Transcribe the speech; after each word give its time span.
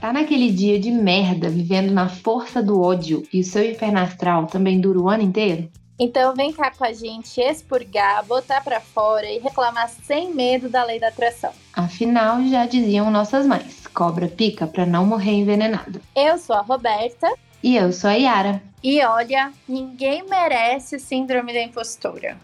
Tá 0.00 0.14
naquele 0.14 0.50
dia 0.50 0.80
de 0.80 0.90
merda, 0.90 1.50
vivendo 1.50 1.90
na 1.90 2.08
força 2.08 2.62
do 2.62 2.80
ódio 2.80 3.22
e 3.30 3.40
o 3.40 3.44
seu 3.44 3.62
inferno 3.70 3.98
astral 3.98 4.46
também 4.46 4.80
dura 4.80 4.98
o 4.98 5.10
ano 5.10 5.22
inteiro? 5.22 5.70
Então 5.98 6.34
vem 6.34 6.54
cá 6.54 6.70
com 6.70 6.84
a 6.84 6.92
gente 6.94 7.38
expurgar, 7.38 8.24
botar 8.24 8.64
para 8.64 8.80
fora 8.80 9.26
e 9.26 9.38
reclamar 9.38 9.90
sem 9.90 10.34
medo 10.34 10.70
da 10.70 10.82
lei 10.84 10.98
da 10.98 11.08
atração. 11.08 11.52
Afinal, 11.74 12.42
já 12.46 12.64
diziam 12.64 13.10
nossas 13.10 13.46
mães, 13.46 13.86
cobra 13.88 14.26
pica 14.26 14.66
para 14.66 14.86
não 14.86 15.04
morrer 15.04 15.32
envenenada. 15.32 16.00
Eu 16.16 16.38
sou 16.38 16.56
a 16.56 16.62
Roberta. 16.62 17.30
E 17.62 17.76
eu 17.76 17.92
sou 17.92 18.08
a 18.08 18.14
Yara. 18.14 18.62
E 18.82 19.04
olha, 19.04 19.52
ninguém 19.68 20.24
merece 20.26 20.98
síndrome 20.98 21.52
da 21.52 21.62
impostora. 21.62 22.38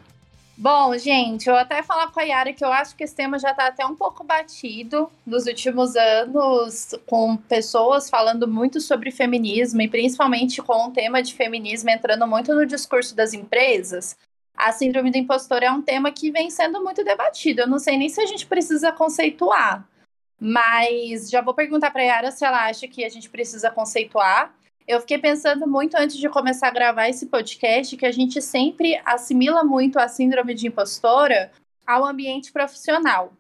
Bom, 0.59 0.97
gente, 0.97 1.51
eu 1.51 1.55
até 1.55 1.83
falar 1.83 2.11
com 2.11 2.19
a 2.19 2.23
Yara 2.23 2.51
que 2.51 2.65
eu 2.65 2.73
acho 2.73 2.97
que 2.97 3.05
esse 3.05 3.15
tema 3.15 3.39
já 3.39 3.51
está 3.51 3.67
até 3.67 3.85
um 3.85 3.95
pouco 3.95 4.25
batido 4.25 5.11
nos 5.27 5.45
últimos 5.47 5.95
anos, 5.95 6.95
com 7.07 7.37
pessoas 7.37 8.09
falando 8.09 8.49
muito 8.49 8.81
sobre 8.81 9.11
feminismo 9.11 9.83
e 9.83 9.89
principalmente 9.89 10.63
com 10.63 10.87
o 10.87 10.91
tema 10.93 11.23
de 11.23 11.35
feminismo 11.35 11.91
entrando 11.91 12.27
muito 12.27 12.55
no 12.55 12.65
discurso 12.65 13.15
das 13.15 13.35
empresas. 13.35 14.17
A 14.57 14.73
síndrome 14.73 15.11
do 15.11 15.19
impostor 15.19 15.63
é 15.63 15.71
um 15.71 15.83
tema 15.83 16.11
que 16.11 16.31
vem 16.31 16.49
sendo 16.49 16.83
muito 16.83 17.05
debatido. 17.05 17.61
Eu 17.61 17.69
não 17.69 17.79
sei 17.79 17.99
nem 17.99 18.09
se 18.09 18.23
a 18.23 18.27
gente 18.27 18.47
precisa 18.47 18.91
conceituar, 18.91 19.87
mas 20.41 21.29
já 21.29 21.43
vou 21.43 21.53
perguntar 21.53 21.91
para 21.91 22.01
a 22.01 22.07
Yara 22.07 22.31
se 22.31 22.47
ela 22.47 22.67
acha 22.67 22.89
que 22.89 23.05
a 23.05 23.11
gente 23.11 23.29
precisa 23.29 23.71
conceituar 23.71 24.55
eu 24.87 25.01
fiquei 25.01 25.19
pensando 25.19 25.67
muito 25.67 25.97
antes 25.97 26.17
de 26.17 26.29
começar 26.29 26.69
a 26.69 26.73
gravar 26.73 27.09
esse 27.09 27.27
podcast 27.27 27.97
que 27.97 28.07
a 28.07 28.13
gente 28.13 28.41
sempre 28.41 29.01
assimila 29.05 29.65
muito 29.65 29.99
a 29.99 30.07
síndrome 30.07 30.55
de 30.55 30.69
impostora 30.69 31.51
ao 31.87 32.05
ambiente 32.05 32.53
profissional. 32.53 33.33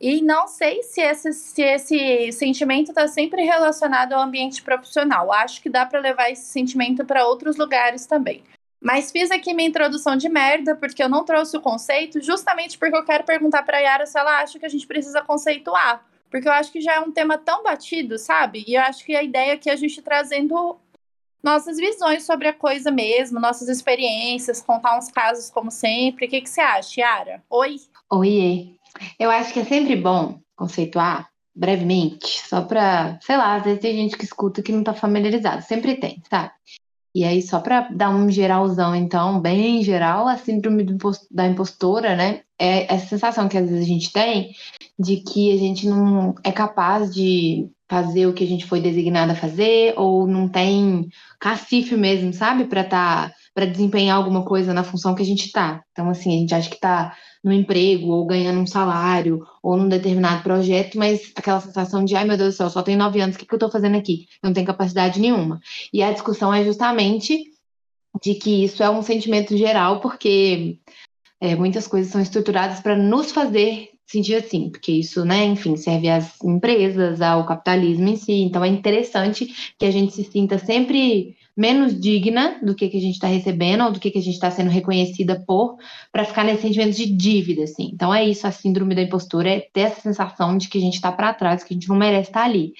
E 0.00 0.20
não 0.20 0.46
sei 0.46 0.82
se 0.82 1.00
esse, 1.00 1.32
se 1.32 1.62
esse 1.62 2.32
sentimento 2.32 2.88
está 2.88 3.08
sempre 3.08 3.42
relacionado 3.42 4.12
ao 4.12 4.20
ambiente 4.20 4.62
profissional. 4.62 5.32
Acho 5.32 5.62
que 5.62 5.70
dá 5.70 5.86
para 5.86 6.00
levar 6.00 6.30
esse 6.30 6.44
sentimento 6.44 7.04
para 7.06 7.26
outros 7.26 7.56
lugares 7.56 8.04
também. 8.04 8.42
Mas 8.78 9.10
fiz 9.10 9.30
aqui 9.30 9.54
minha 9.54 9.68
introdução 9.68 10.14
de 10.14 10.28
merda, 10.28 10.74
porque 10.74 11.02
eu 11.02 11.08
não 11.08 11.24
trouxe 11.24 11.56
o 11.56 11.60
conceito, 11.60 12.20
justamente 12.20 12.76
porque 12.76 12.96
eu 12.96 13.04
quero 13.04 13.24
perguntar 13.24 13.62
para 13.62 13.78
a 13.78 13.80
Yara 13.80 14.04
se 14.04 14.18
ela 14.18 14.40
acha 14.42 14.58
que 14.58 14.66
a 14.66 14.68
gente 14.68 14.86
precisa 14.86 15.22
conceituar 15.22 16.04
porque 16.34 16.48
eu 16.48 16.52
acho 16.52 16.72
que 16.72 16.80
já 16.80 16.94
é 16.94 17.00
um 17.00 17.12
tema 17.12 17.38
tão 17.38 17.62
batido, 17.62 18.18
sabe? 18.18 18.64
E 18.66 18.74
eu 18.74 18.82
acho 18.82 19.04
que 19.04 19.14
a 19.14 19.22
ideia 19.22 19.52
é 19.52 19.56
que 19.56 19.70
a 19.70 19.76
gente 19.76 20.02
trazendo 20.02 20.76
nossas 21.40 21.76
visões 21.76 22.26
sobre 22.26 22.48
a 22.48 22.52
coisa 22.52 22.90
mesmo, 22.90 23.38
nossas 23.38 23.68
experiências, 23.68 24.60
contar 24.60 24.98
uns 24.98 25.12
casos 25.12 25.48
como 25.48 25.70
sempre. 25.70 26.26
O 26.26 26.28
que, 26.28 26.40
que 26.40 26.50
você 26.50 26.60
acha, 26.60 27.00
Yara? 27.00 27.44
Oi? 27.48 27.76
Oi. 28.10 28.74
Eu 29.16 29.30
acho 29.30 29.52
que 29.52 29.60
é 29.60 29.64
sempre 29.64 29.94
bom 29.94 30.40
conceituar 30.56 31.30
brevemente, 31.54 32.40
só 32.40 32.62
para, 32.62 33.16
sei 33.22 33.36
lá, 33.36 33.54
às 33.54 33.62
vezes 33.62 33.80
tem 33.80 33.94
gente 33.94 34.18
que 34.18 34.24
escuta 34.24 34.60
que 34.60 34.72
não 34.72 34.82
tá 34.82 34.92
familiarizado, 34.92 35.62
sempre 35.62 35.94
tem, 35.94 36.20
sabe? 36.28 36.50
E 37.14 37.24
aí, 37.24 37.40
só 37.40 37.60
para 37.60 37.88
dar 37.92 38.10
um 38.10 38.28
geralzão, 38.28 38.94
então, 38.94 39.40
bem 39.40 39.82
geral, 39.84 40.26
a 40.26 40.36
síndrome 40.36 40.84
da 41.30 41.46
impostora, 41.46 42.16
né? 42.16 42.40
É 42.58 42.92
essa 42.92 43.06
sensação 43.06 43.48
que 43.48 43.56
às 43.56 43.68
vezes 43.68 43.84
a 43.84 43.88
gente 43.88 44.12
tem 44.12 44.52
de 44.98 45.18
que 45.18 45.52
a 45.52 45.56
gente 45.56 45.86
não 45.86 46.34
é 46.42 46.50
capaz 46.50 47.14
de 47.14 47.68
fazer 47.88 48.26
o 48.26 48.32
que 48.32 48.42
a 48.42 48.46
gente 48.46 48.66
foi 48.66 48.80
designado 48.80 49.32
a 49.32 49.36
fazer, 49.36 49.94
ou 49.96 50.26
não 50.26 50.48
tem 50.48 51.08
cacife 51.38 51.96
mesmo, 51.96 52.32
sabe? 52.32 52.64
Para 52.64 52.82
tá, 52.82 53.32
para 53.54 53.66
desempenhar 53.66 54.16
alguma 54.16 54.44
coisa 54.44 54.74
na 54.74 54.82
função 54.82 55.14
que 55.14 55.22
a 55.22 55.26
gente 55.26 55.52
tá. 55.52 55.84
Então, 55.92 56.08
assim, 56.08 56.36
a 56.36 56.40
gente 56.40 56.54
acha 56.54 56.70
que 56.70 56.80
tá 56.80 57.14
no 57.44 57.52
emprego, 57.52 58.08
ou 58.08 58.24
ganhando 58.24 58.58
um 58.58 58.66
salário, 58.66 59.46
ou 59.62 59.76
num 59.76 59.88
determinado 59.88 60.42
projeto, 60.42 60.96
mas 60.96 61.30
aquela 61.36 61.60
sensação 61.60 62.02
de, 62.02 62.16
ai 62.16 62.24
meu 62.24 62.38
Deus 62.38 62.54
do 62.54 62.56
céu, 62.56 62.70
só 62.70 62.82
tenho 62.82 62.98
nove 62.98 63.20
anos, 63.20 63.36
o 63.36 63.38
que, 63.38 63.44
que 63.44 63.52
eu 63.52 63.56
estou 63.56 63.70
fazendo 63.70 63.98
aqui? 63.98 64.26
Eu 64.42 64.48
não 64.48 64.54
tenho 64.54 64.66
capacidade 64.66 65.20
nenhuma. 65.20 65.60
E 65.92 66.02
a 66.02 66.10
discussão 66.10 66.52
é 66.52 66.64
justamente 66.64 67.52
de 68.22 68.34
que 68.34 68.64
isso 68.64 68.82
é 68.82 68.88
um 68.88 69.02
sentimento 69.02 69.56
geral, 69.56 70.00
porque 70.00 70.78
é, 71.40 71.54
muitas 71.54 71.86
coisas 71.86 72.10
são 72.10 72.20
estruturadas 72.20 72.80
para 72.80 72.96
nos 72.96 73.30
fazer 73.30 73.90
sentir 74.06 74.34
assim, 74.34 74.70
porque 74.70 74.92
isso, 74.92 75.24
né, 75.24 75.44
enfim, 75.44 75.76
serve 75.76 76.08
às 76.08 76.40
empresas, 76.42 77.20
ao 77.20 77.44
capitalismo 77.46 78.08
em 78.08 78.16
si. 78.16 78.32
Então 78.42 78.64
é 78.64 78.68
interessante 78.68 79.74
que 79.78 79.86
a 79.86 79.90
gente 79.90 80.14
se 80.14 80.24
sinta 80.24 80.58
sempre 80.58 81.36
menos 81.56 81.98
digna 81.98 82.58
do 82.62 82.74
que, 82.74 82.88
que 82.88 82.96
a 82.96 83.00
gente 83.00 83.14
está 83.14 83.28
recebendo 83.28 83.84
ou 83.84 83.92
do 83.92 84.00
que, 84.00 84.10
que 84.10 84.18
a 84.18 84.22
gente 84.22 84.34
está 84.34 84.50
sendo 84.50 84.70
reconhecida 84.70 85.42
por, 85.46 85.76
para 86.10 86.24
ficar 86.24 86.44
nesse 86.44 86.62
sentimento 86.62 86.96
de 86.96 87.06
dívida, 87.06 87.62
assim. 87.62 87.90
Então 87.92 88.12
é 88.12 88.24
isso, 88.24 88.46
a 88.46 88.50
síndrome 88.50 88.94
da 88.94 89.02
impostura 89.02 89.48
é 89.48 89.60
ter 89.72 89.82
essa 89.82 90.00
sensação 90.00 90.56
de 90.58 90.68
que 90.68 90.78
a 90.78 90.80
gente 90.80 90.94
está 90.94 91.12
para 91.12 91.34
trás, 91.34 91.62
que 91.62 91.72
a 91.72 91.76
gente 91.76 91.88
não 91.88 91.96
merece 91.96 92.30
estar 92.30 92.40
tá 92.40 92.46
ali. 92.46 92.74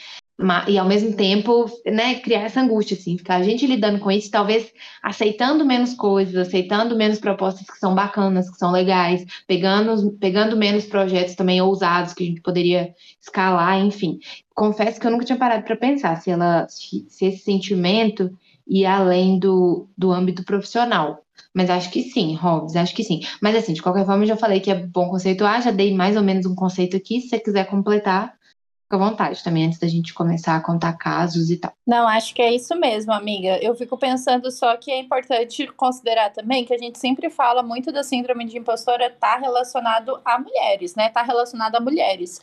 E 0.67 0.77
ao 0.77 0.89
mesmo 0.89 1.15
tempo, 1.15 1.67
né, 1.87 2.17
criar 2.17 2.41
essa 2.41 2.61
angústia, 2.61 2.97
assim, 2.97 3.17
ficar 3.17 3.37
a 3.37 3.43
gente 3.45 3.69
lidando 3.69 4.01
com 4.01 4.11
isso, 4.11 4.29
talvez 4.29 4.73
aceitando 5.01 5.65
menos 5.65 5.95
coisas, 5.95 6.35
aceitando 6.35 6.97
menos 6.97 7.21
propostas 7.21 7.65
que 7.65 7.79
são 7.79 7.95
bacanas, 7.95 8.51
que 8.51 8.59
são 8.59 8.73
legais, 8.73 9.25
pegando, 9.47 10.11
pegando 10.19 10.57
menos 10.57 10.87
projetos 10.87 11.37
também 11.37 11.63
ousados 11.63 12.13
que 12.13 12.25
a 12.25 12.27
gente 12.27 12.41
poderia 12.41 12.93
escalar, 13.21 13.79
enfim. 13.79 14.19
Confesso 14.53 14.99
que 14.99 15.07
eu 15.07 15.13
nunca 15.13 15.25
tinha 15.25 15.39
parado 15.39 15.63
para 15.63 15.77
pensar 15.77 16.21
se 16.21 16.33
ela, 16.33 16.67
se 16.69 17.07
esse 17.21 17.39
sentimento 17.39 18.37
e 18.67 18.85
além 18.87 19.39
do, 19.39 19.89
do 19.97 20.13
âmbito 20.13 20.45
profissional. 20.45 21.23
Mas 21.53 21.71
acho 21.71 21.91
que 21.91 22.03
sim, 22.03 22.35
Hobbes, 22.35 22.77
acho 22.77 22.95
que 22.95 23.05
sim. 23.05 23.21
Mas 23.41 23.57
assim, 23.57 23.73
de 23.73 23.83
qualquer 23.83 24.07
forma, 24.07 24.25
eu 24.25 24.29
já 24.29 24.37
falei 24.37 24.61
que 24.61 24.71
é 24.71 24.75
bom 24.75 25.09
conceituar, 25.09 25.63
já 25.63 25.71
dei 25.71 25.95
mais 25.95 26.17
ou 26.17 26.23
menos 26.23 26.47
um 26.47 26.55
conceito 26.55 26.97
aqui. 26.97 27.21
Se 27.21 27.29
você 27.29 27.39
quiser 27.39 27.67
completar, 27.67 28.37
fica 28.85 28.97
à 28.97 28.99
vontade 28.99 29.43
também, 29.43 29.67
antes 29.67 29.79
da 29.79 29.87
gente 29.87 30.15
começar 30.15 30.57
a 30.57 30.61
contar 30.61 30.93
casos 30.95 31.51
e 31.51 31.57
tal. 31.57 31.73
Não, 31.87 32.09
acho 32.09 32.35
que 32.35 32.43
é 32.43 32.53
isso 32.53 32.75
mesmo, 32.77 33.13
amiga. 33.13 33.59
Eu 33.63 33.75
fico 33.75 33.97
pensando 33.97 34.51
só 34.51 34.77
que 34.77 34.91
é 34.91 34.99
importante 34.99 35.67
considerar 35.69 36.31
também 36.31 36.65
que 36.65 36.75
a 36.75 36.79
gente 36.79 36.99
sempre 36.99 37.31
fala 37.31 37.63
muito 37.63 37.93
da 37.93 38.03
síndrome 38.03 38.45
de 38.45 38.59
impostora 38.59 39.11
tá 39.11 39.37
relacionado 39.37 40.21
a 40.25 40.39
mulheres, 40.39 40.95
né? 40.95 41.09
Tá 41.09 41.23
relacionado 41.23 41.77
a 41.77 41.81
mulheres 41.81 42.41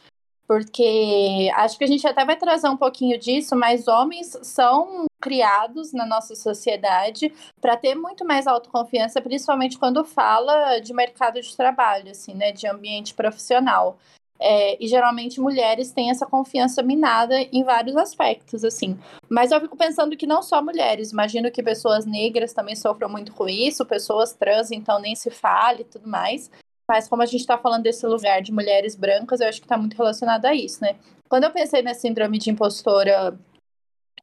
porque 0.52 1.50
acho 1.56 1.78
que 1.78 1.86
a 1.86 1.88
gente 1.88 2.06
até 2.06 2.26
vai 2.26 2.36
trazer 2.36 2.68
um 2.68 2.76
pouquinho 2.76 3.18
disso, 3.18 3.56
mas 3.56 3.88
homens 3.88 4.38
são 4.44 5.06
criados 5.22 5.94
na 5.94 6.06
nossa 6.06 6.36
sociedade 6.36 7.34
para 7.62 7.78
ter 7.78 7.96
muito 7.96 8.26
mais 8.26 8.46
autoconfiança, 8.48 9.22
principalmente 9.22 9.80
quando 9.80 10.04
fala 10.04 10.78
de 10.80 10.94
mercado 10.94 11.40
de 11.40 11.56
trabalho, 11.56 12.12
assim, 12.12 12.34
né, 12.34 12.52
de 12.52 12.68
ambiente 12.68 13.14
profissional. 13.14 13.98
É, 14.38 14.76
e 14.84 14.90
geralmente 14.90 15.40
mulheres 15.40 15.94
têm 15.94 16.10
essa 16.10 16.26
confiança 16.26 16.84
minada 16.84 17.40
em 17.40 17.64
vários 17.64 17.96
aspectos, 17.96 18.66
assim. 18.66 19.00
Mas 19.30 19.52
eu 19.54 19.62
fico 19.62 19.78
pensando 19.78 20.18
que 20.18 20.28
não 20.28 20.44
só 20.44 20.62
mulheres, 20.62 21.14
imagino 21.14 21.50
que 21.50 21.64
pessoas 21.64 22.06
negras 22.06 22.52
também 22.52 22.76
sofram 22.76 23.08
muito 23.08 23.32
com 23.32 23.48
isso, 23.48 23.86
pessoas 23.86 24.34
trans, 24.34 24.70
então 24.70 25.00
nem 25.00 25.16
se 25.16 25.32
fale 25.32 25.84
e 25.84 25.86
tudo 25.86 26.10
mais. 26.10 26.52
Mas 26.92 27.08
como 27.08 27.22
a 27.22 27.26
gente 27.26 27.40
está 27.40 27.58
falando 27.58 27.84
desse 27.84 28.06
lugar 28.06 28.42
de 28.42 28.52
mulheres 28.52 28.98
brancas, 28.98 29.40
eu 29.40 29.48
acho 29.48 29.62
que 29.62 29.66
está 29.66 29.78
muito 29.78 29.96
relacionado 29.96 30.46
a 30.46 30.54
isso, 30.54 30.82
né? 30.82 30.98
Quando 31.30 31.46
eu 31.46 31.52
pensei 31.52 31.82
na 31.82 31.94
síndrome 31.94 32.38
de 32.38 32.50
impostora, 32.50 33.40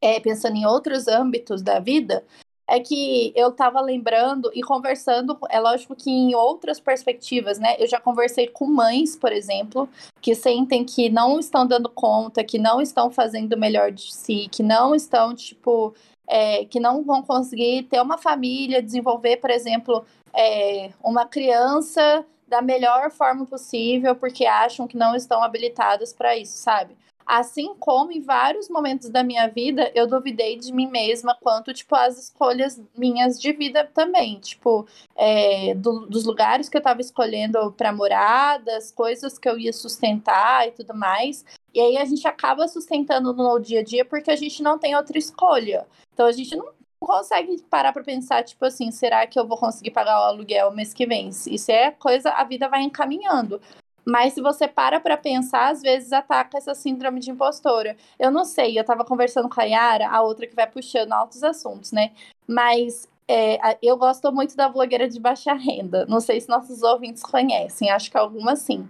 é, 0.02 0.20
pensando 0.20 0.54
em 0.54 0.66
outros 0.66 1.08
âmbitos 1.08 1.62
da 1.62 1.78
vida, 1.78 2.22
é 2.68 2.78
que 2.78 3.32
eu 3.34 3.48
estava 3.48 3.80
lembrando 3.80 4.50
e 4.52 4.60
conversando, 4.60 5.38
é 5.48 5.58
lógico 5.58 5.96
que 5.96 6.10
em 6.10 6.34
outras 6.34 6.78
perspectivas, 6.78 7.58
né? 7.58 7.74
Eu 7.78 7.86
já 7.86 7.98
conversei 7.98 8.46
com 8.48 8.66
mães, 8.66 9.16
por 9.16 9.32
exemplo, 9.32 9.88
que 10.20 10.34
sentem 10.34 10.84
que 10.84 11.08
não 11.08 11.40
estão 11.40 11.66
dando 11.66 11.88
conta, 11.88 12.44
que 12.44 12.58
não 12.58 12.82
estão 12.82 13.10
fazendo 13.10 13.54
o 13.54 13.58
melhor 13.58 13.90
de 13.90 14.14
si, 14.14 14.46
que 14.52 14.62
não 14.62 14.94
estão, 14.94 15.34
tipo, 15.34 15.94
é, 16.28 16.66
que 16.66 16.78
não 16.78 17.02
vão 17.02 17.22
conseguir 17.22 17.84
ter 17.84 18.02
uma 18.02 18.18
família, 18.18 18.82
desenvolver, 18.82 19.38
por 19.38 19.48
exemplo, 19.48 20.04
é, 20.34 20.90
uma 21.02 21.24
criança 21.24 22.26
da 22.48 22.62
melhor 22.62 23.10
forma 23.10 23.46
possível, 23.46 24.16
porque 24.16 24.46
acham 24.46 24.88
que 24.88 24.96
não 24.96 25.14
estão 25.14 25.42
habilitadas 25.42 26.12
para 26.12 26.36
isso, 26.36 26.56
sabe? 26.58 26.96
Assim 27.28 27.74
como 27.78 28.10
em 28.10 28.22
vários 28.22 28.70
momentos 28.70 29.10
da 29.10 29.22
minha 29.22 29.46
vida, 29.48 29.92
eu 29.94 30.06
duvidei 30.06 30.56
de 30.56 30.72
mim 30.72 30.86
mesma 30.86 31.36
quanto, 31.38 31.74
tipo, 31.74 31.94
as 31.94 32.18
escolhas 32.18 32.80
minhas 32.96 33.38
de 33.38 33.52
vida 33.52 33.84
também. 33.92 34.40
Tipo, 34.40 34.86
é, 35.14 35.74
do, 35.74 36.06
dos 36.06 36.24
lugares 36.24 36.70
que 36.70 36.76
eu 36.78 36.80
estava 36.80 37.02
escolhendo 37.02 37.70
para 37.72 37.92
morar, 37.92 38.58
das 38.60 38.90
coisas 38.90 39.38
que 39.38 39.46
eu 39.46 39.58
ia 39.58 39.74
sustentar 39.74 40.68
e 40.68 40.70
tudo 40.70 40.94
mais. 40.94 41.44
E 41.74 41.78
aí 41.78 41.98
a 41.98 42.04
gente 42.06 42.26
acaba 42.26 42.66
sustentando 42.66 43.34
no 43.34 43.58
dia 43.58 43.80
a 43.80 43.84
dia 43.84 44.06
porque 44.06 44.30
a 44.30 44.36
gente 44.36 44.62
não 44.62 44.78
tem 44.78 44.96
outra 44.96 45.18
escolha. 45.18 45.86
Então 46.14 46.24
a 46.24 46.32
gente 46.32 46.56
não 46.56 46.77
consegue 47.00 47.60
parar 47.62 47.92
para 47.92 48.02
pensar, 48.02 48.42
tipo 48.44 48.64
assim, 48.64 48.90
será 48.90 49.26
que 49.26 49.38
eu 49.38 49.46
vou 49.46 49.56
conseguir 49.56 49.90
pagar 49.90 50.20
o 50.20 50.24
aluguel 50.24 50.70
mês 50.72 50.92
que 50.92 51.06
vem? 51.06 51.28
Isso 51.28 51.70
é 51.70 51.90
coisa, 51.92 52.30
a 52.30 52.44
vida 52.44 52.68
vai 52.68 52.82
encaminhando. 52.82 53.60
Mas 54.04 54.32
se 54.32 54.40
você 54.40 54.66
para 54.66 55.00
para 55.00 55.18
pensar, 55.18 55.70
às 55.70 55.82
vezes 55.82 56.12
ataca 56.12 56.56
essa 56.56 56.74
síndrome 56.74 57.20
de 57.20 57.30
impostora. 57.30 57.96
Eu 58.18 58.30
não 58.30 58.44
sei, 58.44 58.78
eu 58.78 58.84
tava 58.84 59.04
conversando 59.04 59.48
com 59.48 59.60
a 59.60 59.64
Yara, 59.64 60.08
a 60.08 60.22
outra 60.22 60.46
que 60.46 60.56
vai 60.56 60.66
puxando 60.66 61.12
altos 61.12 61.44
assuntos, 61.44 61.92
né? 61.92 62.12
Mas 62.46 63.06
é, 63.28 63.76
eu 63.82 63.98
gosto 63.98 64.32
muito 64.32 64.56
da 64.56 64.68
blogueira 64.68 65.06
de 65.06 65.20
baixa 65.20 65.52
renda. 65.52 66.06
Não 66.06 66.20
sei 66.20 66.40
se 66.40 66.48
nossos 66.48 66.82
ouvintes 66.82 67.22
conhecem, 67.22 67.90
acho 67.90 68.10
que 68.10 68.16
algumas 68.16 68.60
sim. 68.60 68.88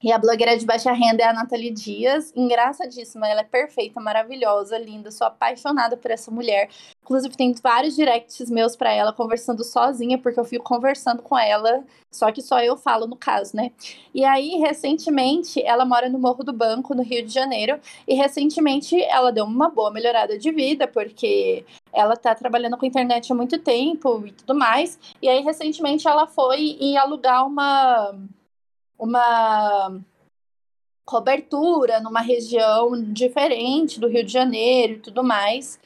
E 0.00 0.12
a 0.12 0.18
blogueira 0.18 0.56
de 0.56 0.64
baixa 0.64 0.92
renda 0.92 1.24
é 1.24 1.26
a 1.26 1.32
Nathalie 1.32 1.72
Dias, 1.72 2.32
engraçadíssima, 2.36 3.26
ela 3.26 3.40
é 3.40 3.44
perfeita, 3.44 4.00
maravilhosa, 4.00 4.78
linda, 4.78 5.10
sou 5.10 5.26
apaixonada 5.26 5.96
por 5.96 6.08
essa 6.12 6.30
mulher. 6.30 6.70
Inclusive, 7.02 7.36
tem 7.36 7.52
vários 7.60 7.96
directs 7.96 8.48
meus 8.48 8.76
para 8.76 8.92
ela, 8.92 9.12
conversando 9.12 9.64
sozinha, 9.64 10.16
porque 10.16 10.38
eu 10.38 10.44
fico 10.44 10.62
conversando 10.62 11.20
com 11.20 11.36
ela, 11.36 11.82
só 12.12 12.30
que 12.30 12.40
só 12.40 12.60
eu 12.60 12.76
falo 12.76 13.08
no 13.08 13.16
caso, 13.16 13.56
né? 13.56 13.72
E 14.14 14.24
aí, 14.24 14.50
recentemente, 14.60 15.60
ela 15.64 15.84
mora 15.84 16.08
no 16.08 16.18
Morro 16.18 16.44
do 16.44 16.52
Banco, 16.52 16.94
no 16.94 17.02
Rio 17.02 17.26
de 17.26 17.34
Janeiro, 17.34 17.80
e 18.06 18.14
recentemente 18.14 19.02
ela 19.02 19.32
deu 19.32 19.44
uma 19.44 19.68
boa 19.68 19.90
melhorada 19.90 20.38
de 20.38 20.52
vida, 20.52 20.86
porque 20.86 21.66
ela 21.92 22.16
tá 22.16 22.36
trabalhando 22.36 22.76
com 22.76 22.86
internet 22.86 23.32
há 23.32 23.34
muito 23.34 23.58
tempo 23.58 24.24
e 24.24 24.30
tudo 24.30 24.54
mais. 24.54 24.96
E 25.20 25.28
aí, 25.28 25.42
recentemente, 25.42 26.06
ela 26.06 26.28
foi 26.28 26.76
e 26.80 26.96
alugar 26.96 27.44
uma 27.44 28.14
uma 28.98 30.00
cobertura 31.04 32.00
numa 32.00 32.20
região 32.20 32.92
diferente 33.12 33.98
do 33.98 34.08
Rio 34.08 34.24
de 34.24 34.32
Janeiro 34.32 34.94
e 34.94 35.00
tudo 35.00 35.24
mais. 35.24 35.78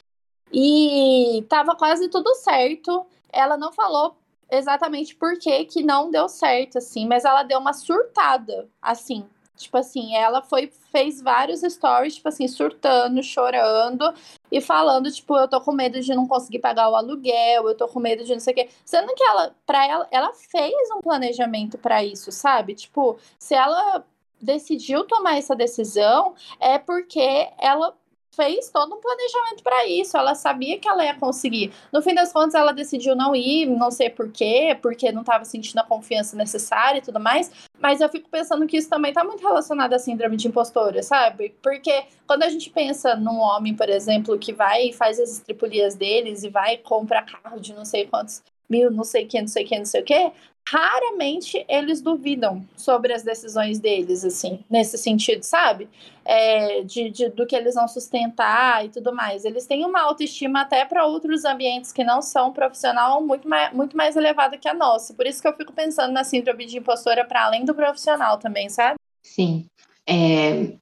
E 0.53 1.45
tava 1.49 1.77
quase 1.77 2.09
tudo 2.09 2.35
certo. 2.35 3.07
Ela 3.33 3.57
não 3.57 3.73
falou 3.73 4.17
exatamente 4.51 5.15
por 5.15 5.39
que 5.39 5.65
que 5.65 5.83
não 5.83 6.11
deu 6.11 6.29
certo, 6.29 6.79
assim, 6.79 7.07
mas 7.07 7.25
ela 7.25 7.43
deu 7.43 7.59
uma 7.59 7.73
surtada, 7.73 8.69
assim. 8.81 9.25
Tipo 9.57 9.79
assim, 9.79 10.15
ela 10.17 10.43
foi, 10.43 10.73
fez 10.91 11.23
vários 11.23 11.61
stories, 11.61 12.17
tipo 12.17 12.29
assim, 12.29 12.49
surtando, 12.49 13.23
chorando 13.23 14.13
e 14.53 14.61
falando, 14.61 15.11
tipo, 15.11 15.35
eu 15.37 15.49
tô 15.49 15.59
com 15.63 15.73
medo 15.73 15.99
de 15.99 16.15
não 16.15 16.29
conseguir 16.29 16.59
pagar 16.59 16.91
o 16.91 16.95
aluguel, 16.95 17.67
eu 17.67 17.75
tô 17.75 17.89
com 17.89 17.99
medo 17.99 18.23
de 18.23 18.35
não 18.35 18.41
sei 18.41 18.53
o 18.53 18.57
quê. 18.57 18.69
Sendo 18.85 19.15
que 19.15 19.25
ela, 19.25 19.57
pra 19.65 19.89
ela, 19.89 20.07
ela 20.11 20.33
fez 20.35 20.75
um 20.95 21.01
planejamento 21.01 21.79
para 21.79 22.05
isso, 22.05 22.31
sabe? 22.31 22.75
Tipo, 22.75 23.19
se 23.39 23.55
ela 23.55 24.05
decidiu 24.39 25.05
tomar 25.05 25.39
essa 25.39 25.57
decisão, 25.57 26.35
é 26.61 26.79
porque 26.79 27.49
ela 27.59 27.97
fez 28.35 28.71
todo 28.71 28.95
um 28.95 29.01
planejamento 29.01 29.63
para 29.63 29.87
isso. 29.87 30.17
Ela 30.17 30.35
sabia 30.35 30.79
que 30.79 30.89
ela 30.89 31.05
ia 31.05 31.15
conseguir. 31.15 31.73
No 31.93 32.03
fim 32.03 32.15
das 32.15 32.33
contas, 32.33 32.55
ela 32.55 32.73
decidiu 32.73 33.15
não 33.15 33.35
ir, 33.37 33.67
não 33.67 33.91
sei 33.91 34.11
porquê, 34.11 34.77
porque 34.81 35.13
não 35.13 35.21
estava 35.21 35.45
sentindo 35.45 35.79
a 35.79 35.85
confiança 35.85 36.37
necessária 36.37 36.99
e 36.99 37.03
tudo 37.03 37.21
mais. 37.21 37.51
Mas 37.79 38.01
eu 38.01 38.09
fico 38.09 38.29
pensando 38.29 38.67
que 38.67 38.77
isso 38.77 38.89
também 38.89 39.11
está 39.11 39.23
muito 39.25 39.43
relacionado 39.43 39.93
à 39.93 39.99
síndrome 39.99 40.37
de 40.37 40.49
impostora, 40.49 41.03
sabe? 41.03 41.55
Porque 41.63 42.05
quando 42.27 42.43
a 42.45 42.49
gente 42.49 42.71
pensa 42.71 43.15
num 43.15 43.39
homem, 43.39 43.75
por 43.75 43.89
exemplo, 43.89 44.39
que 44.39 44.53
vai 44.53 44.89
e 44.89 44.93
faz 44.93 45.21
as 45.21 45.33
estripulias 45.33 45.95
deles 45.95 46.43
e 46.43 46.49
vai 46.49 46.79
comprar 46.79 47.27
carro 47.27 47.61
de 47.61 47.75
não 47.75 47.85
sei 47.85 48.07
quantos 48.07 48.43
mil, 48.69 48.91
não 48.91 49.05
sei 49.05 49.25
o 49.25 49.29
que, 49.29 49.41
não 49.41 49.49
sei 49.49 49.65
o 49.65 49.69
que, 49.69 49.79
não 49.79 49.85
sei 49.85 50.01
o 50.01 50.05
que, 50.05 50.33
raramente 50.73 51.63
eles 51.69 52.01
duvidam 52.01 52.67
sobre 52.75 53.13
as 53.13 53.23
decisões 53.23 53.79
deles, 53.79 54.25
assim, 54.25 54.65
nesse 54.71 54.97
sentido, 54.97 55.43
sabe? 55.43 55.87
É, 56.25 56.83
de, 56.83 57.11
de, 57.11 57.29
do 57.29 57.47
que 57.47 57.55
eles 57.55 57.75
vão 57.75 57.87
sustentar 57.87 58.83
e 58.83 58.89
tudo 58.89 59.15
mais. 59.15 59.45
Eles 59.45 59.67
têm 59.67 59.85
uma 59.85 60.01
autoestima 60.01 60.63
até 60.63 60.87
para 60.87 61.05
outros 61.05 61.45
ambientes 61.45 61.93
que 61.93 62.03
não 62.03 62.23
são 62.23 62.55
profissional 62.55 63.23
muito 63.23 63.47
mais, 63.47 63.75
muito 63.75 63.95
mais 63.95 64.17
elevada 64.17 64.57
que 64.57 64.67
a 64.67 64.73
nossa. 64.73 65.13
Por 65.13 65.27
isso 65.27 65.43
que 65.43 65.49
eu 65.49 65.55
fico 65.55 65.75
pensando 65.75 66.11
na 66.11 66.25
síndrome 66.25 66.65
de 66.65 66.79
impostora 66.79 67.23
para 67.23 67.45
além 67.45 67.67
do 67.67 67.75
profissional 67.75 68.39
também, 68.39 68.71
sabe? 68.71 68.97
Sim. 69.23 69.67
É, 70.09 70.73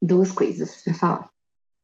duas 0.00 0.30
coisas 0.30 0.84
para 0.84 0.94
falar. 0.94 1.32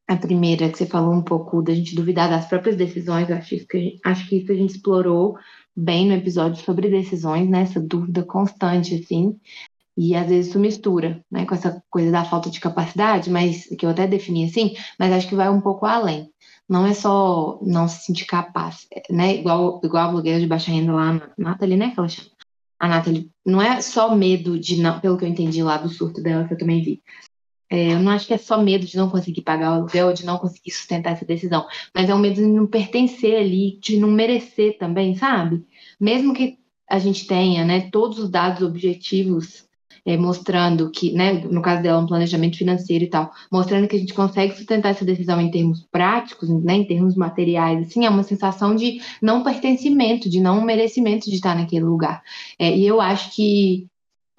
A 0.07 0.15
primeira, 0.15 0.69
que 0.69 0.77
você 0.77 0.87
falou 0.87 1.13
um 1.13 1.21
pouco 1.21 1.61
da 1.61 1.73
gente 1.73 1.93
duvidar 1.93 2.29
das 2.29 2.47
próprias 2.47 2.75
decisões, 2.75 3.29
acho 3.29 3.67
que, 3.67 3.99
acho 4.03 4.27
que 4.27 4.37
isso 4.37 4.51
a 4.51 4.55
gente 4.55 4.75
explorou 4.75 5.37
bem 5.79 6.07
no 6.07 6.13
episódio 6.13 6.63
sobre 6.63 6.89
decisões, 6.89 7.49
né? 7.49 7.61
Essa 7.61 7.79
dúvida 7.79 8.23
constante, 8.23 8.95
assim. 8.95 9.39
E 10.01 10.15
às 10.15 10.27
vezes 10.27 10.47
isso 10.47 10.59
mistura, 10.59 11.21
né, 11.29 11.45
com 11.45 11.53
essa 11.53 11.83
coisa 11.89 12.09
da 12.09 12.23
falta 12.23 12.49
de 12.49 12.61
capacidade, 12.61 13.29
mas 13.29 13.65
que 13.65 13.85
eu 13.85 13.89
até 13.89 14.07
defini 14.07 14.45
assim, 14.45 14.73
mas 14.97 15.11
acho 15.11 15.27
que 15.27 15.35
vai 15.35 15.49
um 15.49 15.59
pouco 15.59 15.85
além. 15.85 16.31
Não 16.69 16.87
é 16.87 16.93
só 16.93 17.59
não 17.61 17.85
se 17.85 18.05
sentir 18.05 18.25
capaz, 18.25 18.87
né? 19.09 19.35
Igual, 19.35 19.81
igual 19.83 20.07
a 20.07 20.11
blogueira 20.11 20.39
de 20.39 20.47
baixa 20.47 20.71
renda 20.71 20.93
lá, 20.93 21.09
a 21.17 21.31
Nathalie, 21.37 21.75
né? 21.75 21.91
Que 21.91 21.99
ela 21.99 22.07
chama. 22.07 22.29
A 22.79 22.87
Nathalie, 22.87 23.29
não 23.45 23.61
é 23.61 23.81
só 23.81 24.15
medo 24.15 24.57
de 24.57 24.81
não, 24.81 25.01
pelo 25.01 25.17
que 25.17 25.25
eu 25.25 25.29
entendi 25.29 25.61
lá 25.61 25.75
do 25.75 25.89
surto 25.89 26.21
dela, 26.21 26.47
que 26.47 26.53
eu 26.53 26.57
também 26.57 26.81
vi. 26.81 27.03
É, 27.69 27.93
eu 27.93 27.99
não 27.99 28.11
acho 28.11 28.25
que 28.25 28.33
é 28.33 28.37
só 28.37 28.61
medo 28.61 28.85
de 28.85 28.97
não 28.97 29.09
conseguir 29.09 29.41
pagar 29.41 29.71
o 29.71 29.73
aluguel, 29.75 30.13
de 30.13 30.25
não 30.25 30.37
conseguir 30.37 30.71
sustentar 30.71 31.13
essa 31.13 31.25
decisão, 31.25 31.67
mas 31.93 32.09
é 32.09 32.15
um 32.15 32.19
medo 32.19 32.35
de 32.35 32.47
não 32.47 32.65
pertencer 32.65 33.37
ali, 33.37 33.77
de 33.79 33.99
não 33.99 34.09
merecer 34.09 34.77
também, 34.79 35.15
sabe? 35.15 35.63
Mesmo 35.99 36.33
que 36.33 36.57
a 36.89 36.97
gente 36.97 37.27
tenha 37.27 37.63
né, 37.63 37.89
todos 37.91 38.17
os 38.17 38.29
dados 38.29 38.61
objetivos 38.61 39.69
é, 40.05 40.17
mostrando 40.17 40.89
que, 40.89 41.11
né, 41.11 41.33
no 41.33 41.61
caso 41.61 41.83
dela, 41.83 41.99
um 41.99 42.07
planejamento 42.07 42.57
financeiro 42.57 43.03
e 43.03 43.09
tal, 43.09 43.31
mostrando 43.51 43.87
que 43.87 43.95
a 43.95 43.99
gente 43.99 44.13
consegue 44.13 44.55
sustentar 44.55 44.89
essa 44.89 45.05
decisão 45.05 45.39
em 45.39 45.51
termos 45.51 45.85
práticos, 45.91 46.49
né, 46.49 46.75
em 46.75 46.85
termos 46.85 47.15
materiais, 47.15 47.87
assim, 47.87 48.05
é 48.05 48.09
uma 48.09 48.23
sensação 48.23 48.75
de 48.75 49.01
não 49.21 49.43
pertencimento, 49.43 50.29
de 50.29 50.39
não 50.39 50.61
merecimento 50.61 51.29
de 51.29 51.35
estar 51.35 51.55
naquele 51.55 51.85
lugar. 51.85 52.23
É, 52.57 52.75
e 52.75 52.85
eu 52.87 52.99
acho 52.99 53.35
que 53.35 53.87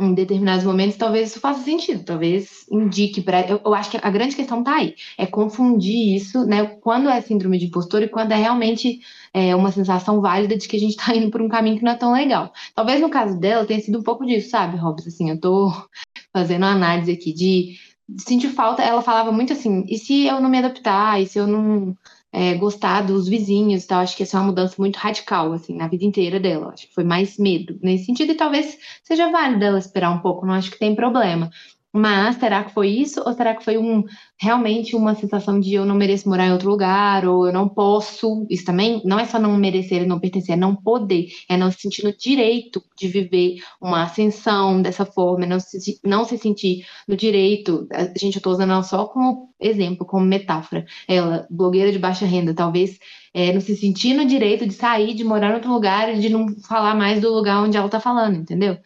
em 0.00 0.14
determinados 0.14 0.64
momentos, 0.64 0.97
talvez 0.97 1.31
isso 1.31 1.41
faça 1.41 1.62
sentido, 1.62 2.02
talvez 2.05 2.64
indique 2.70 3.20
para. 3.20 3.47
Eu, 3.47 3.61
eu, 3.64 3.75
acho 3.75 3.91
que 3.91 3.99
a 4.00 4.11
grande 4.11 4.35
questão 4.35 4.61
está 4.61 4.76
aí, 4.76 4.94
é 5.19 5.26
confundir 5.26 6.17
isso, 6.17 6.47
né? 6.47 6.64
Quando 6.81 7.08
é 7.08 7.20
síndrome 7.20 7.58
de 7.58 7.67
impostor 7.67 8.02
e 8.02 8.08
quando 8.08 8.32
é 8.32 8.37
realmente 8.37 9.00
é, 9.35 9.55
uma 9.55 9.70
sensação 9.70 10.20
válida 10.20 10.56
de 10.56 10.67
que 10.67 10.76
a 10.76 10.81
gente 10.81 10.97
está 10.97 11.14
indo 11.14 11.31
por 11.31 11.43
um 11.43 11.49
caminho 11.49 11.76
que 11.76 11.85
não 11.85 11.93
é 11.93 11.97
tão 11.97 12.12
legal. 12.12 12.52
Talvez 12.75 13.00
no 13.00 13.11
caso 13.11 13.38
dela 13.38 13.67
tenha 13.67 13.81
sido 13.81 13.99
um 13.99 14.02
pouco 14.02 14.25
disso, 14.25 14.50
sabe, 14.50 14.76
Robson? 14.79 15.08
Assim, 15.08 15.29
eu 15.29 15.37
estou 15.37 15.70
fazendo 16.32 16.62
uma 16.62 16.73
análise 16.73 17.12
aqui 17.12 17.32
de 17.32 17.76
sentir 18.19 18.49
falta. 18.49 18.82
Ela 18.82 19.02
falava 19.02 19.31
muito 19.31 19.52
assim: 19.52 19.85
e 19.88 19.99
se 19.99 20.26
eu 20.26 20.41
não 20.41 20.49
me 20.49 20.58
adaptar? 20.58 21.20
E 21.20 21.26
se 21.26 21.38
eu 21.38 21.47
não 21.47 21.94
é, 22.32 22.54
gostar 22.54 23.02
dos 23.02 23.28
vizinhos 23.28 23.84
e 23.84 23.86
tal. 23.86 24.00
Acho 24.00 24.16
que 24.16 24.22
essa 24.22 24.36
é 24.36 24.40
uma 24.40 24.46
mudança 24.46 24.74
muito 24.78 24.96
radical, 24.96 25.52
assim, 25.52 25.74
na 25.76 25.88
vida 25.88 26.04
inteira 26.04 26.38
dela. 26.40 26.72
Acho 26.72 26.86
que 26.88 26.94
foi 26.94 27.04
mais 27.04 27.38
medo 27.38 27.78
nesse 27.82 28.06
sentido, 28.06 28.32
e 28.32 28.36
talvez 28.36 28.78
seja 29.02 29.30
válido 29.30 29.64
ela 29.64 29.78
esperar 29.78 30.10
um 30.10 30.20
pouco, 30.20 30.46
não 30.46 30.54
acho 30.54 30.70
que 30.70 30.78
tem 30.78 30.94
problema. 30.94 31.50
Mas 31.92 32.37
será 32.37 32.62
que 32.62 32.72
foi 32.72 32.88
isso? 32.88 33.20
Ou 33.26 33.32
será 33.32 33.54
que 33.54 33.64
foi 33.64 33.76
um 33.76 34.04
realmente 34.38 34.94
uma 34.94 35.14
sensação 35.14 35.58
de 35.58 35.75
eu 35.75 35.84
não 35.84 35.96
mereço 35.96 36.28
morar 36.28 36.46
em 36.46 36.52
outro 36.52 36.70
lugar, 36.70 37.26
ou 37.26 37.46
eu 37.46 37.52
não 37.52 37.69
posso? 37.69 38.46
Isso 38.48 38.64
também 38.64 39.02
não 39.04 39.19
é 39.19 39.26
só 39.26 39.38
não 39.40 39.56
merecer, 39.56 40.06
não 40.06 40.20
pertencer, 40.20 40.54
é 40.54 40.56
não 40.56 40.76
poder, 40.76 41.28
é 41.48 41.56
não 41.56 41.70
se 41.70 41.81
sentir 41.81 42.04
no 42.04 42.16
direito 42.16 42.82
de 42.96 43.08
viver 43.08 43.56
uma 43.81 44.04
ascensão 44.04 44.81
dessa 44.81 45.04
forma, 45.04 45.44
é 45.44 45.49
não 45.49 45.59
se, 45.59 46.00
não 46.04 46.25
se 46.25 46.38
sentir 46.38 46.87
no 47.09 47.16
direito. 47.16 47.88
Gente, 48.16 48.37
eu 48.37 48.38
estou 48.38 48.52
usando 48.52 48.70
ela 48.73 48.82
só 48.85 49.06
como 49.06 49.50
exemplo, 49.61 50.06
como 50.06 50.25
metáfora. 50.25 50.87
Ela, 51.09 51.47
blogueira 51.50 51.90
de 51.90 51.99
baixa 51.99 52.25
renda, 52.25 52.54
talvez 52.54 52.99
é, 53.35 53.52
não 53.52 53.61
se 53.61 53.76
sentir 53.76 54.14
no 54.14 54.25
direito 54.25 54.66
de 54.66 54.75
sair, 54.75 55.14
de 55.14 55.25
morar 55.25 55.50
em 55.50 55.54
outro 55.54 55.73
lugar 55.73 56.14
e 56.14 56.20
de 56.20 56.28
não 56.28 56.47
falar 56.61 56.94
mais 56.94 57.20
do 57.20 57.32
lugar 57.32 57.62
onde 57.62 57.76
ela 57.76 57.87
está 57.87 58.00
falando, 58.00 58.37
entendeu? 58.37 58.78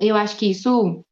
Eu 0.00 0.16
acho 0.16 0.36
que 0.36 0.50
isso 0.50 1.04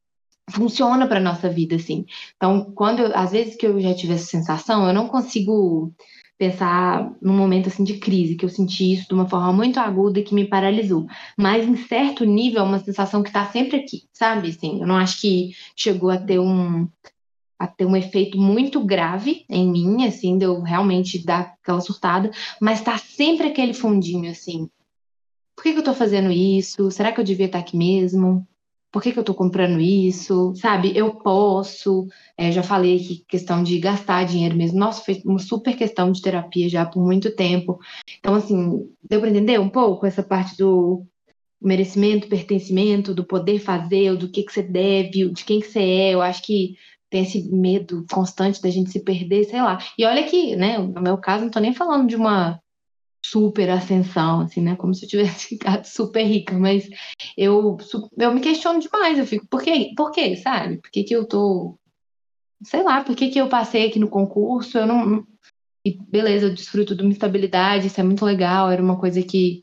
funciona 0.50 1.06
para 1.06 1.20
nossa 1.20 1.48
vida, 1.48 1.76
assim. 1.76 2.04
Então, 2.36 2.72
quando 2.74 3.00
eu, 3.00 3.16
às 3.16 3.32
vezes 3.32 3.56
que 3.56 3.66
eu 3.66 3.80
já 3.80 3.94
tive 3.94 4.14
essa 4.14 4.26
sensação, 4.26 4.86
eu 4.86 4.94
não 4.94 5.08
consigo 5.08 5.92
pensar 6.38 7.10
num 7.20 7.36
momento 7.36 7.68
assim 7.68 7.82
de 7.82 7.98
crise, 7.98 8.36
que 8.36 8.44
eu 8.44 8.48
senti 8.48 8.92
isso 8.92 9.08
de 9.08 9.14
uma 9.14 9.28
forma 9.28 9.52
muito 9.52 9.80
aguda 9.80 10.18
e 10.20 10.22
que 10.22 10.34
me 10.34 10.44
paralisou. 10.44 11.06
Mas 11.36 11.66
em 11.66 11.76
certo 11.76 12.24
nível 12.24 12.60
é 12.60 12.64
uma 12.64 12.78
sensação 12.78 13.22
que 13.22 13.30
está 13.30 13.46
sempre 13.46 13.78
aqui, 13.78 14.04
sabe? 14.12 14.50
Assim, 14.50 14.80
eu 14.80 14.86
não 14.86 14.96
acho 14.96 15.20
que 15.20 15.52
chegou 15.74 16.10
a 16.10 16.18
ter 16.18 16.38
um 16.38 16.88
a 17.58 17.66
ter 17.66 17.86
um 17.86 17.96
efeito 17.96 18.36
muito 18.38 18.84
grave 18.84 19.46
em 19.48 19.66
mim, 19.70 20.04
assim, 20.06 20.36
de 20.36 20.44
eu 20.44 20.60
realmente 20.60 21.24
dar 21.24 21.56
aquela 21.62 21.80
surtada, 21.80 22.30
mas 22.60 22.82
tá 22.82 22.98
sempre 22.98 23.46
aquele 23.46 23.72
fundinho 23.72 24.30
assim. 24.30 24.68
Por 25.56 25.62
que, 25.62 25.72
que 25.72 25.78
eu 25.78 25.84
tô 25.84 25.94
fazendo 25.94 26.30
isso? 26.30 26.90
Será 26.90 27.12
que 27.12 27.18
eu 27.18 27.24
devia 27.24 27.46
estar 27.46 27.60
aqui 27.60 27.74
mesmo? 27.74 28.46
Por 28.96 29.02
que, 29.02 29.12
que 29.12 29.18
eu 29.18 29.20
estou 29.20 29.34
comprando 29.34 29.78
isso, 29.78 30.54
sabe? 30.56 30.96
Eu 30.96 31.16
posso, 31.16 32.06
é, 32.34 32.50
já 32.50 32.62
falei 32.62 32.96
aqui 32.96 33.26
questão 33.28 33.62
de 33.62 33.78
gastar 33.78 34.24
dinheiro 34.24 34.56
mesmo. 34.56 34.78
Nossa, 34.78 35.04
foi 35.04 35.20
uma 35.22 35.38
super 35.38 35.76
questão 35.76 36.10
de 36.10 36.22
terapia 36.22 36.66
já 36.66 36.86
por 36.86 37.04
muito 37.04 37.36
tempo. 37.36 37.78
Então, 38.18 38.34
assim, 38.34 38.88
deu 39.06 39.20
para 39.20 39.28
entender 39.28 39.60
um 39.60 39.68
pouco 39.68 40.06
essa 40.06 40.22
parte 40.22 40.56
do 40.56 41.04
merecimento, 41.60 42.26
pertencimento, 42.26 43.12
do 43.12 43.22
poder 43.22 43.58
fazer, 43.58 44.16
do 44.16 44.30
que, 44.30 44.42
que 44.42 44.50
você 44.50 44.62
deve, 44.62 45.28
de 45.28 45.44
quem 45.44 45.60
que 45.60 45.66
você 45.66 45.80
é. 45.80 46.14
Eu 46.14 46.22
acho 46.22 46.42
que 46.42 46.78
tem 47.10 47.22
esse 47.22 47.52
medo 47.52 48.06
constante 48.10 48.62
da 48.62 48.70
gente 48.70 48.90
se 48.90 49.04
perder, 49.04 49.44
sei 49.44 49.60
lá. 49.60 49.76
E 49.98 50.06
olha 50.06 50.24
que, 50.24 50.56
né, 50.56 50.78
no 50.78 51.02
meu 51.02 51.18
caso, 51.18 51.40
não 51.40 51.48
estou 51.48 51.60
nem 51.60 51.74
falando 51.74 52.08
de 52.08 52.16
uma 52.16 52.58
super 53.30 53.70
ascensão, 53.70 54.40
assim, 54.40 54.60
né? 54.60 54.76
Como 54.76 54.94
se 54.94 55.04
eu 55.04 55.08
tivesse 55.08 55.48
ficado 55.56 55.84
super 55.84 56.24
rica, 56.24 56.56
mas 56.58 56.88
eu, 57.36 57.76
eu 58.18 58.34
me 58.34 58.40
questiono 58.40 58.80
demais, 58.80 59.18
eu 59.18 59.26
fico, 59.26 59.46
por 59.48 59.62
quê? 59.62 59.92
Por 59.96 60.10
quê, 60.10 60.36
sabe? 60.36 60.78
Por 60.78 60.90
que, 60.90 61.04
que 61.04 61.14
eu 61.14 61.26
tô. 61.26 61.78
Sei 62.64 62.82
lá, 62.82 63.04
por 63.04 63.14
que, 63.14 63.28
que 63.28 63.38
eu 63.38 63.48
passei 63.48 63.86
aqui 63.86 63.98
no 63.98 64.08
concurso? 64.08 64.78
Eu 64.78 64.86
não. 64.86 65.26
E 65.84 65.96
beleza, 66.08 66.46
eu 66.46 66.54
desfruto 66.54 66.96
de 66.96 67.02
uma 67.02 67.12
estabilidade, 67.12 67.86
isso 67.86 68.00
é 68.00 68.04
muito 68.04 68.24
legal, 68.24 68.70
era 68.70 68.82
uma 68.82 68.98
coisa 68.98 69.22
que 69.22 69.62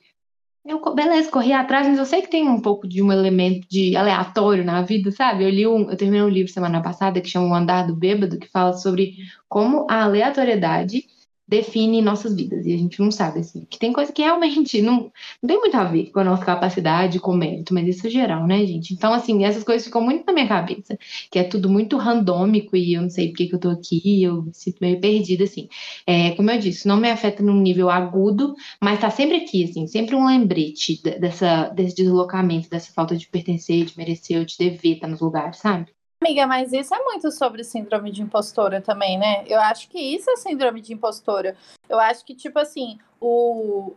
Eu, 0.65 0.79
beleza, 0.95 1.29
corri 1.29 1.51
atrás, 1.51 1.87
mas 1.87 1.99
eu 1.99 2.05
sei 2.05 2.21
que 2.21 2.29
tem 2.29 2.47
um 2.47 2.61
pouco 2.61 2.87
de 2.87 3.01
um 3.01 3.11
elemento 3.11 3.67
de 3.69 3.95
aleatório 3.97 4.63
na 4.63 4.81
vida, 4.81 5.11
sabe? 5.11 5.43
Eu 5.43 5.49
li 5.49 5.67
um, 5.67 5.89
eu 5.91 5.97
terminei 5.97 6.23
um 6.23 6.29
livro 6.29 6.51
semana 6.51 6.81
passada 6.81 7.19
que 7.21 7.29
chama 7.29 7.47
O 7.47 7.53
Andar 7.53 7.87
do 7.87 7.95
Bêbado, 7.95 8.39
que 8.39 8.47
fala 8.47 8.73
sobre 8.73 9.17
como 9.49 9.85
a 9.89 10.03
aleatoriedade 10.03 11.05
define 11.47 12.01
nossas 12.01 12.35
vidas. 12.35 12.65
E 12.65 12.73
a 12.73 12.77
gente 12.77 12.99
não 12.99 13.11
sabe, 13.11 13.39
assim, 13.39 13.65
que 13.69 13.77
tem 13.77 13.93
coisa 13.93 14.11
que 14.11 14.21
realmente 14.21 14.81
não, 14.81 15.11
não 15.41 15.47
tem 15.47 15.59
muito 15.59 15.75
a 15.75 15.83
ver 15.83 16.11
com 16.11 16.19
a 16.19 16.23
nossa 16.23 16.45
capacidade, 16.45 17.19
com 17.19 17.33
mérito, 17.35 17.73
mas 17.73 17.87
isso 17.87 18.07
é 18.07 18.09
geral, 18.09 18.47
né, 18.47 18.65
gente? 18.65 18.93
Então, 18.93 19.13
assim, 19.13 19.45
essas 19.45 19.63
coisas 19.63 19.85
ficam 19.85 20.01
muito 20.01 20.25
na 20.25 20.33
minha 20.33 20.47
cabeça, 20.47 20.97
que 21.29 21.39
é 21.39 21.43
tudo 21.43 21.69
muito 21.69 21.97
randômico 21.97 22.75
e 22.75 22.93
eu 22.93 23.01
não 23.01 23.09
sei 23.09 23.29
por 23.29 23.37
que, 23.37 23.49
eu 23.53 23.59
tô 23.59 23.69
aqui, 23.69 24.23
eu 24.23 24.43
me 24.43 24.53
sinto 24.53 24.77
meio 24.81 24.99
perdida, 24.99 25.43
assim. 25.43 25.67
É, 26.07 26.31
como 26.31 26.49
eu 26.51 26.59
disse, 26.59 26.87
não 26.87 26.97
me 26.97 27.09
afeta 27.09 27.43
num 27.43 27.61
nível 27.61 27.89
agudo, 27.89 28.55
mas 28.81 28.99
tá 28.99 29.09
sempre 29.09 29.37
aqui, 29.37 29.63
assim, 29.65 29.87
sempre 29.87 30.15
um 30.15 30.25
lembrete 30.25 31.01
dessa, 31.19 31.69
desse 31.69 31.95
deslocamento, 31.95 32.69
dessa 32.69 32.91
falta 32.93 33.15
de 33.15 33.27
pertencer, 33.27 33.85
de 33.85 33.97
merecer, 33.97 34.45
de 34.45 34.57
dever 34.57 34.95
estar 34.95 35.07
nos 35.07 35.21
lugares, 35.21 35.57
sabe? 35.57 35.92
Amiga, 36.23 36.47
mas 36.47 36.71
isso 36.71 36.95
é 36.95 37.03
muito 37.03 37.29
sobre 37.33 37.65
síndrome 37.65 38.09
de 38.09 38.21
impostora 38.21 38.79
também, 38.79 39.19
né? 39.19 39.43
Eu 39.45 39.59
acho 39.59 39.89
que 39.89 39.99
isso 39.99 40.31
é 40.31 40.37
síndrome 40.37 40.79
de 40.79 40.93
impostora. 40.93 41.57
Eu 41.89 41.99
acho 41.99 42.23
que, 42.23 42.33
tipo 42.33 42.57
assim, 42.57 42.97
o, 43.19 43.93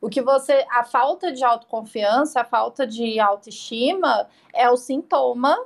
o 0.00 0.08
que 0.08 0.22
você. 0.22 0.64
A 0.70 0.84
falta 0.84 1.32
de 1.32 1.42
autoconfiança, 1.42 2.40
a 2.40 2.44
falta 2.44 2.86
de 2.86 3.18
autoestima 3.18 4.30
é 4.54 4.70
o 4.70 4.76
sintoma 4.76 5.58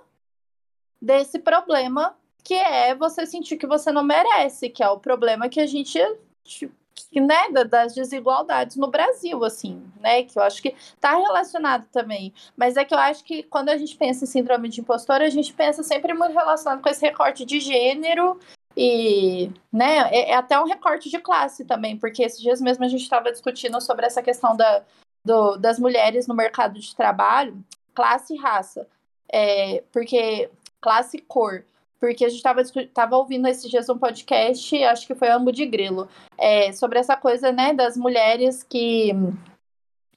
desse 0.98 1.38
problema 1.38 2.16
que 2.42 2.54
é 2.54 2.94
você 2.94 3.26
sentir 3.26 3.58
que 3.58 3.66
você 3.66 3.92
não 3.92 4.02
merece, 4.02 4.70
que 4.70 4.82
é 4.82 4.88
o 4.88 4.98
problema 4.98 5.50
que 5.50 5.60
a 5.60 5.66
gente 5.66 5.98
tipo, 6.44 6.74
né, 7.14 7.50
das 7.68 7.94
desigualdades 7.94 8.76
no 8.76 8.88
Brasil, 8.88 9.44
assim, 9.44 9.82
né, 10.00 10.22
que 10.22 10.38
eu 10.38 10.42
acho 10.42 10.62
que 10.62 10.74
está 10.76 11.16
relacionado 11.16 11.86
também. 11.92 12.32
Mas 12.56 12.76
é 12.76 12.84
que 12.84 12.94
eu 12.94 12.98
acho 12.98 13.24
que 13.24 13.42
quando 13.42 13.68
a 13.68 13.76
gente 13.76 13.96
pensa 13.96 14.24
em 14.24 14.26
síndrome 14.26 14.68
de 14.68 14.80
impostor, 14.80 15.20
a 15.20 15.28
gente 15.28 15.52
pensa 15.52 15.82
sempre 15.82 16.14
muito 16.14 16.32
relacionado 16.32 16.82
com 16.82 16.88
esse 16.88 17.04
recorte 17.04 17.44
de 17.44 17.60
gênero 17.60 18.38
e, 18.76 19.50
né, 19.72 20.08
é, 20.10 20.30
é 20.30 20.34
até 20.34 20.58
um 20.58 20.64
recorte 20.64 21.10
de 21.10 21.18
classe 21.18 21.64
também, 21.64 21.96
porque 21.96 22.22
esses 22.22 22.40
dias 22.40 22.60
mesmo 22.60 22.84
a 22.84 22.88
gente 22.88 23.02
estava 23.02 23.30
discutindo 23.30 23.80
sobre 23.80 24.06
essa 24.06 24.22
questão 24.22 24.56
da, 24.56 24.82
do, 25.24 25.56
das 25.56 25.78
mulheres 25.78 26.26
no 26.26 26.34
mercado 26.34 26.78
de 26.78 26.94
trabalho, 26.96 27.62
classe 27.94 28.34
e 28.34 28.38
raça, 28.38 28.86
é, 29.30 29.82
porque 29.92 30.50
classe 30.80 31.18
e 31.18 31.20
cor 31.20 31.64
porque 32.02 32.24
a 32.24 32.28
gente 32.28 32.44
estava 32.76 33.16
ouvindo 33.16 33.46
esses 33.46 33.70
dias 33.70 33.88
um 33.88 33.96
podcast, 33.96 34.82
acho 34.82 35.06
que 35.06 35.14
foi 35.14 35.30
Ambo 35.30 35.52
de 35.52 35.64
Grilo, 35.64 36.08
é, 36.36 36.72
sobre 36.72 36.98
essa 36.98 37.16
coisa, 37.16 37.52
né, 37.52 37.72
das 37.72 37.96
mulheres 37.96 38.64
que, 38.64 39.12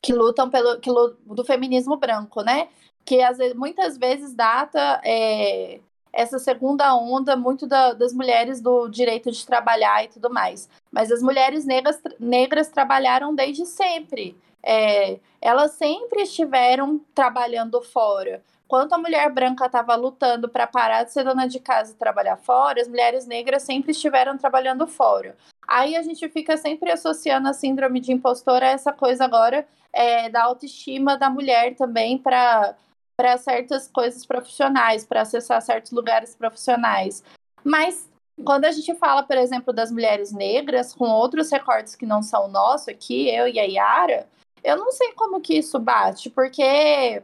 que 0.02 0.12
lutam 0.12 0.50
pelo 0.50 0.80
que, 0.80 0.90
do 0.92 1.46
feminismo 1.46 1.96
branco, 1.96 2.42
né? 2.42 2.70
Que 3.06 3.22
às 3.22 3.38
muitas 3.54 4.00
vezes 4.00 4.34
data 4.34 5.00
é, 5.06 5.80
essa 6.12 6.40
segunda 6.40 6.96
onda 6.96 7.36
muito 7.36 7.68
da, 7.68 7.94
das 7.94 8.14
mulheres 8.14 8.60
do 8.60 8.90
direito 8.90 9.32
de 9.32 9.46
trabalhar 9.46 10.06
e 10.06 10.08
tudo 10.08 10.34
mais. 10.34 10.68
Mas 10.92 11.12
as 11.12 11.22
mulheres 11.22 11.68
negras, 11.68 12.02
negras 12.20 12.68
trabalharam 12.68 13.36
desde 13.36 13.64
sempre. 13.64 14.36
É, 14.64 15.20
elas 15.40 15.74
sempre 15.74 16.24
estiveram 16.24 17.00
trabalhando 17.14 17.80
fora. 17.84 18.42
Enquanto 18.66 18.94
a 18.94 18.98
mulher 18.98 19.32
branca 19.32 19.68
estava 19.68 19.96
lutando 19.96 20.50
para 20.50 20.66
parar 20.66 21.04
de 21.04 21.14
ser 21.14 21.24
dona 21.24 21.48
de 21.48 21.60
casa 21.60 21.92
e 21.92 21.96
trabalhar 21.96 22.36
fora, 22.36 22.82
as 22.82 22.88
mulheres 22.88 23.28
negras 23.28 23.62
sempre 23.62 23.92
estiveram 23.92 24.38
trabalhando 24.38 24.88
fora. 24.88 25.38
Aí 25.68 25.96
a 25.96 26.02
gente 26.02 26.28
fica 26.30 26.58
sempre 26.58 26.92
associando 26.92 27.48
a 27.48 27.54
síndrome 27.54 28.00
de 28.00 28.12
impostora 28.12 28.66
a 28.66 28.72
essa 28.72 28.92
coisa 28.92 29.24
agora 29.24 29.68
é, 29.94 30.30
da 30.30 30.44
autoestima 30.44 31.16
da 31.16 31.30
mulher 31.30 31.76
também 31.76 32.18
para 32.18 32.76
para 33.18 33.38
certas 33.38 33.88
coisas 33.88 34.26
profissionais, 34.26 35.06
para 35.06 35.22
acessar 35.22 35.62
certos 35.62 35.94
lugares 35.94 36.36
profissionais. 36.36 37.24
Mas 37.64 38.10
quando 38.44 38.66
a 38.66 38.72
gente 38.72 38.94
fala, 38.96 39.24
por 39.24 39.38
exemplo, 39.38 39.72
das 39.72 39.90
mulheres 39.90 40.34
negras, 40.34 40.94
com 40.94 41.06
outros 41.06 41.50
recortes 41.50 41.96
que 41.96 42.06
não 42.06 42.22
são 42.22 42.50
nossos 42.50 42.90
aqui, 42.90 43.30
eu 43.30 43.48
e 43.48 43.58
a 43.58 43.64
Yara, 43.64 44.28
eu 44.62 44.76
não 44.76 44.92
sei 44.92 45.14
como 45.14 45.40
que 45.40 45.58
isso 45.58 45.80
bate, 45.80 46.30
porque 46.30 47.24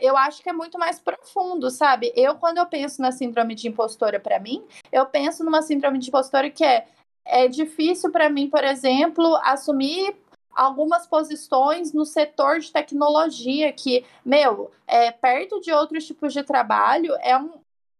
eu 0.00 0.16
acho 0.16 0.42
que 0.42 0.48
é 0.48 0.52
muito 0.52 0.78
mais 0.78 0.98
profundo, 0.98 1.70
sabe? 1.70 2.12
Eu, 2.16 2.34
quando 2.36 2.58
eu 2.58 2.66
penso 2.66 3.00
na 3.00 3.12
síndrome 3.12 3.54
de 3.54 3.68
impostora 3.68 4.18
para 4.18 4.40
mim, 4.40 4.64
eu 4.90 5.06
penso 5.06 5.44
numa 5.44 5.62
síndrome 5.62 5.98
de 5.98 6.08
impostora 6.08 6.50
que 6.50 6.64
é, 6.64 6.86
é 7.24 7.48
difícil 7.48 8.10
para 8.10 8.28
mim, 8.28 8.48
por 8.48 8.64
exemplo, 8.64 9.36
assumir 9.44 10.16
algumas 10.58 11.06
posições 11.06 11.92
no 11.92 12.04
setor 12.04 12.58
de 12.58 12.72
tecnologia 12.72 13.72
que, 13.72 14.04
meu, 14.24 14.72
é, 14.86 15.12
perto 15.12 15.60
de 15.60 15.72
outros 15.72 16.04
tipos 16.04 16.32
de 16.32 16.42
trabalho, 16.42 17.14
é 17.20 17.36
um, 17.36 17.52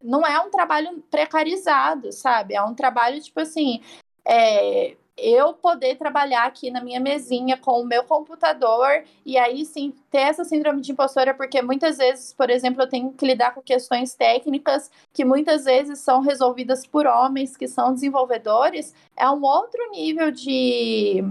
não 0.02 0.26
é 0.26 0.40
um 0.40 0.50
trabalho 0.50 1.00
precarizado, 1.08 2.11
sabe? 2.11 2.54
É 2.54 2.62
um 2.62 2.75
trabalho, 2.75 3.20
tipo 3.23 3.38
assim, 3.38 3.80
é, 4.26 4.97
eu 5.19 5.53
poder 5.53 5.97
trabalhar 5.97 6.45
aqui 6.45 6.71
na 6.71 6.83
minha 6.83 7.01
mesinha 7.01 7.57
com 7.57 7.81
o 7.81 7.85
meu 7.85 8.05
computador 8.05 9.05
e 9.27 9.37
aí 9.37 9.65
sim 9.65 9.93
ter 10.11 10.19
essa 10.19 10.45
síndrome 10.45 10.81
de 10.81 10.93
impostora, 10.93 11.35
porque 11.35 11.61
muitas 11.61 11.99
vezes, 11.99 12.33
por 12.33 12.49
exemplo, 12.49 12.83
eu 12.83 12.89
tenho 12.89 13.13
que 13.13 13.27
lidar 13.27 13.53
com 13.55 13.61
questões 13.61 14.15
técnicas 14.15 14.91
que 15.13 15.25
muitas 15.25 15.65
vezes 15.65 15.99
são 15.99 16.21
resolvidas 16.21 16.87
por 16.87 17.07
homens 17.07 17.57
que 17.57 17.67
são 17.67 17.93
desenvolvedores, 17.93 18.95
é 19.17 19.29
um 19.29 19.43
outro 19.43 19.91
nível 19.91 20.31
de, 20.31 21.25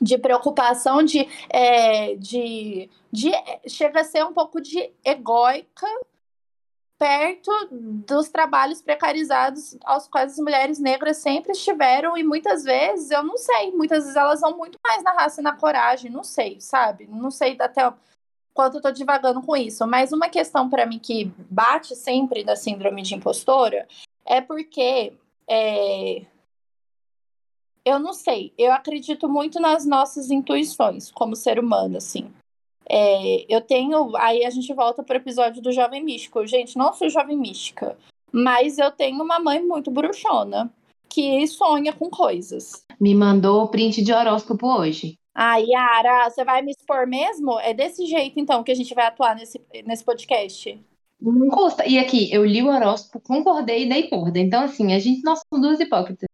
de 0.00 0.18
preocupação, 0.18 1.02
de, 1.02 1.28
é, 1.48 2.16
de, 2.16 2.90
de 3.12 3.30
chega 3.68 4.00
a 4.00 4.04
ser 4.04 4.24
um 4.24 4.32
pouco 4.32 4.60
de 4.60 4.90
egóica 5.04 5.86
perto 6.98 7.50
dos 7.70 8.28
trabalhos 8.28 8.80
precarizados 8.80 9.76
aos 9.84 10.08
quais 10.08 10.32
as 10.32 10.38
mulheres 10.38 10.78
negras 10.78 11.18
sempre 11.18 11.52
estiveram 11.52 12.16
e 12.16 12.22
muitas 12.22 12.64
vezes, 12.64 13.10
eu 13.10 13.22
não 13.22 13.36
sei, 13.36 13.70
muitas 13.72 14.04
vezes 14.04 14.16
elas 14.16 14.40
vão 14.40 14.56
muito 14.56 14.78
mais 14.82 15.02
na 15.02 15.12
raça 15.12 15.40
e 15.40 15.44
na 15.44 15.54
coragem, 15.54 16.10
não 16.10 16.24
sei, 16.24 16.60
sabe? 16.60 17.06
Não 17.06 17.30
sei 17.30 17.56
até 17.60 17.92
quanto 18.54 18.78
eu 18.78 18.82
tô 18.82 18.90
divagando 18.90 19.42
com 19.42 19.54
isso, 19.54 19.86
mas 19.86 20.12
uma 20.12 20.28
questão 20.30 20.70
para 20.70 20.86
mim 20.86 20.98
que 20.98 21.26
bate 21.50 21.94
sempre 21.94 22.42
da 22.42 22.56
síndrome 22.56 23.02
de 23.02 23.14
impostora 23.14 23.86
é 24.24 24.40
porque 24.40 25.12
é... 25.46 26.22
eu 27.84 27.98
não 27.98 28.14
sei, 28.14 28.54
eu 28.56 28.72
acredito 28.72 29.28
muito 29.28 29.60
nas 29.60 29.84
nossas 29.84 30.30
intuições 30.30 31.10
como 31.10 31.36
ser 31.36 31.58
humano, 31.58 31.98
assim. 31.98 32.32
É, 32.88 33.44
eu 33.48 33.60
tenho. 33.60 34.16
Aí 34.16 34.44
a 34.44 34.50
gente 34.50 34.72
volta 34.72 35.02
para 35.02 35.14
o 35.14 35.20
episódio 35.20 35.62
do 35.62 35.72
Jovem 35.72 36.04
Místico. 36.04 36.46
Gente, 36.46 36.76
não 36.76 36.92
sou 36.92 37.08
jovem 37.08 37.36
mística, 37.36 37.96
mas 38.32 38.78
eu 38.78 38.90
tenho 38.90 39.22
uma 39.22 39.38
mãe 39.38 39.62
muito 39.62 39.90
bruxona 39.90 40.72
que 41.08 41.46
sonha 41.46 41.92
com 41.92 42.10
coisas. 42.10 42.84
Me 43.00 43.14
mandou 43.14 43.64
o 43.64 43.68
print 43.68 44.02
de 44.02 44.12
horóscopo 44.12 44.66
hoje. 44.66 45.18
Ah, 45.34 45.56
Yara, 45.56 46.30
você 46.30 46.44
vai 46.44 46.62
me 46.62 46.72
expor 46.72 47.06
mesmo? 47.06 47.58
É 47.60 47.74
desse 47.74 48.06
jeito, 48.06 48.40
então, 48.40 48.62
que 48.62 48.72
a 48.72 48.74
gente 48.74 48.94
vai 48.94 49.06
atuar 49.06 49.34
nesse, 49.34 49.60
nesse 49.84 50.04
podcast? 50.04 50.78
Não 51.20 51.48
custa. 51.48 51.86
E 51.86 51.98
aqui, 51.98 52.32
eu 52.32 52.44
li 52.44 52.62
o 52.62 52.68
horóscopo, 52.68 53.20
concordei 53.20 53.84
e 53.84 53.88
dei 53.88 54.08
corda. 54.08 54.38
Então, 54.38 54.62
assim, 54.62 54.94
a 54.94 54.98
gente, 54.98 55.22
nós 55.22 55.40
somos 55.40 55.66
duas 55.66 55.80
hipócritas. 55.80 56.25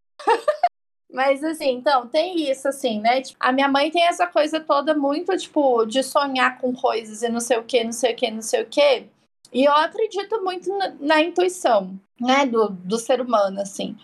Mas 1.13 1.45
assim, 1.45 1.71
então, 1.73 2.09
tem 2.09 2.51
isso, 2.51 2.67
assim, 2.69 3.01
né? 3.01 3.21
Tipo, 3.21 3.37
a 3.39 3.53
minha 3.53 3.69
mãe 3.69 3.91
tem 3.91 4.05
essa 4.07 4.27
coisa 4.27 4.59
toda 4.61 4.95
muito, 4.95 5.37
tipo, 5.37 5.85
de 5.85 6.03
sonhar 6.03 6.59
com 6.59 6.73
coisas 6.73 7.23
e 7.23 7.29
não 7.29 7.41
sei 7.41 7.59
o 7.59 7.65
que, 7.65 7.85
não 7.85 7.93
sei 7.93 8.13
o 8.13 8.17
que, 8.17 8.31
não 8.31 8.43
sei 8.43 8.63
o 8.63 8.67
que. 8.67 9.07
E 9.53 9.65
eu 9.65 9.73
acredito 9.73 10.43
muito 10.43 10.77
na, 10.77 10.89
na 10.99 11.21
intuição, 11.23 12.01
né, 12.19 12.47
do, 12.47 12.71
do 12.71 12.99
ser 12.99 13.21
humano, 13.21 13.61
assim. 13.61 13.97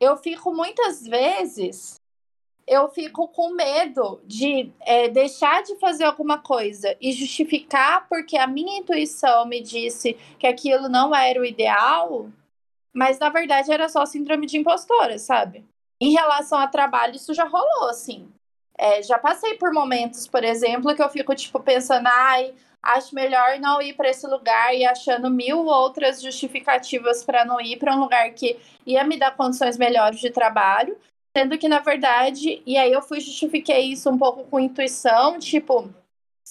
Eu 0.00 0.16
fico 0.16 0.52
muitas 0.54 1.06
vezes 1.06 2.00
eu 2.66 2.88
fico 2.88 3.28
com 3.28 3.50
medo 3.50 4.20
de 4.24 4.72
é, 4.80 5.08
deixar 5.08 5.62
de 5.62 5.76
fazer 5.78 6.04
alguma 6.04 6.38
coisa 6.38 6.96
e 7.00 7.12
justificar 7.12 8.06
porque 8.08 8.36
a 8.36 8.46
minha 8.46 8.78
intuição 8.78 9.46
me 9.46 9.60
disse 9.60 10.14
que 10.38 10.46
aquilo 10.46 10.88
não 10.88 11.14
era 11.14 11.40
o 11.40 11.44
ideal, 11.44 12.30
mas 12.92 13.18
na 13.18 13.28
verdade 13.30 13.72
era 13.72 13.88
só 13.88 14.06
síndrome 14.06 14.46
de 14.46 14.58
impostora, 14.58 15.18
sabe? 15.18 15.64
Em 16.02 16.10
relação 16.10 16.58
a 16.58 16.66
trabalho, 16.66 17.14
isso 17.14 17.32
já 17.32 17.44
rolou, 17.44 17.88
assim. 17.88 18.28
É, 18.76 19.00
já 19.04 19.20
passei 19.20 19.54
por 19.54 19.72
momentos, 19.72 20.26
por 20.26 20.42
exemplo, 20.42 20.92
que 20.96 21.00
eu 21.00 21.08
fico, 21.08 21.32
tipo, 21.32 21.60
pensando, 21.60 22.08
ai, 22.08 22.52
acho 22.82 23.14
melhor 23.14 23.60
não 23.60 23.80
ir 23.80 23.94
para 23.94 24.10
esse 24.10 24.26
lugar 24.26 24.74
e 24.74 24.84
achando 24.84 25.30
mil 25.30 25.64
outras 25.64 26.20
justificativas 26.20 27.22
para 27.24 27.44
não 27.44 27.60
ir 27.60 27.78
para 27.78 27.94
um 27.94 28.00
lugar 28.00 28.28
que 28.32 28.58
ia 28.84 29.04
me 29.04 29.16
dar 29.16 29.36
condições 29.36 29.78
melhores 29.78 30.18
de 30.18 30.30
trabalho, 30.30 30.98
sendo 31.36 31.56
que, 31.56 31.68
na 31.68 31.78
verdade, 31.78 32.60
e 32.66 32.76
aí 32.76 32.90
eu 32.90 33.00
fui 33.00 33.20
justifiquei 33.20 33.92
isso 33.92 34.10
um 34.10 34.18
pouco 34.18 34.42
com 34.42 34.58
intuição, 34.58 35.38
tipo, 35.38 35.88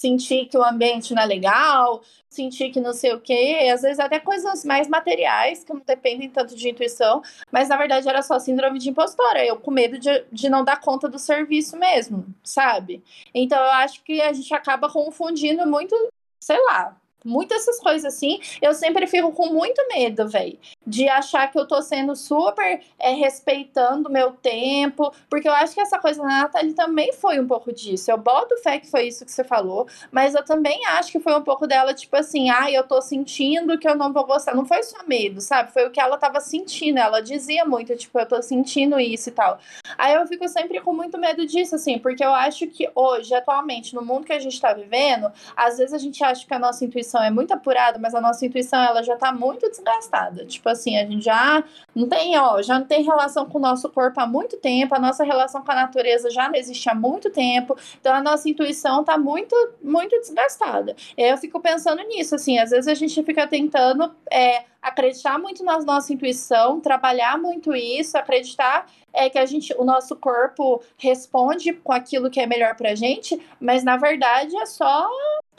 sentir 0.02 0.48
que 0.48 0.58
o 0.58 0.64
ambiente 0.64 1.14
não 1.14 1.22
é 1.22 1.26
legal, 1.28 2.02
sentir 2.28 2.72
que 2.72 2.80
não 2.80 2.92
sei 2.92 3.14
o 3.14 3.22
quê, 3.22 3.70
às 3.72 3.84
vezes 3.84 4.00
até 4.00 4.20
coisas 4.20 4.66
mais 4.66 4.88
materiais 4.88 5.64
que 5.64 5.72
não 5.72 5.82
dependem 5.86 6.28
tanto 6.28 6.56
de 6.56 6.70
intuição, 6.70 7.22
mas 7.52 7.70
na 7.70 7.78
verdade 7.78 8.10
era 8.10 8.24
só 8.24 8.40
síndrome 8.40 8.80
de 8.80 8.90
impostora, 8.90 9.46
eu 9.46 9.58
com 9.58 9.70
medo 9.70 10.00
de, 10.00 10.26
de 10.32 10.50
não 10.50 10.64
dar 10.64 10.82
conta 10.82 11.08
do 11.08 11.20
serviço 11.20 11.78
mesmo, 11.78 12.26
sabe? 12.44 13.04
Então 13.32 13.60
eu 13.60 13.72
acho 13.74 14.04
que 14.04 14.20
a 14.22 14.34
gente 14.34 14.52
acaba 14.56 14.90
confundindo 14.90 15.68
muito, 15.68 15.96
sei 16.40 16.58
lá, 16.66 16.98
Muitas 17.24 17.62
essas 17.62 17.80
coisas 17.80 18.14
assim, 18.14 18.40
eu 18.62 18.74
sempre 18.74 19.06
fico 19.08 19.32
com 19.32 19.48
muito 19.48 19.82
medo, 19.94 20.28
velho, 20.28 20.58
de 20.86 21.08
achar 21.08 21.52
que 21.52 21.58
eu 21.58 21.68
tô 21.68 21.82
sendo 21.82 22.16
super 22.16 22.82
é, 23.00 23.14
respeitando 23.14 24.10
meu 24.10 24.32
tempo, 24.32 25.14
porque 25.30 25.48
eu 25.48 25.54
acho 25.54 25.74
que 25.74 25.82
essa 25.82 26.00
coisa 26.00 26.22
da 26.22 26.28
Nathalie 26.28 26.74
também 26.74 27.14
foi 27.14 27.40
um 27.40 27.48
pouco 27.48 27.72
disso. 27.72 28.10
Eu 28.10 28.18
boto 28.18 28.58
fé 28.58 28.80
que 28.80 28.90
foi 28.90 29.08
isso 29.08 29.24
que 29.26 29.32
você 29.32 29.44
falou, 29.44 29.88
mas 30.12 30.34
eu 30.34 30.44
também 30.44 30.86
acho 30.88 31.12
que 31.12 31.20
foi 31.20 31.36
um 31.36 31.44
pouco 31.44 31.68
dela, 31.68 31.94
tipo 31.94 32.16
assim, 32.16 32.50
ah, 32.50 32.72
eu 32.72 32.84
tô 32.84 33.02
sentindo 33.02 33.78
que 33.78 33.88
eu 33.88 33.96
não 33.96 34.12
vou 34.12 34.26
gostar. 34.26 34.56
Não 34.56 34.66
foi 34.66 34.82
só 34.84 34.98
medo, 35.06 35.40
sabe? 35.42 35.72
Foi 35.72 35.86
o 35.86 35.92
que 35.92 36.00
ela 36.00 36.18
tava 36.18 36.40
sentindo. 36.40 36.98
Ela 37.00 37.22
dizia 37.22 37.66
muito, 37.66 37.96
tipo, 37.96 38.20
eu 38.20 38.26
tô 38.26 38.42
sentindo 38.42 39.00
isso 39.00 39.30
e 39.30 39.32
tal. 39.32 39.60
Aí 39.98 40.16
eu 40.16 40.26
fico 40.28 40.48
sempre 40.48 40.82
com 40.82 40.94
muito 40.94 41.18
medo 41.18 41.46
disso, 41.46 41.76
assim, 41.76 42.00
porque 42.00 42.24
eu 42.24 42.34
acho 42.34 42.68
que 42.68 42.90
hoje, 42.96 43.34
atualmente, 43.34 43.94
no 43.94 44.04
mundo 44.04 44.26
que 44.26 44.34
a 44.34 44.40
gente 44.40 44.60
tá 44.60 44.74
vivendo, 44.74 45.32
às 45.56 45.78
vezes 45.78 45.94
a 45.94 45.98
gente 45.98 46.24
acha 46.24 46.46
que 46.46 46.54
a 46.54 46.60
nossa 46.60 46.84
intuição 46.84 47.11
intuição 47.12 47.24
é 47.24 47.30
muito 47.30 47.52
apurada, 47.52 48.00
mas 48.00 48.16
a 48.16 48.22
nossa 48.22 48.46
intuição 48.46 48.82
ela 48.82 49.04
já 49.04 49.16
tá 49.16 49.34
muito 49.34 49.70
desgastada. 49.70 50.46
Tipo 50.46 50.70
assim, 50.70 50.98
a 50.98 51.06
gente 51.06 51.24
já 51.24 51.64
não 51.94 52.08
tem, 52.08 52.38
ó, 52.38 52.62
já 52.62 52.80
não 52.80 52.86
tem 52.86 53.04
relação 53.04 53.46
com 53.46 53.58
o 53.58 53.62
nosso 53.62 53.90
corpo 53.90 54.20
há 54.22 54.26
muito 54.26 54.58
tempo, 54.58 54.96
a 54.96 55.00
nossa 55.00 55.24
relação 55.24 55.62
com 55.62 55.72
a 55.72 55.76
natureza 55.76 56.30
já 56.30 56.48
não 56.48 56.56
existe 56.56 56.90
há 56.90 56.96
muito 56.96 57.30
tempo. 57.30 57.78
Então 58.00 58.14
a 58.14 58.22
nossa 58.22 58.50
intuição 58.50 59.04
tá 59.04 59.18
muito, 59.18 59.56
muito 59.84 60.18
desgastada. 60.20 60.96
Eu 61.18 61.38
fico 61.38 61.60
pensando 61.60 62.02
nisso, 62.04 62.36
assim, 62.36 62.58
às 62.58 62.70
vezes 62.70 62.88
a 62.88 62.94
gente 62.94 63.22
fica 63.24 63.46
tentando 63.46 64.12
é, 64.32 64.64
acreditar 64.82 65.38
muito 65.38 65.64
na 65.64 65.78
nossa 65.80 66.14
intuição, 66.14 66.80
trabalhar 66.80 67.38
muito 67.38 67.76
isso, 67.76 68.18
acreditar 68.18 68.88
é 69.14 69.30
que 69.30 69.38
a 69.38 69.46
gente, 69.46 69.74
o 69.78 69.84
nosso 69.84 70.16
corpo 70.16 70.82
responde 70.98 71.74
com 71.74 71.92
aquilo 71.92 72.30
que 72.30 72.40
é 72.40 72.48
melhor 72.48 72.76
pra 72.76 72.96
gente, 72.96 73.40
mas 73.60 73.84
na 73.84 73.98
verdade 73.98 74.56
é 74.56 74.66
só 74.66 75.10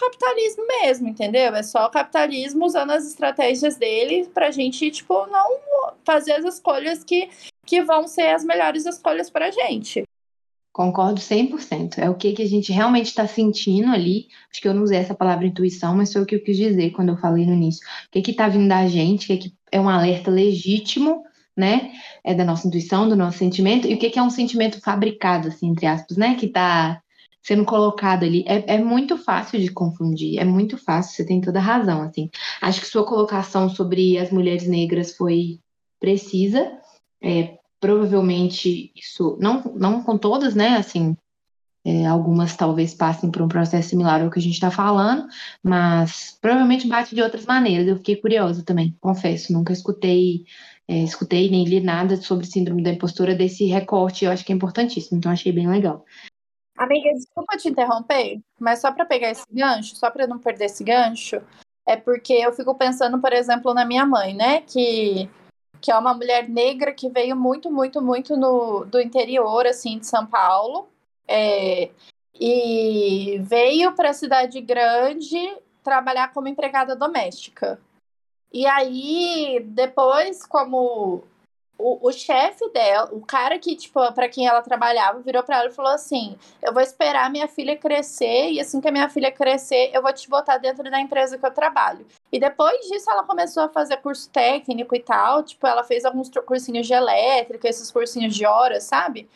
capitalismo 0.02 0.66
mesmo, 0.66 1.08
entendeu? 1.08 1.54
É 1.54 1.62
só 1.62 1.86
o 1.86 1.90
capitalismo 1.90 2.64
usando 2.64 2.90
as 2.90 3.06
estratégias 3.06 3.76
dele 3.76 4.28
pra 4.34 4.50
gente, 4.50 4.90
tipo, 4.90 5.26
não 5.26 5.58
fazer 6.04 6.32
as 6.32 6.44
escolhas 6.44 7.04
que, 7.04 7.30
que 7.64 7.82
vão 7.82 8.08
ser 8.08 8.34
as 8.34 8.44
melhores 8.44 8.84
escolhas 8.86 9.30
pra 9.30 9.50
gente. 9.50 10.02
Concordo 10.72 11.20
100%. 11.20 11.98
É 11.98 12.08
o 12.08 12.14
que, 12.14 12.32
que 12.32 12.42
a 12.42 12.48
gente 12.48 12.72
realmente 12.72 13.06
está 13.06 13.26
sentindo 13.26 13.92
ali. 13.92 14.28
Acho 14.50 14.60
que 14.60 14.68
eu 14.68 14.74
não 14.74 14.82
usei 14.82 14.98
essa 14.98 15.14
palavra 15.14 15.46
intuição, 15.46 15.94
mas 15.94 16.12
foi 16.12 16.22
o 16.22 16.26
que 16.26 16.34
eu 16.34 16.42
quis 16.42 16.56
dizer 16.56 16.90
quando 16.90 17.10
eu 17.10 17.16
falei 17.18 17.44
no 17.44 17.52
início. 17.52 17.86
O 18.08 18.22
que 18.22 18.30
está 18.30 18.48
vindo 18.48 18.68
da 18.68 18.88
gente, 18.88 19.24
o 19.24 19.26
que, 19.28 19.48
que 19.48 19.54
é 19.70 19.78
um 19.78 19.88
alerta 19.88 20.30
legítimo, 20.30 21.24
né? 21.54 21.92
É 22.24 22.34
da 22.34 22.44
nossa 22.44 22.66
intuição, 22.66 23.06
do 23.06 23.14
nosso 23.14 23.38
sentimento, 23.38 23.86
e 23.86 23.94
o 23.94 23.98
que, 23.98 24.08
que 24.08 24.18
é 24.18 24.22
um 24.22 24.30
sentimento 24.30 24.80
fabricado, 24.80 25.48
assim, 25.48 25.68
entre 25.68 25.86
aspas, 25.86 26.16
né? 26.16 26.36
Que 26.36 26.46
está 26.46 27.02
sendo 27.42 27.64
colocado 27.64 28.24
ali. 28.24 28.44
É, 28.46 28.76
é 28.76 28.78
muito 28.78 29.18
fácil 29.18 29.58
de 29.58 29.70
confundir, 29.70 30.38
é 30.38 30.44
muito 30.44 30.78
fácil, 30.78 31.16
você 31.16 31.26
tem 31.26 31.40
toda 31.40 31.58
a 31.58 31.62
razão, 31.62 32.02
assim. 32.02 32.30
Acho 32.60 32.80
que 32.80 32.86
sua 32.86 33.04
colocação 33.04 33.68
sobre 33.68 34.18
as 34.18 34.30
mulheres 34.30 34.66
negras 34.66 35.16
foi 35.16 35.58
precisa. 36.00 36.70
É, 37.22 37.58
provavelmente 37.80 38.92
isso, 38.94 39.36
não, 39.40 39.62
não 39.74 40.02
com 40.02 40.16
todas, 40.16 40.54
né? 40.54 40.76
Assim, 40.76 41.16
é, 41.84 42.06
algumas 42.06 42.56
talvez 42.56 42.94
passem 42.94 43.30
por 43.30 43.42
um 43.42 43.48
processo 43.48 43.88
similar 43.88 44.22
ao 44.22 44.30
que 44.30 44.38
a 44.38 44.42
gente 44.42 44.54
está 44.54 44.70
falando, 44.70 45.26
mas 45.62 46.38
provavelmente 46.40 46.86
bate 46.86 47.14
de 47.14 47.22
outras 47.22 47.44
maneiras. 47.44 47.88
Eu 47.88 47.96
fiquei 47.96 48.16
curiosa 48.16 48.64
também, 48.64 48.96
confesso, 49.00 49.52
nunca 49.52 49.72
escutei, 49.72 50.44
é, 50.86 51.02
escutei 51.02 51.50
nem 51.50 51.64
li 51.64 51.80
nada 51.80 52.16
sobre 52.16 52.46
síndrome 52.46 52.82
da 52.84 52.90
impostura 52.90 53.34
desse 53.34 53.64
recorte, 53.66 54.24
eu 54.24 54.30
acho 54.30 54.44
que 54.44 54.52
é 54.52 54.54
importantíssimo, 54.54 55.18
então 55.18 55.32
achei 55.32 55.50
bem 55.52 55.68
legal. 55.68 56.04
Amiga, 56.76 57.12
desculpa 57.14 57.56
te 57.56 57.68
interromper, 57.68 58.40
mas 58.58 58.80
só 58.80 58.90
para 58.90 59.04
pegar 59.04 59.30
esse 59.30 59.44
gancho, 59.50 59.94
só 59.94 60.10
para 60.10 60.26
não 60.26 60.38
perder 60.38 60.64
esse 60.66 60.82
gancho, 60.82 61.40
é 61.86 61.96
porque 61.96 62.32
eu 62.32 62.52
fico 62.52 62.74
pensando, 62.74 63.20
por 63.20 63.32
exemplo, 63.32 63.74
na 63.74 63.84
minha 63.84 64.06
mãe, 64.06 64.34
né? 64.34 64.62
Que 64.62 65.28
que 65.82 65.90
é 65.90 65.98
uma 65.98 66.14
mulher 66.14 66.48
negra 66.48 66.92
que 66.92 67.08
veio 67.08 67.34
muito, 67.36 67.68
muito, 67.68 68.00
muito 68.00 68.36
no, 68.36 68.84
do 68.84 69.00
interior, 69.00 69.66
assim, 69.66 69.98
de 69.98 70.06
São 70.06 70.24
Paulo. 70.24 70.88
É, 71.26 71.90
e 72.34 73.38
veio 73.42 73.92
para 73.92 74.10
a 74.10 74.14
cidade 74.14 74.60
grande 74.60 75.36
trabalhar 75.82 76.32
como 76.32 76.46
empregada 76.46 76.94
doméstica. 76.94 77.80
E 78.52 78.64
aí, 78.64 79.60
depois, 79.66 80.46
como 80.46 81.24
o, 81.82 82.08
o 82.08 82.12
chefe 82.12 82.68
dela, 82.70 83.08
o 83.12 83.20
cara 83.20 83.58
que, 83.58 83.74
tipo, 83.74 84.12
para 84.12 84.28
quem 84.28 84.46
ela 84.46 84.62
trabalhava, 84.62 85.20
virou 85.20 85.42
para 85.42 85.58
ela 85.58 85.68
e 85.68 85.72
falou 85.72 85.92
assim: 85.92 86.36
Eu 86.62 86.72
vou 86.72 86.82
esperar 86.82 87.30
minha 87.30 87.48
filha 87.48 87.76
crescer, 87.76 88.52
e 88.52 88.60
assim 88.60 88.80
que 88.80 88.88
a 88.88 88.92
minha 88.92 89.08
filha 89.08 89.32
crescer, 89.32 89.90
eu 89.92 90.00
vou 90.00 90.12
te 90.12 90.28
botar 90.28 90.58
dentro 90.58 90.84
da 90.84 91.00
empresa 91.00 91.36
que 91.36 91.44
eu 91.44 91.50
trabalho. 91.50 92.06
E 92.30 92.38
depois 92.38 92.86
disso, 92.88 93.10
ela 93.10 93.24
começou 93.24 93.64
a 93.64 93.68
fazer 93.68 93.96
curso 93.98 94.30
técnico 94.30 94.94
e 94.94 95.00
tal. 95.00 95.42
Tipo, 95.42 95.66
ela 95.66 95.82
fez 95.84 96.04
alguns 96.04 96.30
cursinhos 96.46 96.86
de 96.86 96.94
elétrica, 96.94 97.68
esses 97.68 97.90
cursinhos 97.90 98.34
de 98.34 98.46
horas, 98.46 98.84
sabe? 98.84 99.28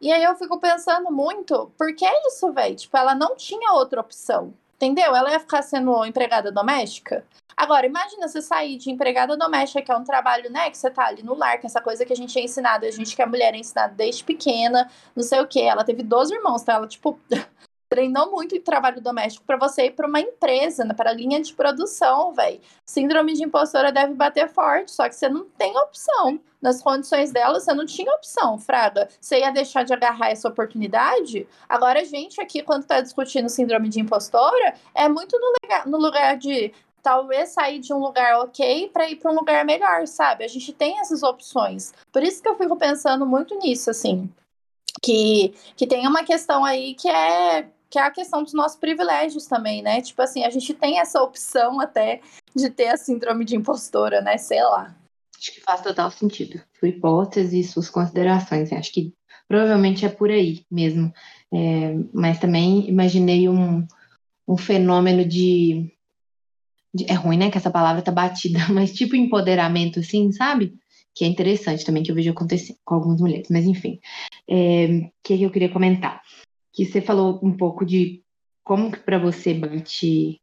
E 0.00 0.10
aí 0.10 0.24
eu 0.24 0.34
fico 0.34 0.58
pensando 0.58 1.12
muito, 1.12 1.72
por 1.78 1.94
que 1.94 2.04
isso, 2.26 2.52
velho? 2.52 2.74
Tipo, 2.74 2.96
ela 2.96 3.14
não 3.14 3.36
tinha 3.36 3.72
outra 3.72 4.00
opção. 4.00 4.52
Entendeu? 4.82 5.14
Ela 5.14 5.30
ia 5.30 5.38
ficar 5.38 5.62
sendo 5.62 6.04
empregada 6.04 6.50
doméstica. 6.50 7.24
Agora, 7.56 7.86
imagina 7.86 8.26
você 8.26 8.42
sair 8.42 8.76
de 8.76 8.90
empregada 8.90 9.36
doméstica, 9.36 9.80
que 9.80 9.92
é 9.92 9.96
um 9.96 10.02
trabalho, 10.02 10.50
né, 10.50 10.70
que 10.70 10.76
você 10.76 10.90
tá 10.90 11.06
ali 11.06 11.22
no 11.22 11.34
lar, 11.36 11.60
que 11.60 11.66
é 11.66 11.68
essa 11.68 11.80
coisa 11.80 12.04
que 12.04 12.12
a 12.12 12.16
gente 12.16 12.36
é 12.36 12.42
ensinado, 12.42 12.84
a 12.84 12.90
gente 12.90 13.14
que 13.14 13.22
a 13.22 13.26
mulher 13.26 13.54
é 13.54 13.58
ensinada 13.58 13.94
desde 13.94 14.24
pequena, 14.24 14.90
não 15.14 15.22
sei 15.22 15.40
o 15.40 15.46
quê. 15.46 15.60
Ela 15.60 15.84
teve 15.84 16.02
12 16.02 16.34
irmãos, 16.34 16.62
então 16.62 16.74
ela, 16.74 16.88
tipo, 16.88 17.16
treinou 17.92 18.30
muito 18.30 18.56
em 18.56 18.60
trabalho 18.60 19.02
doméstico 19.02 19.44
para 19.44 19.58
você 19.58 19.84
ir 19.86 19.90
para 19.90 20.08
uma 20.08 20.18
empresa, 20.18 20.82
né, 20.82 20.94
para 20.94 21.10
a 21.10 21.12
linha 21.12 21.42
de 21.42 21.52
produção, 21.52 22.32
velho. 22.32 22.58
Síndrome 22.86 23.34
de 23.34 23.44
impostora 23.44 23.92
deve 23.92 24.14
bater 24.14 24.48
forte, 24.48 24.92
só 24.92 25.06
que 25.06 25.14
você 25.14 25.28
não 25.28 25.44
tem 25.44 25.76
opção. 25.76 26.40
Nas 26.62 26.80
condições 26.80 27.32
dela, 27.32 27.60
você 27.60 27.74
não 27.74 27.84
tinha 27.84 28.10
opção, 28.14 28.56
Fraga. 28.56 29.08
Você 29.20 29.40
ia 29.40 29.50
deixar 29.50 29.82
de 29.82 29.92
agarrar 29.92 30.30
essa 30.30 30.48
oportunidade? 30.48 31.46
Agora, 31.68 32.00
a 32.00 32.04
gente 32.04 32.40
aqui, 32.40 32.62
quando 32.62 32.82
está 32.82 33.00
discutindo 33.02 33.50
síndrome 33.50 33.90
de 33.90 34.00
impostora, 34.00 34.74
é 34.94 35.06
muito 35.06 35.38
no 35.38 35.52
lugar, 35.62 35.86
no 35.86 35.98
lugar 35.98 36.38
de 36.38 36.72
talvez 37.02 37.50
sair 37.50 37.78
de 37.78 37.92
um 37.92 37.98
lugar 37.98 38.38
ok 38.40 38.88
para 38.88 39.10
ir 39.10 39.16
para 39.16 39.30
um 39.30 39.34
lugar 39.34 39.66
melhor, 39.66 40.06
sabe? 40.06 40.44
A 40.44 40.48
gente 40.48 40.72
tem 40.72 40.98
essas 40.98 41.22
opções. 41.22 41.92
Por 42.10 42.22
isso 42.22 42.40
que 42.40 42.48
eu 42.48 42.56
fico 42.56 42.76
pensando 42.76 43.26
muito 43.26 43.54
nisso, 43.58 43.90
assim. 43.90 44.32
Que, 45.02 45.52
que 45.76 45.86
tem 45.86 46.06
uma 46.06 46.22
questão 46.22 46.64
aí 46.64 46.94
que 46.94 47.10
é 47.10 47.68
que 47.92 47.98
é 47.98 48.02
a 48.02 48.10
questão 48.10 48.42
dos 48.42 48.54
nossos 48.54 48.78
privilégios 48.78 49.46
também, 49.46 49.82
né? 49.82 50.00
Tipo 50.00 50.22
assim, 50.22 50.44
a 50.44 50.48
gente 50.48 50.72
tem 50.72 50.98
essa 50.98 51.22
opção 51.22 51.78
até 51.78 52.22
de 52.56 52.70
ter 52.70 52.88
a 52.88 52.96
síndrome 52.96 53.44
de 53.44 53.54
impostora, 53.54 54.22
né? 54.22 54.38
Sei 54.38 54.62
lá. 54.62 54.96
Acho 55.38 55.52
que 55.52 55.60
faz 55.60 55.82
total 55.82 56.10
sentido. 56.10 56.58
Sua 56.80 56.88
hipótese 56.88 57.60
e 57.60 57.64
suas 57.64 57.90
considerações. 57.90 58.72
Acho 58.72 58.90
que 58.90 59.12
provavelmente 59.46 60.06
é 60.06 60.08
por 60.08 60.30
aí 60.30 60.64
mesmo. 60.70 61.12
É, 61.52 61.94
mas 62.14 62.38
também 62.38 62.88
imaginei 62.88 63.46
um, 63.46 63.86
um 64.48 64.56
fenômeno 64.56 65.22
de 65.28 65.92
é 67.06 67.14
ruim, 67.14 67.36
né, 67.36 67.50
que 67.50 67.58
essa 67.58 67.70
palavra 67.70 68.00
tá 68.00 68.10
batida, 68.10 68.58
mas 68.72 68.92
tipo 68.92 69.16
empoderamento, 69.16 70.00
assim, 70.00 70.32
sabe? 70.32 70.74
Que 71.14 71.26
é 71.26 71.28
interessante 71.28 71.84
também, 71.84 72.02
que 72.02 72.10
eu 72.10 72.14
vejo 72.14 72.30
acontecer 72.30 72.74
com 72.86 72.94
algumas 72.94 73.20
mulheres, 73.20 73.48
mas 73.50 73.66
enfim. 73.66 74.00
O 74.48 74.54
é, 74.54 75.10
que, 75.22 75.36
que 75.36 75.42
eu 75.42 75.50
queria 75.50 75.68
comentar? 75.68 76.22
Que 76.72 76.84
você 76.84 77.00
falou 77.00 77.38
um 77.42 77.56
pouco 77.56 77.84
de 77.84 78.22
como 78.64 78.90
que 78.90 78.98
para 78.98 79.18
você 79.18 79.54
bate 79.54 80.40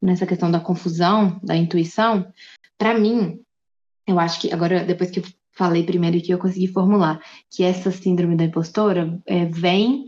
nessa 0.00 0.26
questão 0.26 0.50
da 0.50 0.60
confusão, 0.60 1.40
da 1.42 1.56
intuição. 1.56 2.30
Para 2.76 2.98
mim, 2.98 3.40
eu 4.06 4.18
acho 4.18 4.40
que, 4.40 4.52
agora, 4.52 4.84
depois 4.84 5.10
que 5.10 5.20
eu 5.20 5.24
falei 5.52 5.84
primeiro 5.84 6.20
que 6.20 6.32
eu 6.32 6.38
consegui 6.38 6.68
formular, 6.68 7.20
que 7.50 7.62
essa 7.62 7.90
síndrome 7.90 8.36
da 8.36 8.44
impostora 8.44 9.18
é, 9.26 9.46
vem 9.46 10.06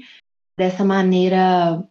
dessa 0.59 0.85
maneira 0.85 1.83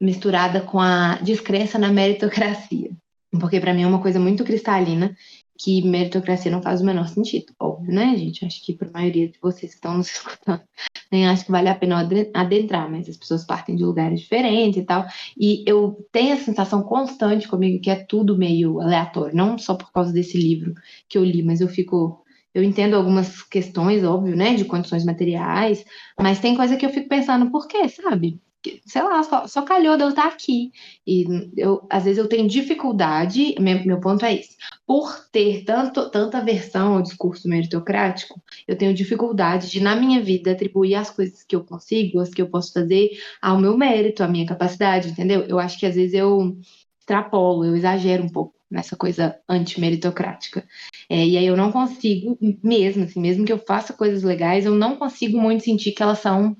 misturada 0.00 0.60
com 0.60 0.80
a 0.80 1.16
descrença 1.16 1.78
na 1.78 1.92
meritocracia. 1.92 2.90
Porque 3.30 3.60
para 3.60 3.74
mim 3.74 3.82
é 3.82 3.86
uma 3.86 4.00
coisa 4.00 4.20
muito 4.20 4.44
cristalina 4.44 5.14
que 5.58 5.82
meritocracia 5.82 6.50
não 6.50 6.62
faz 6.62 6.80
o 6.80 6.84
menor 6.84 7.08
sentido. 7.08 7.52
Óbvio, 7.58 7.92
né, 7.92 8.16
gente? 8.16 8.44
Acho 8.44 8.64
que 8.64 8.72
para 8.72 8.88
a 8.88 8.92
maioria 8.92 9.28
de 9.28 9.38
vocês 9.40 9.72
que 9.72 9.76
estão 9.76 9.96
nos 9.96 10.08
escutando, 10.12 10.62
nem 11.10 11.26
acho 11.28 11.44
que 11.44 11.52
vale 11.52 11.68
a 11.68 11.74
pena 11.74 12.08
adentrar, 12.34 12.90
mas 12.90 13.08
as 13.08 13.16
pessoas 13.16 13.44
partem 13.44 13.76
de 13.76 13.84
lugares 13.84 14.20
diferentes 14.20 14.82
e 14.82 14.84
tal. 14.84 15.06
E 15.38 15.64
eu 15.66 16.06
tenho 16.10 16.34
a 16.34 16.38
sensação 16.38 16.82
constante 16.82 17.48
comigo 17.48 17.80
que 17.80 17.90
é 17.90 17.96
tudo 17.96 18.36
meio 18.36 18.80
aleatório, 18.80 19.36
não 19.36 19.56
só 19.58 19.74
por 19.74 19.92
causa 19.92 20.12
desse 20.12 20.36
livro 20.36 20.74
que 21.08 21.16
eu 21.18 21.24
li, 21.24 21.42
mas 21.42 21.60
eu 21.60 21.68
fico. 21.68 22.22
Eu 22.52 22.62
entendo 22.62 22.94
algumas 22.94 23.42
questões, 23.42 24.04
óbvio, 24.04 24.36
né, 24.36 24.54
de 24.54 24.64
condições 24.64 25.04
materiais, 25.04 25.84
mas 26.16 26.38
tem 26.38 26.54
coisa 26.56 26.76
que 26.76 26.86
eu 26.86 26.90
fico 26.90 27.08
pensando, 27.08 27.50
por 27.50 27.66
quê, 27.66 27.88
sabe? 27.88 28.40
Sei 28.86 29.02
lá, 29.02 29.22
só, 29.22 29.46
só 29.46 29.62
calhou 29.62 29.96
de 29.96 30.02
eu 30.04 30.08
estar 30.10 30.26
aqui. 30.26 30.72
E 31.06 31.24
eu, 31.56 31.86
às 31.90 32.04
vezes 32.04 32.18
eu 32.18 32.28
tenho 32.28 32.48
dificuldade, 32.48 33.54
meu, 33.60 33.84
meu 33.84 34.00
ponto 34.00 34.24
é 34.24 34.34
esse, 34.34 34.56
por 34.86 35.28
ter 35.30 35.64
tanto, 35.64 36.10
tanta 36.10 36.38
aversão 36.38 36.94
ao 36.96 37.02
discurso 37.02 37.48
meritocrático, 37.48 38.40
eu 38.66 38.76
tenho 38.76 38.94
dificuldade 38.94 39.70
de, 39.70 39.80
na 39.80 39.96
minha 39.96 40.22
vida, 40.22 40.52
atribuir 40.52 40.94
as 40.94 41.10
coisas 41.10 41.42
que 41.42 41.56
eu 41.56 41.64
consigo, 41.64 42.20
as 42.20 42.30
que 42.30 42.42
eu 42.42 42.48
posso 42.48 42.72
fazer, 42.72 43.10
ao 43.40 43.58
meu 43.58 43.76
mérito, 43.76 44.22
à 44.22 44.28
minha 44.28 44.46
capacidade, 44.46 45.08
entendeu? 45.08 45.42
Eu 45.42 45.58
acho 45.58 45.78
que 45.78 45.86
às 45.86 45.94
vezes 45.94 46.14
eu 46.14 46.56
extrapolo, 46.98 47.64
eu 47.64 47.76
exagero 47.76 48.24
um 48.24 48.28
pouco 48.28 48.54
nessa 48.70 48.96
coisa 48.96 49.38
antimeritocrática. 49.48 50.66
É, 51.08 51.24
e 51.24 51.36
aí 51.36 51.46
eu 51.46 51.56
não 51.56 51.70
consigo, 51.70 52.36
mesmo 52.62 53.04
assim, 53.04 53.20
mesmo 53.20 53.44
que 53.44 53.52
eu 53.52 53.58
faça 53.58 53.92
coisas 53.92 54.22
legais, 54.22 54.64
eu 54.64 54.74
não 54.74 54.96
consigo 54.96 55.38
muito 55.38 55.64
sentir 55.64 55.92
que 55.92 56.02
elas 56.02 56.18
são 56.18 56.56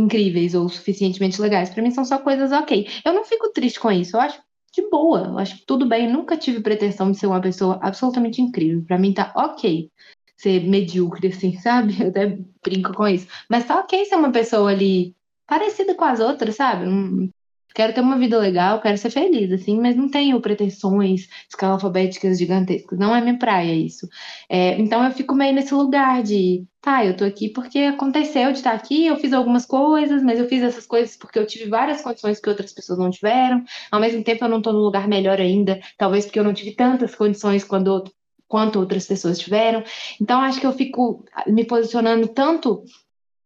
incríveis 0.00 0.54
ou 0.54 0.68
suficientemente 0.68 1.40
legais. 1.40 1.70
Para 1.70 1.82
mim 1.82 1.90
são 1.90 2.04
só 2.04 2.18
coisas 2.18 2.52
ok. 2.52 2.88
Eu 3.04 3.12
não 3.12 3.24
fico 3.24 3.52
triste 3.52 3.78
com 3.78 3.90
isso, 3.90 4.16
eu 4.16 4.20
acho 4.20 4.40
de 4.72 4.88
boa, 4.88 5.20
eu 5.26 5.38
acho 5.38 5.64
tudo 5.66 5.86
bem. 5.86 6.06
Eu 6.06 6.12
nunca 6.12 6.36
tive 6.36 6.60
pretensão 6.60 7.10
de 7.10 7.18
ser 7.18 7.26
uma 7.26 7.40
pessoa 7.40 7.78
absolutamente 7.82 8.40
incrível. 8.40 8.84
Para 8.84 8.98
mim 8.98 9.12
tá 9.12 9.32
ok 9.36 9.90
ser 10.36 10.64
medíocre, 10.64 11.28
assim, 11.28 11.56
sabe? 11.60 12.00
Eu 12.00 12.08
até 12.08 12.38
brinco 12.62 12.92
com 12.94 13.06
isso. 13.06 13.26
Mas 13.48 13.66
tá 13.66 13.78
ok 13.78 14.04
ser 14.04 14.16
uma 14.16 14.32
pessoa 14.32 14.70
ali 14.70 15.14
parecida 15.46 15.94
com 15.94 16.04
as 16.04 16.20
outras, 16.20 16.56
sabe? 16.56 16.86
Quero 17.74 17.92
ter 17.94 18.00
uma 18.00 18.18
vida 18.18 18.38
legal, 18.38 18.80
quero 18.80 18.98
ser 18.98 19.10
feliz, 19.10 19.52
assim, 19.52 19.80
mas 19.80 19.94
não 19.94 20.08
tenho 20.08 20.40
pretensões 20.40 21.28
escalafobéticas 21.48 22.38
gigantescas. 22.38 22.98
Não 22.98 23.14
é 23.14 23.20
minha 23.20 23.38
praia 23.38 23.72
isso. 23.72 24.08
É, 24.48 24.76
então 24.80 25.04
eu 25.04 25.12
fico 25.12 25.34
meio 25.34 25.54
nesse 25.54 25.72
lugar 25.72 26.22
de, 26.22 26.64
tá, 26.80 27.04
eu 27.04 27.16
tô 27.16 27.24
aqui 27.24 27.48
porque 27.48 27.78
aconteceu 27.78 28.50
de 28.52 28.58
estar 28.58 28.72
aqui, 28.72 29.06
eu 29.06 29.16
fiz 29.16 29.32
algumas 29.32 29.64
coisas, 29.64 30.22
mas 30.22 30.38
eu 30.38 30.48
fiz 30.48 30.62
essas 30.62 30.86
coisas 30.86 31.16
porque 31.16 31.38
eu 31.38 31.46
tive 31.46 31.68
várias 31.68 32.00
condições 32.02 32.40
que 32.40 32.48
outras 32.48 32.72
pessoas 32.72 32.98
não 32.98 33.10
tiveram. 33.10 33.64
Ao 33.90 34.00
mesmo 34.00 34.24
tempo 34.24 34.44
eu 34.44 34.48
não 34.48 34.60
tô 34.60 34.72
no 34.72 34.80
lugar 34.80 35.06
melhor 35.06 35.40
ainda, 35.40 35.80
talvez 35.96 36.26
porque 36.26 36.38
eu 36.38 36.44
não 36.44 36.54
tive 36.54 36.72
tantas 36.72 37.14
condições 37.14 37.64
quando 37.64 38.04
quanto 38.48 38.80
outras 38.80 39.06
pessoas 39.06 39.38
tiveram. 39.38 39.84
Então 40.20 40.40
acho 40.40 40.58
que 40.58 40.66
eu 40.66 40.72
fico 40.72 41.24
me 41.46 41.64
posicionando 41.64 42.26
tanto 42.26 42.82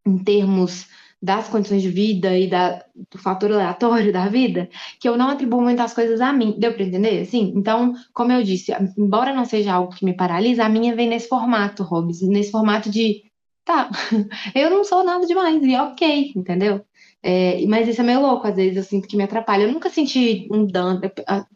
em 0.06 0.16
termos 0.16 0.86
das 1.24 1.48
condições 1.48 1.80
de 1.80 1.88
vida 1.88 2.38
e 2.38 2.46
da, 2.46 2.84
do 3.10 3.18
fator 3.18 3.50
aleatório 3.50 4.12
da 4.12 4.28
vida, 4.28 4.68
que 5.00 5.08
eu 5.08 5.16
não 5.16 5.30
atribuo 5.30 5.62
muitas 5.62 5.94
coisas 5.94 6.20
a 6.20 6.32
mim. 6.34 6.54
Deu 6.58 6.74
para 6.74 6.84
entender? 6.84 7.22
Assim, 7.22 7.52
então, 7.56 7.94
como 8.12 8.30
eu 8.30 8.42
disse, 8.42 8.72
embora 8.98 9.32
não 9.34 9.46
seja 9.46 9.72
algo 9.72 9.94
que 9.94 10.04
me 10.04 10.14
paralisa, 10.14 10.64
a 10.64 10.68
minha 10.68 10.94
vem 10.94 11.08
nesse 11.08 11.26
formato, 11.26 11.82
Robes, 11.82 12.20
nesse 12.20 12.50
formato 12.50 12.90
de, 12.90 13.24
tá, 13.64 13.88
eu 14.54 14.68
não 14.68 14.84
sou 14.84 15.02
nada 15.02 15.26
demais, 15.26 15.62
e 15.62 15.74
ok, 15.74 16.32
entendeu? 16.36 16.84
É, 17.22 17.64
mas 17.66 17.88
isso 17.88 18.02
é 18.02 18.04
meio 18.04 18.20
louco, 18.20 18.46
às 18.46 18.54
vezes 18.54 18.76
eu 18.76 18.84
sinto 18.84 19.08
que 19.08 19.16
me 19.16 19.22
atrapalha. 19.22 19.62
Eu 19.62 19.72
nunca 19.72 19.88
senti 19.88 20.46
um 20.52 20.66
dano, 20.66 21.00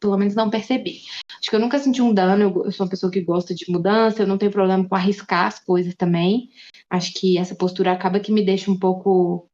pelo 0.01 0.17
menos 0.17 0.35
não 0.35 0.49
percebi. 0.49 1.03
Acho 1.39 1.51
que 1.51 1.55
eu 1.55 1.61
nunca 1.61 1.79
senti 1.79 2.01
um 2.01 2.15
dano, 2.15 2.43
eu, 2.43 2.65
eu 2.65 2.73
sou 2.73 2.87
uma 2.87 2.91
pessoa 2.91 3.13
que 3.13 3.21
gosta 3.21 3.55
de 3.55 3.71
mudança, 3.71 4.23
eu 4.23 4.27
não 4.27 4.39
tenho 4.39 4.51
problema 4.51 4.89
com 4.89 4.95
arriscar 4.95 5.47
as 5.47 5.59
coisas 5.59 5.95
também. 5.95 6.49
Acho 6.89 7.13
que 7.13 7.37
essa 7.37 7.55
postura 7.55 7.93
acaba 7.93 8.19
que 8.19 8.33
me 8.33 8.43
deixa 8.43 8.71
um 8.71 8.79
pouco 8.79 9.48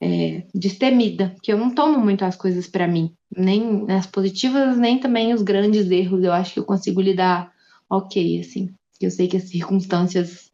é, 0.00 0.44
destemida, 0.54 1.34
que 1.42 1.52
eu 1.52 1.58
não 1.58 1.74
tomo 1.74 1.98
muito 1.98 2.24
as 2.24 2.34
coisas 2.34 2.66
para 2.66 2.88
mim, 2.88 3.14
nem 3.36 3.84
as 3.90 4.06
positivas, 4.06 4.78
nem 4.78 4.98
também 4.98 5.34
os 5.34 5.42
grandes 5.42 5.90
erros. 5.90 6.24
Eu 6.24 6.32
acho 6.32 6.54
que 6.54 6.58
eu 6.58 6.64
consigo 6.64 7.00
lidar 7.00 7.52
ok, 7.88 8.40
assim. 8.40 8.70
Eu 9.00 9.10
sei 9.10 9.28
que 9.28 9.36
as 9.36 9.48
circunstâncias 9.48 10.50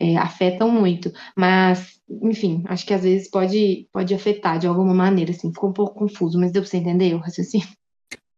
é, 0.00 0.16
afetam 0.16 0.70
muito, 0.70 1.12
mas, 1.36 2.00
enfim, 2.22 2.62
acho 2.66 2.86
que 2.86 2.94
às 2.94 3.02
vezes 3.02 3.30
pode, 3.30 3.86
pode 3.92 4.14
afetar 4.14 4.58
de 4.58 4.66
alguma 4.66 4.94
maneira, 4.94 5.30
assim. 5.30 5.52
Ficou 5.52 5.70
um 5.70 5.74
pouco 5.74 5.94
confuso, 5.94 6.38
mas 6.38 6.52
deu 6.52 6.62
pra 6.62 6.70
você 6.70 6.78
entender 6.78 7.14
o 7.14 7.18
raciocínio? 7.18 7.68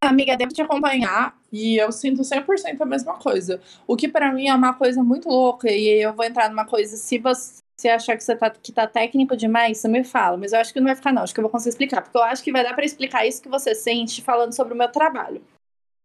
Amiga, 0.01 0.37
devo 0.37 0.53
te 0.53 0.61
acompanhar 0.61 1.37
e 1.51 1.75
eu 1.75 1.91
sinto 1.91 2.23
100% 2.23 2.81
a 2.81 2.85
mesma 2.85 3.15
coisa. 3.15 3.61
O 3.85 3.97
que 3.97 4.07
para 4.07 4.31
mim 4.33 4.47
é 4.47 4.55
uma 4.55 4.73
coisa 4.73 5.03
muito 5.03 5.27
louca 5.27 5.69
e 5.69 6.01
eu 6.01 6.13
vou 6.13 6.23
entrar 6.23 6.49
numa 6.49 6.65
coisa, 6.65 6.95
se 6.95 7.17
você 7.17 7.61
se 7.79 7.87
achar 7.87 8.17
que 8.17 8.23
você 8.25 8.35
tá, 8.35 8.49
que 8.49 8.73
tá 8.73 8.85
técnico 8.85 9.37
demais, 9.37 9.77
você 9.77 9.87
me 9.87 10.03
fala. 10.03 10.35
Mas 10.35 10.51
eu 10.51 10.59
acho 10.59 10.73
que 10.73 10.81
não 10.81 10.87
vai 10.87 10.97
ficar, 10.97 11.13
não. 11.13 11.23
Acho 11.23 11.33
que 11.33 11.39
eu 11.39 11.43
vou 11.43 11.49
conseguir 11.49 11.69
explicar. 11.69 12.01
Porque 12.01 12.17
eu 12.17 12.23
acho 12.23 12.43
que 12.43 12.51
vai 12.51 12.61
dar 12.61 12.73
para 12.73 12.83
explicar 12.83 13.25
isso 13.25 13.41
que 13.41 13.47
você 13.47 13.73
sente 13.73 14.21
falando 14.21 14.53
sobre 14.53 14.73
o 14.73 14.77
meu 14.77 14.89
trabalho. 14.89 15.41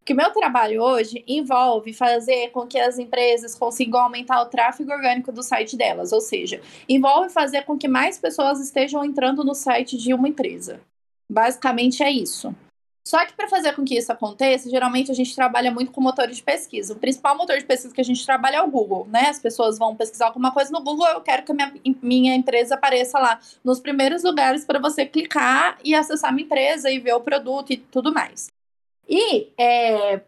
Que 0.04 0.12
o 0.12 0.16
meu 0.16 0.30
trabalho 0.30 0.80
hoje 0.80 1.24
envolve 1.26 1.92
fazer 1.92 2.50
com 2.50 2.64
que 2.64 2.78
as 2.78 2.96
empresas 2.96 3.56
consigam 3.56 3.98
aumentar 3.98 4.40
o 4.40 4.46
tráfego 4.46 4.92
orgânico 4.92 5.32
do 5.32 5.42
site 5.42 5.76
delas. 5.76 6.12
Ou 6.12 6.20
seja, 6.20 6.60
envolve 6.88 7.28
fazer 7.30 7.62
com 7.62 7.76
que 7.76 7.88
mais 7.88 8.18
pessoas 8.18 8.60
estejam 8.60 9.04
entrando 9.04 9.42
no 9.42 9.54
site 9.54 9.96
de 9.96 10.14
uma 10.14 10.28
empresa. 10.28 10.80
Basicamente 11.28 12.04
é 12.04 12.10
isso. 12.10 12.54
Só 13.06 13.24
que 13.26 13.34
para 13.34 13.48
fazer 13.48 13.74
com 13.74 13.84
que 13.84 13.96
isso 13.98 14.10
aconteça, 14.10 14.70
geralmente 14.70 15.10
a 15.10 15.14
gente 15.14 15.34
trabalha 15.34 15.70
muito 15.70 15.92
com 15.92 16.00
motores 16.00 16.38
de 16.38 16.42
pesquisa. 16.42 16.94
O 16.94 16.98
principal 16.98 17.36
motor 17.36 17.58
de 17.58 17.64
pesquisa 17.64 17.94
que 17.94 18.00
a 18.00 18.04
gente 18.04 18.24
trabalha 18.24 18.56
é 18.56 18.62
o 18.62 18.70
Google, 18.70 19.06
né? 19.10 19.28
As 19.28 19.38
pessoas 19.38 19.78
vão 19.78 19.94
pesquisar 19.94 20.26
alguma 20.26 20.52
coisa 20.52 20.72
no 20.72 20.82
Google, 20.82 21.06
eu 21.08 21.20
quero 21.20 21.42
que 21.42 21.52
a 21.52 21.54
minha, 21.54 21.72
minha 22.02 22.34
empresa 22.34 22.76
apareça 22.76 23.18
lá 23.18 23.38
nos 23.62 23.78
primeiros 23.78 24.22
lugares 24.22 24.64
para 24.64 24.78
você 24.78 25.04
clicar 25.04 25.78
e 25.84 25.94
acessar 25.94 26.32
minha 26.32 26.46
empresa 26.46 26.90
e 26.90 26.98
ver 26.98 27.12
o 27.12 27.20
produto 27.20 27.74
e 27.74 27.76
tudo 27.76 28.12
mais. 28.12 28.46
E 29.06 29.52
é, 29.58 30.22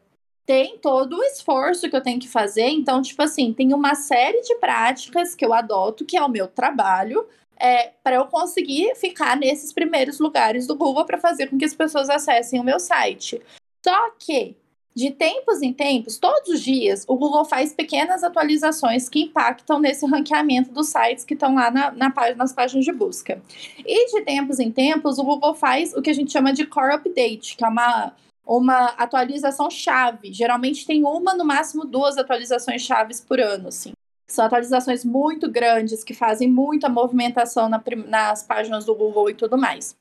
tem 0.44 0.78
todo 0.78 1.16
o 1.16 1.24
esforço 1.24 1.88
que 1.88 1.96
eu 1.96 2.02
tenho 2.02 2.20
que 2.20 2.28
fazer. 2.28 2.68
Então, 2.68 3.00
tipo 3.00 3.22
assim, 3.22 3.54
tem 3.54 3.72
uma 3.72 3.94
série 3.94 4.42
de 4.42 4.54
práticas 4.56 5.34
que 5.34 5.44
eu 5.44 5.54
adoto, 5.54 6.04
que 6.04 6.16
é 6.16 6.22
o 6.22 6.28
meu 6.28 6.46
trabalho, 6.46 7.26
é, 7.58 7.92
para 8.02 8.16
eu 8.16 8.26
conseguir 8.26 8.94
ficar 8.96 9.36
nesses 9.36 9.72
primeiros 9.72 10.18
lugares 10.18 10.66
do 10.66 10.76
Google 10.76 11.04
para 11.04 11.18
fazer 11.18 11.48
com 11.48 11.58
que 11.58 11.64
as 11.64 11.74
pessoas 11.74 12.08
acessem 12.08 12.60
o 12.60 12.64
meu 12.64 12.78
site. 12.78 13.40
Só 13.84 14.10
que, 14.18 14.56
de 14.94 15.10
tempos 15.10 15.62
em 15.62 15.72
tempos, 15.72 16.18
todos 16.18 16.48
os 16.48 16.60
dias, 16.60 17.04
o 17.06 17.16
Google 17.16 17.44
faz 17.44 17.72
pequenas 17.72 18.24
atualizações 18.24 19.08
que 19.08 19.22
impactam 19.22 19.78
nesse 19.78 20.06
ranqueamento 20.06 20.72
dos 20.72 20.88
sites 20.88 21.24
que 21.24 21.34
estão 21.34 21.54
lá 21.54 21.70
na, 21.70 21.90
na, 21.92 22.12
nas 22.34 22.52
páginas 22.52 22.84
de 22.84 22.92
busca. 22.92 23.42
E 23.78 24.10
de 24.10 24.24
tempos 24.24 24.58
em 24.58 24.70
tempos, 24.70 25.18
o 25.18 25.24
Google 25.24 25.54
faz 25.54 25.94
o 25.94 26.02
que 26.02 26.10
a 26.10 26.14
gente 26.14 26.32
chama 26.32 26.52
de 26.52 26.66
Core 26.66 26.94
Update, 26.94 27.56
que 27.56 27.64
é 27.64 27.68
uma, 27.68 28.12
uma 28.46 28.86
atualização 28.96 29.70
chave. 29.70 30.32
Geralmente 30.32 30.86
tem 30.86 31.04
uma, 31.04 31.34
no 31.34 31.44
máximo 31.44 31.84
duas 31.84 32.16
atualizações 32.16 32.82
chaves 32.82 33.20
por 33.20 33.38
ano, 33.38 33.68
assim. 33.68 33.92
São 34.28 34.44
atualizações 34.44 35.04
muito 35.04 35.50
grandes 35.50 36.02
que 36.02 36.12
fazem 36.12 36.50
muita 36.50 36.88
movimentação 36.88 37.68
na, 37.68 37.82
nas 38.06 38.42
páginas 38.42 38.84
do 38.84 38.94
Google 38.94 39.30
e 39.30 39.34
tudo 39.34 39.56
mais. 39.56 39.96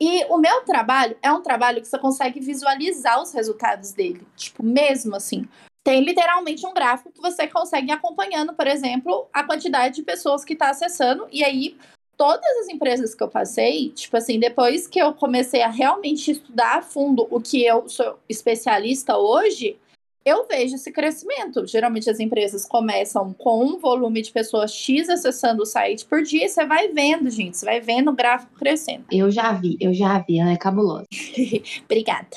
E 0.00 0.24
o 0.26 0.36
meu 0.36 0.62
trabalho 0.62 1.16
é 1.22 1.32
um 1.32 1.42
trabalho 1.42 1.80
que 1.80 1.88
você 1.88 1.98
consegue 1.98 2.38
visualizar 2.38 3.20
os 3.20 3.32
resultados 3.32 3.92
dele. 3.92 4.26
Tipo, 4.36 4.62
mesmo 4.62 5.16
assim. 5.16 5.48
Tem 5.82 6.04
literalmente 6.04 6.66
um 6.66 6.74
gráfico 6.74 7.12
que 7.12 7.20
você 7.20 7.46
consegue 7.46 7.90
acompanhando, 7.90 8.52
por 8.52 8.66
exemplo, 8.66 9.28
a 9.32 9.44
quantidade 9.44 9.94
de 9.94 10.02
pessoas 10.02 10.44
que 10.44 10.52
está 10.52 10.70
acessando. 10.70 11.26
E 11.30 11.44
aí, 11.44 11.78
todas 12.16 12.44
as 12.58 12.68
empresas 12.68 13.14
que 13.14 13.22
eu 13.22 13.28
passei, 13.28 13.90
tipo 13.90 14.16
assim, 14.16 14.38
depois 14.38 14.86
que 14.86 14.98
eu 14.98 15.14
comecei 15.14 15.62
a 15.62 15.70
realmente 15.70 16.32
estudar 16.32 16.78
a 16.78 16.82
fundo 16.82 17.26
o 17.30 17.40
que 17.40 17.64
eu 17.64 17.88
sou 17.88 18.18
especialista 18.28 19.16
hoje, 19.16 19.78
eu 20.26 20.44
vejo 20.48 20.74
esse 20.74 20.90
crescimento. 20.90 21.64
Geralmente 21.68 22.10
as 22.10 22.18
empresas 22.18 22.66
começam 22.66 23.32
com 23.32 23.64
um 23.64 23.78
volume 23.78 24.20
de 24.20 24.32
pessoas 24.32 24.74
X 24.74 25.08
acessando 25.08 25.62
o 25.62 25.66
site 25.66 26.04
por 26.04 26.20
dia, 26.22 26.48
você 26.48 26.66
vai 26.66 26.88
vendo, 26.88 27.30
gente, 27.30 27.56
você 27.56 27.64
vai 27.64 27.80
vendo 27.80 28.10
o 28.10 28.14
gráfico 28.14 28.52
crescendo. 28.58 29.04
Eu 29.12 29.30
já 29.30 29.52
vi, 29.52 29.76
eu 29.80 29.94
já 29.94 30.18
vi, 30.18 30.40
ela 30.40 30.50
é 30.50 30.56
cabulosa. 30.56 31.06
Obrigada. 31.84 32.36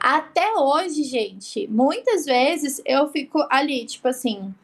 Até 0.00 0.54
hoje, 0.54 1.04
gente, 1.04 1.68
muitas 1.68 2.24
vezes 2.24 2.80
eu 2.86 3.08
fico 3.08 3.46
ali, 3.50 3.84
tipo 3.84 4.08
assim, 4.08 4.54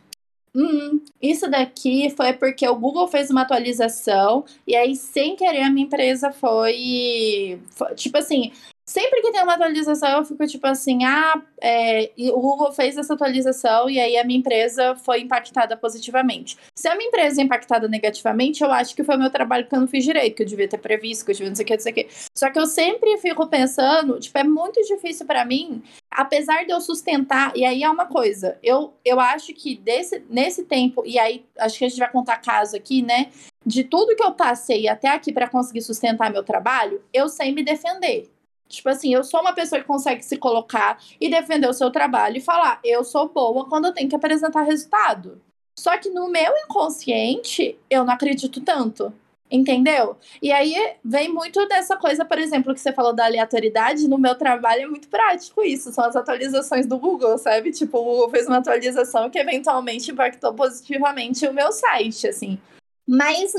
Hum, 0.57 1.01
isso 1.21 1.51
daqui 1.51 2.09
foi 2.11 2.33
porque 2.33 2.67
o 2.69 2.77
Google 2.77 3.09
fez 3.09 3.29
uma 3.29 3.43
atualização 3.43 4.45
e 4.65 4.77
aí, 4.77 4.95
sem 4.95 5.35
querer, 5.35 5.63
a 5.63 5.71
minha 5.71 5.85
empresa 5.85 6.31
foi, 6.31 7.61
foi 7.73 7.93
tipo 7.97 8.17
assim, 8.17 8.53
Sempre 8.95 9.23
que 9.23 9.33
tem 9.33 9.43
uma 9.43 9.55
atualização, 9.55 10.19
eu 10.19 10.25
fico 10.25 10.47
tipo 10.47 10.65
assim, 10.69 11.05
ah, 11.05 11.43
é, 11.61 12.13
o 12.17 12.41
Google 12.41 12.73
fez 12.73 12.97
essa 12.97 13.15
atualização 13.15 13.91
e 13.91 13.99
aí 13.99 14.17
a 14.17 14.23
minha 14.23 14.39
empresa 14.39 14.95
foi 14.95 15.19
impactada 15.21 15.77
positivamente. 15.77 16.57
Se 16.77 16.87
a 16.87 16.95
minha 16.95 17.09
empresa 17.09 17.41
é 17.41 17.45
impactada 17.45 17.89
negativamente, 17.89 18.63
eu 18.63 18.71
acho 18.71 18.95
que 18.95 19.03
foi 19.03 19.17
o 19.17 19.19
meu 19.19 19.31
trabalho 19.31 19.67
que 19.67 19.75
eu 19.75 19.81
não 19.81 19.89
fiz 19.89 20.05
direito, 20.05 20.37
que 20.37 20.45
eu 20.45 20.47
devia 20.47 20.69
ter 20.69 20.79
previsto, 20.79 21.25
que 21.25 21.33
eu 21.33 21.35
devia 21.35 21.49
não 21.49 21.57
sei 21.57 21.65
o 21.65 21.67
que, 21.67 21.75
não 21.75 21.81
sei 21.81 21.91
o 21.91 21.95
que. 21.97 22.09
Só 22.39 22.49
que 22.53 22.57
eu 22.61 22.67
sempre 22.67 23.19
fico 23.19 23.45
pensando, 23.49 24.21
tipo, 24.21 24.39
é 24.39 24.45
muito 24.45 24.81
difícil 24.83 25.27
para 25.27 25.45
mim, 25.45 25.83
apesar 26.09 26.65
de 26.65 26.71
eu 26.71 26.81
sustentar, 26.81 27.51
e 27.57 27.65
aí 27.65 27.83
é 27.83 27.91
uma 27.91 28.07
coisa, 28.07 28.57
eu, 28.63 28.95
eu 29.05 29.19
acho 29.19 29.53
que 29.55 29.75
desse, 29.75 30.25
nesse 30.31 30.63
tempo, 30.67 31.03
e 31.05 31.19
aí 31.19 31.45
acho 31.59 31.77
que 31.77 31.85
a 31.85 31.89
gente 31.89 31.99
vai 31.99 32.13
contar 32.13 32.37
caso 32.37 32.77
aqui, 32.77 33.03
né? 33.03 33.33
De 33.67 33.83
tudo 33.83 34.15
que 34.15 34.23
eu 34.23 34.35
passei 34.35 34.87
até 34.87 35.09
aqui 35.09 35.33
para 35.33 35.49
conseguir 35.49 35.83
sustentar 35.83 36.31
meu 36.31 36.45
trabalho, 36.45 37.03
eu 37.13 37.29
sei 37.29 37.51
me 37.51 37.65
defender. 37.65 38.31
Tipo 38.77 38.89
assim, 38.89 39.15
eu 39.15 39.25
sou 39.25 39.41
uma 39.41 39.53
pessoa 39.53 39.81
que 39.81 39.87
consegue 39.87 40.23
se 40.23 40.37
colocar 40.37 40.99
e 41.21 41.29
defender 41.29 41.69
o 41.69 41.75
seu 41.75 41.91
trabalho 41.91 42.39
e 42.39 42.41
falar, 42.41 42.81
eu 42.85 43.05
sou 43.05 43.29
boa 43.29 43.69
quando 43.69 43.87
eu 43.87 43.93
tenho 43.93 44.09
que 44.09 44.17
apresentar 44.17 44.63
resultado. 44.63 45.41
Só 45.79 45.99
que 45.99 46.09
no 46.09 46.29
meu 46.29 46.53
inconsciente, 46.65 47.79
eu 47.91 48.05
não 48.05 48.15
acredito 48.15 48.61
tanto. 48.61 49.13
Entendeu? 49.51 50.17
E 50.43 50.51
aí 50.51 50.75
vem 51.05 51.29
muito 51.29 51.65
dessa 51.69 51.97
coisa, 51.97 52.25
por 52.25 52.39
exemplo, 52.39 52.75
que 52.75 52.81
você 52.81 52.93
falou 52.93 53.13
da 53.13 53.27
aleatoriedade. 53.27 54.09
No 54.09 54.19
meu 54.19 54.35
trabalho 54.35 54.83
é 54.83 54.87
muito 54.87 55.07
prático 55.09 55.63
isso. 55.63 55.93
São 55.93 56.05
as 56.05 56.17
atualizações 56.17 56.87
do 56.87 56.99
Google, 56.99 57.39
sabe? 57.39 57.71
Tipo, 57.71 57.99
o 57.99 58.05
Google 58.05 58.31
fez 58.31 58.47
uma 58.47 58.57
atualização 58.57 59.31
que 59.31 59.39
eventualmente 59.39 60.11
impactou 60.11 60.55
positivamente 60.55 61.47
o 61.47 61.53
meu 61.53 61.71
site, 61.71 62.27
assim. 62.27 62.59
Mas 63.07 63.53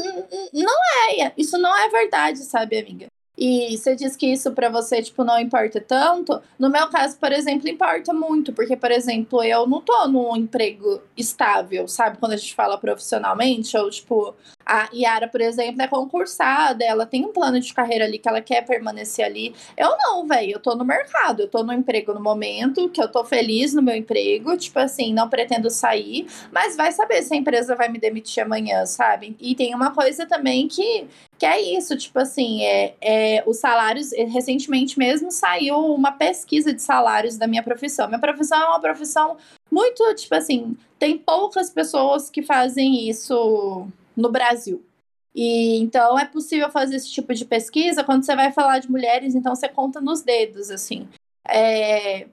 não 0.51 0.75
é, 1.12 1.32
isso 1.38 1.58
não 1.58 1.78
é 1.78 1.88
verdade, 1.88 2.39
sabe, 2.39 2.80
amiga? 2.80 3.08
E 3.38 3.78
você 3.78 3.95
diz 3.95 4.15
que 4.15 4.28
isso 4.28 4.52
para 4.52 4.69
você, 4.69 5.02
tipo, 5.02 5.24
não 5.24 5.39
importa 5.39 5.82
tanto. 5.82 6.41
No 6.58 6.69
meu 6.69 6.88
caso, 6.89 7.17
por 7.17 7.32
exemplo, 7.32 7.69
importa 7.69 8.13
muito, 8.13 8.54
porque, 8.54 8.78
por 8.78 8.91
exemplo, 8.91 9.43
eu 9.43 9.67
não 9.67 9.82
tô 9.82 10.08
num 10.08 10.36
emprego 10.36 11.02
estável, 11.17 11.88
sabe? 11.88 12.17
Quando 12.17 12.34
a 12.34 12.38
gente 12.38 12.56
fala 12.56 12.78
profissionalmente, 12.78 13.76
ou 13.78 13.89
tipo, 13.89 14.34
a 14.65 14.89
Yara, 14.93 15.28
por 15.28 15.41
exemplo, 15.41 15.82
é 15.82 15.88
concursada, 15.88 16.84
ela 16.84 17.06
tem 17.06 17.26
um 17.26 17.32
plano 17.32 17.60
de 17.60 17.74
carreira 17.74 18.06
ali 18.06 18.17
que 18.17 18.28
ela 18.28 18.41
quer 18.41 18.65
permanecer 18.65 19.26
ali. 19.26 19.54
Eu 19.78 19.95
não, 19.98 20.26
velho, 20.26 20.54
eu 20.54 20.60
tô 20.60 20.76
no 20.76 20.86
mercado, 20.86 21.41
eu 21.41 21.48
tô 21.48 21.63
no 21.63 21.74
emprego 21.74 22.13
no 22.13 22.21
momento, 22.21 22.89
que 22.89 23.02
eu 23.02 23.08
tô 23.12 23.24
feliz 23.24 23.74
no 23.74 23.82
meu 23.82 23.95
emprego, 23.95 24.58
tipo 24.58 24.80
assim, 24.80 25.13
não 25.13 25.30
pretendo 25.30 25.69
sair, 25.69 26.26
mas 26.52 26.76
vai 26.76 26.91
saber 26.91 27.21
se 27.21 27.34
a 27.34 27.38
empresa 27.38 27.76
vai 27.76 27.89
me 27.89 28.00
demitir 28.00 28.43
amanhã, 28.43 28.86
sabe? 28.86 29.36
E 29.39 29.56
tem 29.56 29.76
uma 29.76 29.91
coisa 29.91 30.26
também 30.26 30.67
que 30.67 31.08
que 31.38 31.45
é 31.45 31.62
isso, 31.78 31.98
tipo 31.98 32.17
assim, 32.17 32.63
é, 32.63 32.95
é, 33.02 33.43
os 33.45 33.58
salários, 33.58 34.12
recentemente 34.12 34.98
mesmo 34.98 35.32
saiu 35.32 35.93
uma 35.93 36.12
pesquisa 36.12 36.74
de 36.74 36.82
salários 36.82 37.38
da 37.38 37.48
minha 37.48 37.63
profissão. 37.63 38.08
Minha 38.08 38.19
profissão 38.19 38.58
é 38.58 38.67
uma 38.67 38.80
profissão 38.80 39.38
muito, 39.69 40.15
tipo 40.15 40.34
assim, 40.34 40.78
tem 40.98 41.17
poucas 41.17 41.69
pessoas 41.69 42.30
que 42.30 42.41
fazem 42.41 43.10
isso 43.10 43.88
no 44.15 44.32
Brasil. 44.32 44.84
E 45.34 45.78
então 45.80 46.17
é 46.17 46.26
possível 46.26 46.71
fazer 46.71 46.95
esse 46.95 47.12
tipo 47.12 47.34
de 47.34 47.43
pesquisa. 47.43 48.04
Quando 48.04 48.24
você 48.26 48.36
vai 48.36 48.54
falar 48.54 48.80
de 48.80 48.89
mulheres, 48.89 49.36
então 49.36 49.54
você 49.54 49.67
conta 49.67 50.00
nos 50.00 50.21
dedos, 50.21 50.71
assim. 50.71 51.08
É... 51.48 52.28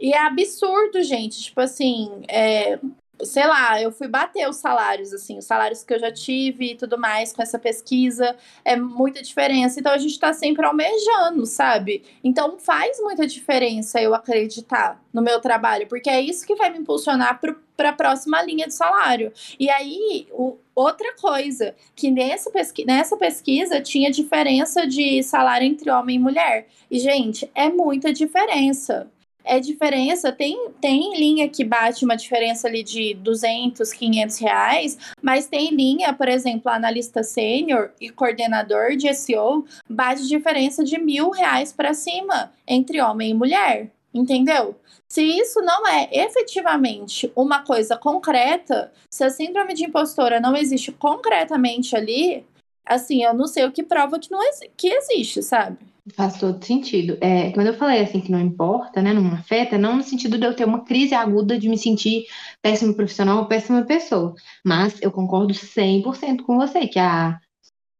E 0.00 0.14
é 0.14 0.18
absurdo, 0.18 1.02
gente. 1.02 1.42
Tipo 1.42 1.60
assim, 1.60 2.22
é 2.26 2.78
sei 3.24 3.46
lá, 3.46 3.80
eu 3.80 3.92
fui 3.92 4.08
bater 4.08 4.48
os 4.48 4.56
salários, 4.56 5.12
assim, 5.12 5.38
os 5.38 5.44
salários 5.44 5.82
que 5.82 5.94
eu 5.94 5.98
já 5.98 6.12
tive 6.12 6.72
e 6.72 6.74
tudo 6.74 6.98
mais 6.98 7.32
com 7.32 7.42
essa 7.42 7.58
pesquisa, 7.58 8.36
é 8.64 8.76
muita 8.76 9.22
diferença. 9.22 9.80
Então 9.80 9.92
a 9.92 9.98
gente 9.98 10.18
tá 10.18 10.32
sempre 10.32 10.64
almejando, 10.64 11.46
sabe? 11.46 12.02
Então 12.22 12.58
faz 12.58 12.98
muita 13.00 13.26
diferença 13.26 14.00
eu 14.00 14.14
acreditar 14.14 15.02
no 15.12 15.22
meu 15.22 15.40
trabalho, 15.40 15.86
porque 15.86 16.08
é 16.08 16.20
isso 16.20 16.46
que 16.46 16.54
vai 16.54 16.70
me 16.70 16.78
impulsionar 16.78 17.40
para 17.76 17.88
a 17.88 17.92
próxima 17.92 18.42
linha 18.42 18.66
de 18.66 18.74
salário. 18.74 19.32
E 19.58 19.70
aí, 19.70 20.28
o, 20.32 20.56
outra 20.74 21.14
coisa, 21.16 21.74
que 21.96 22.10
nessa, 22.10 22.50
pesqui 22.50 22.84
nessa 22.84 23.16
pesquisa 23.16 23.80
tinha 23.80 24.10
diferença 24.10 24.86
de 24.86 25.22
salário 25.22 25.66
entre 25.66 25.90
homem 25.90 26.16
e 26.16 26.18
mulher. 26.18 26.68
E, 26.90 26.98
gente, 26.98 27.50
é 27.54 27.68
muita 27.68 28.12
diferença 28.12 29.10
é 29.44 29.58
diferença, 29.60 30.30
tem, 30.32 30.70
tem 30.80 31.16
linha 31.18 31.48
que 31.48 31.64
bate 31.64 32.04
uma 32.04 32.16
diferença 32.16 32.68
ali 32.68 32.82
de 32.82 33.14
200, 33.14 33.92
500 33.92 34.38
reais, 34.38 34.98
mas 35.22 35.46
tem 35.46 35.74
linha, 35.74 36.12
por 36.12 36.28
exemplo, 36.28 36.70
analista 36.70 37.22
sênior 37.22 37.90
e 38.00 38.10
coordenador 38.10 38.96
de 38.96 39.12
SEO, 39.14 39.64
bate 39.88 40.26
diferença 40.26 40.84
de 40.84 40.98
mil 40.98 41.30
reais 41.30 41.72
para 41.72 41.94
cima 41.94 42.52
entre 42.66 43.00
homem 43.00 43.30
e 43.30 43.34
mulher, 43.34 43.90
entendeu? 44.12 44.76
Se 45.08 45.22
isso 45.22 45.60
não 45.60 45.88
é 45.88 46.08
efetivamente 46.12 47.32
uma 47.34 47.64
coisa 47.64 47.96
concreta, 47.96 48.92
se 49.10 49.24
a 49.24 49.30
síndrome 49.30 49.74
de 49.74 49.84
impostora 49.84 50.38
não 50.38 50.56
existe 50.56 50.92
concretamente 50.92 51.96
ali, 51.96 52.46
assim, 52.86 53.24
eu 53.24 53.34
não 53.34 53.46
sei 53.46 53.64
o 53.64 53.72
que 53.72 53.82
prova 53.82 54.18
que, 54.18 54.30
não 54.30 54.40
que 54.76 54.88
existe, 54.88 55.42
sabe? 55.42 55.78
Faz 56.14 56.38
todo 56.38 56.64
sentido. 56.64 57.18
É, 57.20 57.50
quando 57.52 57.68
eu 57.68 57.74
falei 57.74 58.00
assim 58.00 58.20
que 58.20 58.32
não 58.32 58.40
importa, 58.40 59.02
né, 59.02 59.12
não 59.12 59.32
afeta, 59.32 59.76
não 59.76 59.96
no 59.96 60.02
sentido 60.02 60.38
de 60.38 60.46
eu 60.46 60.54
ter 60.54 60.64
uma 60.64 60.84
crise 60.84 61.14
aguda 61.14 61.58
de 61.58 61.68
me 61.68 61.76
sentir 61.76 62.24
péssimo 62.62 62.94
profissional 62.94 63.38
ou 63.38 63.46
péssima 63.46 63.84
pessoa, 63.84 64.34
mas 64.64 65.00
eu 65.02 65.10
concordo 65.12 65.52
100% 65.52 66.42
com 66.42 66.56
você 66.56 66.86
que 66.86 66.98
a, 66.98 67.38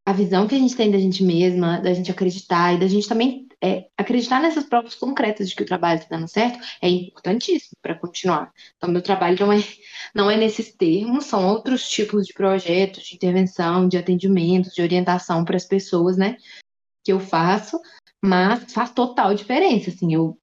a 0.06 0.12
visão 0.12 0.46
que 0.46 0.54
a 0.54 0.58
gente 0.58 0.76
tem 0.76 0.90
da 0.90 0.98
gente 0.98 1.22
mesma, 1.22 1.78
da 1.78 1.92
gente 1.92 2.10
acreditar 2.10 2.74
e 2.74 2.80
da 2.80 2.88
gente 2.88 3.08
também 3.08 3.46
é, 3.62 3.86
acreditar 3.96 4.40
nessas 4.40 4.64
provas 4.64 4.94
concretas 4.94 5.48
de 5.48 5.54
que 5.54 5.62
o 5.62 5.66
trabalho 5.66 5.98
está 5.98 6.16
dando 6.16 6.28
certo 6.28 6.58
é 6.80 6.88
importantíssimo 6.88 7.76
para 7.82 7.94
continuar. 7.94 8.50
Então, 8.76 8.90
meu 8.90 9.02
trabalho 9.02 9.36
não 9.38 9.52
é, 9.52 9.62
não 10.14 10.30
é 10.30 10.36
nesses 10.36 10.72
termos, 10.74 11.26
são 11.26 11.46
outros 11.46 11.88
tipos 11.88 12.26
de 12.26 12.32
projetos, 12.32 13.04
de 13.04 13.14
intervenção, 13.14 13.86
de 13.86 13.98
atendimento, 13.98 14.72
de 14.74 14.80
orientação 14.80 15.44
para 15.44 15.56
as 15.56 15.66
pessoas, 15.66 16.16
né? 16.16 16.36
Que 17.04 17.12
eu 17.12 17.20
faço, 17.20 17.80
mas 18.22 18.72
faz 18.72 18.90
total 18.90 19.34
diferença, 19.34 19.90
assim, 19.90 20.14
eu 20.14 20.38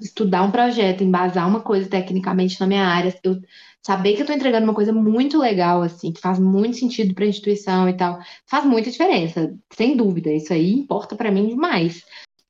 estudar 0.00 0.42
um 0.42 0.50
projeto, 0.50 1.02
embasar 1.02 1.48
uma 1.48 1.60
coisa 1.60 1.88
tecnicamente 1.88 2.60
na 2.60 2.66
minha 2.66 2.86
área, 2.86 3.18
eu 3.24 3.40
saber 3.84 4.12
que 4.12 4.18
eu 4.18 4.22
estou 4.22 4.36
entregando 4.36 4.64
uma 4.64 4.74
coisa 4.74 4.92
muito 4.92 5.38
legal, 5.38 5.82
assim, 5.82 6.12
que 6.12 6.20
faz 6.20 6.38
muito 6.38 6.76
sentido 6.76 7.14
para 7.14 7.24
a 7.24 7.28
instituição 7.28 7.88
e 7.88 7.96
tal, 7.96 8.18
faz 8.46 8.64
muita 8.64 8.90
diferença, 8.90 9.54
sem 9.72 9.96
dúvida, 9.96 10.32
isso 10.32 10.52
aí 10.52 10.72
importa 10.72 11.16
para 11.16 11.30
mim 11.30 11.48
demais. 11.48 12.02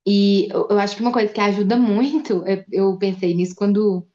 E 0.06 0.48
eu, 0.50 0.68
eu 0.70 0.78
acho 0.78 0.94
que 0.96 1.02
uma 1.02 1.12
coisa 1.12 1.32
que 1.32 1.40
ajuda 1.40 1.76
muito, 1.78 2.44
eu 2.70 2.96
pensei 2.98 3.34
nisso 3.34 3.54
quando 3.56 4.06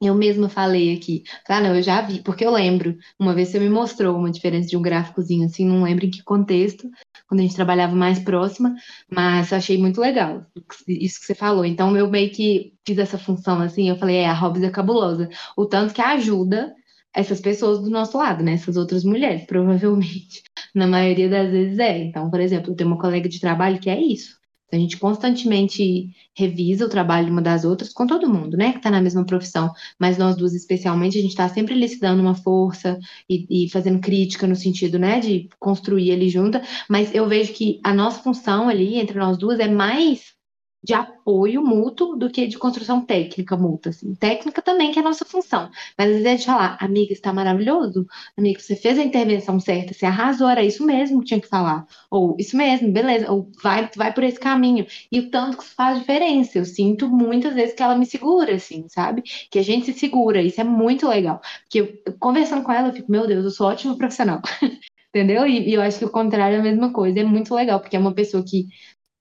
eu 0.00 0.14
mesma 0.14 0.48
falei 0.48 0.94
aqui. 0.94 1.22
Ah, 1.48 1.60
não, 1.60 1.74
eu 1.74 1.82
já 1.82 2.00
vi, 2.02 2.22
porque 2.22 2.44
eu 2.44 2.50
lembro. 2.52 2.96
Uma 3.18 3.34
vez 3.34 3.48
você 3.48 3.58
me 3.58 3.70
mostrou 3.70 4.16
uma 4.16 4.30
diferença 4.30 4.68
de 4.68 4.76
um 4.76 4.82
gráficozinho, 4.82 5.46
assim, 5.46 5.64
não 5.66 5.82
lembro 5.82 6.06
em 6.06 6.10
que 6.10 6.22
contexto, 6.22 6.88
quando 7.28 7.40
a 7.40 7.42
gente 7.42 7.54
trabalhava 7.54 7.94
mais 7.94 8.18
próxima, 8.18 8.74
mas 9.10 9.50
eu 9.50 9.58
achei 9.58 9.78
muito 9.78 10.00
legal 10.00 10.44
isso 10.86 11.20
que 11.20 11.26
você 11.26 11.34
falou. 11.34 11.64
Então, 11.64 11.96
eu 11.96 12.10
meio 12.10 12.30
que 12.30 12.74
fiz 12.86 12.98
essa 12.98 13.18
função, 13.18 13.60
assim, 13.60 13.88
eu 13.88 13.96
falei, 13.96 14.16
é, 14.16 14.26
a 14.28 14.34
Hobbs 14.34 14.62
é 14.62 14.70
cabulosa. 14.70 15.28
O 15.56 15.66
tanto 15.66 15.94
que 15.94 16.02
ajuda 16.02 16.74
essas 17.14 17.40
pessoas 17.40 17.80
do 17.80 17.90
nosso 17.90 18.18
lado, 18.18 18.44
né? 18.44 18.52
Essas 18.54 18.76
outras 18.76 19.02
mulheres, 19.04 19.44
provavelmente. 19.48 20.42
Na 20.74 20.86
maioria 20.86 21.28
das 21.28 21.50
vezes 21.50 21.78
é. 21.78 21.98
Então, 22.04 22.30
por 22.30 22.40
exemplo, 22.40 22.72
eu 22.72 22.76
tenho 22.76 22.90
uma 22.90 22.98
colega 22.98 23.28
de 23.28 23.40
trabalho 23.40 23.80
que 23.80 23.88
é 23.90 23.98
isso. 24.00 24.36
A 24.72 24.76
gente 24.76 24.96
constantemente 24.98 26.10
revisa 26.34 26.84
o 26.86 26.88
trabalho 26.88 27.30
uma 27.30 27.40
das 27.40 27.64
outras, 27.64 27.92
com 27.92 28.06
todo 28.06 28.28
mundo, 28.28 28.56
né, 28.56 28.72
que 28.72 28.78
está 28.78 28.90
na 28.90 29.00
mesma 29.00 29.24
profissão, 29.24 29.72
mas 29.98 30.18
nós 30.18 30.36
duas 30.36 30.54
especialmente, 30.54 31.18
a 31.18 31.20
gente 31.20 31.30
está 31.30 31.48
sempre 31.48 31.74
elucidando 31.74 32.20
uma 32.20 32.34
força 32.34 32.98
e, 33.30 33.64
e, 33.64 33.70
fazendo 33.70 34.00
crítica 34.00 34.46
no 34.46 34.56
sentido, 34.56 34.98
né, 34.98 35.20
de 35.20 35.48
construir 35.60 36.10
ele 36.10 36.28
junta, 36.28 36.62
mas 36.90 37.14
eu 37.14 37.28
vejo 37.28 37.52
que 37.52 37.80
a 37.84 37.94
nossa 37.94 38.22
função 38.22 38.68
ali, 38.68 38.96
entre 38.96 39.18
nós 39.18 39.38
duas, 39.38 39.60
é 39.60 39.68
mais 39.68 40.35
de 40.82 40.94
apoio 40.94 41.62
mútuo 41.64 42.16
do 42.16 42.30
que 42.30 42.46
de 42.46 42.58
construção 42.58 43.04
técnica 43.04 43.56
mútua. 43.56 43.90
Assim. 43.90 44.14
Técnica 44.14 44.62
também, 44.62 44.92
que 44.92 44.98
é 44.98 45.02
a 45.02 45.04
nossa 45.04 45.24
função. 45.24 45.70
Mas 45.98 46.08
às 46.08 46.12
vezes 46.12 46.26
a 46.26 46.30
gente 46.30 46.46
falar, 46.46 46.76
amiga, 46.80 47.12
está 47.12 47.32
maravilhoso, 47.32 48.06
amiga, 48.36 48.60
você 48.60 48.76
fez 48.76 48.98
a 48.98 49.02
intervenção 49.02 49.58
certa, 49.58 49.92
você 49.92 50.06
arrasou, 50.06 50.48
era 50.48 50.62
isso 50.62 50.84
mesmo 50.86 51.20
que 51.20 51.26
tinha 51.26 51.40
que 51.40 51.48
falar. 51.48 51.86
Ou 52.10 52.36
isso 52.38 52.56
mesmo, 52.56 52.92
beleza, 52.92 53.30
ou 53.30 53.50
vai, 53.62 53.90
vai 53.96 54.12
por 54.14 54.22
esse 54.22 54.38
caminho. 54.38 54.86
E 55.10 55.20
o 55.20 55.30
tanto 55.30 55.56
que 55.56 55.64
isso 55.64 55.74
faz 55.74 55.98
diferença. 55.98 56.58
Eu 56.58 56.64
sinto 56.64 57.08
muitas 57.08 57.54
vezes 57.54 57.74
que 57.74 57.82
ela 57.82 57.96
me 57.96 58.06
segura, 58.06 58.54
assim, 58.54 58.86
sabe? 58.88 59.22
Que 59.50 59.58
a 59.58 59.62
gente 59.62 59.86
se 59.86 59.98
segura, 59.98 60.40
isso 60.40 60.60
é 60.60 60.64
muito 60.64 61.08
legal. 61.08 61.40
Porque 61.62 61.80
eu, 61.80 62.14
conversando 62.18 62.62
com 62.62 62.72
ela, 62.72 62.88
eu 62.88 62.92
fico, 62.92 63.10
meu 63.10 63.26
Deus, 63.26 63.44
eu 63.44 63.50
sou 63.50 63.66
ótima 63.68 63.96
profissional. 63.96 64.40
Entendeu? 65.16 65.46
E, 65.46 65.70
e, 65.70 65.74
eu 65.74 65.80
acho 65.80 65.98
que 65.98 66.04
o 66.04 66.10
contrário 66.10 66.56
é 66.56 66.60
a 66.60 66.62
mesma 66.62 66.92
coisa. 66.92 67.20
É 67.20 67.24
muito 67.24 67.54
legal, 67.54 67.80
porque 67.80 67.96
é 67.96 67.98
uma 67.98 68.14
pessoa 68.14 68.44
que 68.46 68.66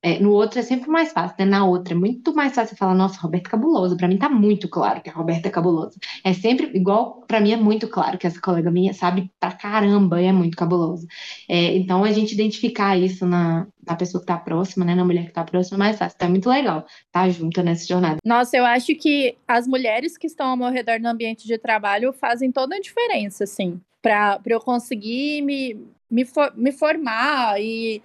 é, 0.05 0.19
no 0.19 0.31
outro 0.31 0.59
é 0.59 0.61
sempre 0.61 0.87
mais 0.89 1.11
fácil, 1.11 1.35
né? 1.39 1.45
Na 1.45 1.65
outra 1.65 1.95
é 1.95 1.97
muito 1.97 2.33
mais 2.35 2.53
fácil 2.53 2.77
falar, 2.77 2.93
nossa, 2.93 3.19
Roberta 3.19 3.49
é 3.49 3.51
cabulosa. 3.51 3.97
Para 3.97 4.07
mim 4.07 4.17
tá 4.17 4.29
muito 4.29 4.69
claro 4.69 5.01
que 5.01 5.09
a 5.09 5.13
Roberta 5.13 5.47
é 5.47 5.51
cabulosa. 5.51 5.97
É 6.23 6.31
sempre 6.31 6.69
igual, 6.77 7.23
para 7.27 7.39
mim 7.39 7.51
é 7.53 7.57
muito 7.57 7.87
claro 7.87 8.17
que 8.17 8.27
essa 8.27 8.39
colega 8.39 8.69
minha 8.69 8.93
sabe 8.93 9.31
pra 9.39 9.51
caramba 9.51 10.21
e 10.21 10.25
é 10.25 10.31
muito 10.31 10.55
cabulosa. 10.55 11.07
É, 11.49 11.75
então 11.75 12.03
a 12.03 12.11
gente 12.11 12.33
identificar 12.33 12.95
isso 12.95 13.25
na, 13.25 13.65
na 13.83 13.95
pessoa 13.95 14.21
que 14.21 14.27
tá 14.27 14.37
próxima, 14.37 14.85
né? 14.85 14.93
Na 14.93 15.03
mulher 15.03 15.25
que 15.25 15.33
tá 15.33 15.43
próxima, 15.43 15.77
é 15.77 15.79
mais 15.79 15.97
fácil. 15.97 16.17
Tá 16.19 16.29
muito 16.29 16.49
legal 16.49 16.85
tá 17.11 17.29
junto 17.29 17.63
nessa 17.63 17.87
jornada. 17.87 18.17
Nossa, 18.23 18.57
eu 18.57 18.65
acho 18.65 18.93
que 18.95 19.35
as 19.47 19.65
mulheres 19.65 20.17
que 20.17 20.27
estão 20.27 20.49
ao 20.49 20.57
meu 20.57 20.69
redor 20.69 20.99
no 20.99 21.09
ambiente 21.09 21.47
de 21.47 21.57
trabalho 21.57 22.13
fazem 22.13 22.51
toda 22.51 22.75
a 22.75 22.79
diferença, 22.79 23.45
assim. 23.45 23.79
Pra 24.01 24.39
eu 24.45 24.59
conseguir 24.59 25.41
me, 25.41 25.79
me, 26.11 26.25
for, 26.25 26.53
me 26.55 26.71
formar 26.71 27.59
e 27.59 28.03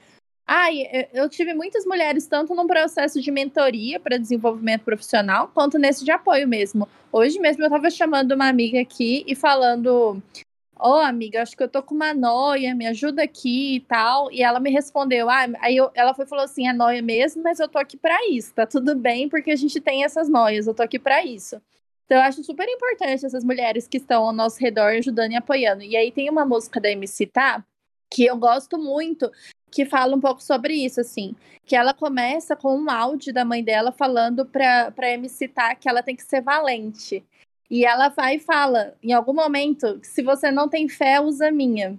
Ai, 0.53 0.83
eu 1.13 1.29
tive 1.29 1.55
muitas 1.55 1.85
mulheres, 1.87 2.27
tanto 2.27 2.57
no 2.57 2.67
processo 2.67 3.21
de 3.21 3.31
mentoria 3.31 4.01
para 4.01 4.19
desenvolvimento 4.19 4.83
profissional, 4.83 5.47
quanto 5.55 5.79
nesse 5.79 6.05
de 6.05 6.11
apoio 6.11 6.49
mesmo. 6.49 6.89
Hoje 7.13 7.39
mesmo 7.39 7.63
eu 7.63 7.69
estava 7.69 7.89
chamando 7.89 8.33
uma 8.33 8.49
amiga 8.49 8.81
aqui 8.81 9.23
e 9.29 9.37
falando: 9.37 10.21
Ô, 10.77 10.89
oh, 10.91 11.01
amiga, 11.03 11.43
acho 11.43 11.57
que 11.57 11.63
eu 11.63 11.69
tô 11.69 11.81
com 11.85 11.95
uma 11.95 12.13
noia, 12.13 12.75
me 12.75 12.85
ajuda 12.89 13.23
aqui 13.23 13.77
e 13.77 13.81
tal. 13.81 14.33
E 14.33 14.43
ela 14.43 14.59
me 14.59 14.71
respondeu: 14.73 15.31
Ah, 15.31 15.47
aí 15.61 15.77
eu, 15.77 15.89
ela 15.95 16.15
foi 16.15 16.27
falou 16.27 16.45
assim: 16.45 16.67
é 16.67 16.73
noia 16.73 17.01
mesmo, 17.01 17.45
mas 17.45 17.61
eu 17.61 17.69
tô 17.69 17.79
aqui 17.79 17.97
para 17.97 18.19
isso, 18.29 18.53
tá 18.53 18.67
tudo 18.67 18.97
bem, 18.97 19.29
porque 19.29 19.53
a 19.53 19.57
gente 19.57 19.81
tem 19.81 20.03
essas 20.05 20.29
noias, 20.29 20.67
eu 20.67 20.75
tô 20.75 20.83
aqui 20.83 20.99
para 20.99 21.25
isso. 21.25 21.63
Então, 22.07 22.19
eu 22.19 22.25
acho 22.25 22.43
super 22.43 22.69
importante 22.69 23.25
essas 23.25 23.45
mulheres 23.45 23.87
que 23.87 23.99
estão 23.99 24.25
ao 24.25 24.33
nosso 24.33 24.59
redor 24.61 24.89
ajudando 24.99 25.31
e 25.31 25.37
apoiando. 25.37 25.85
E 25.85 25.97
aí 25.97 26.11
tem 26.11 26.29
uma 26.29 26.45
música 26.45 26.81
da 26.81 26.91
MC 26.91 27.27
Tá, 27.27 27.65
que 28.11 28.25
eu 28.27 28.37
gosto 28.37 28.77
muito, 28.77 29.31
que 29.71 29.87
fala 29.87 30.17
um 30.17 30.21
pouco 30.21 30.43
sobre 30.43 30.75
isso, 30.75 31.01
assim. 31.01 31.35
Que 31.65 31.77
ela 31.77 31.95
começa 31.95 32.57
com 32.57 32.77
um 32.77 32.91
áudio 32.91 33.33
da 33.33 33.45
mãe 33.45 33.63
dela 33.63 33.93
falando 33.93 34.45
pra, 34.45 34.91
pra 34.91 35.13
MC 35.13 35.49
Tá 35.49 35.75
que 35.75 35.89
ela 35.89 36.03
tem 36.03 36.17
que 36.17 36.25
ser 36.25 36.43
valente. 36.43 37.25
E 37.71 37.85
ela 37.85 38.09
vai 38.09 38.37
e 38.37 38.41
fala, 38.41 38.95
em 39.01 39.13
algum 39.13 39.33
momento, 39.33 40.01
se 40.03 40.23
você 40.23 40.51
não 40.51 40.69
tem 40.69 40.89
fé, 40.89 41.21
usa 41.21 41.53
minha. 41.53 41.97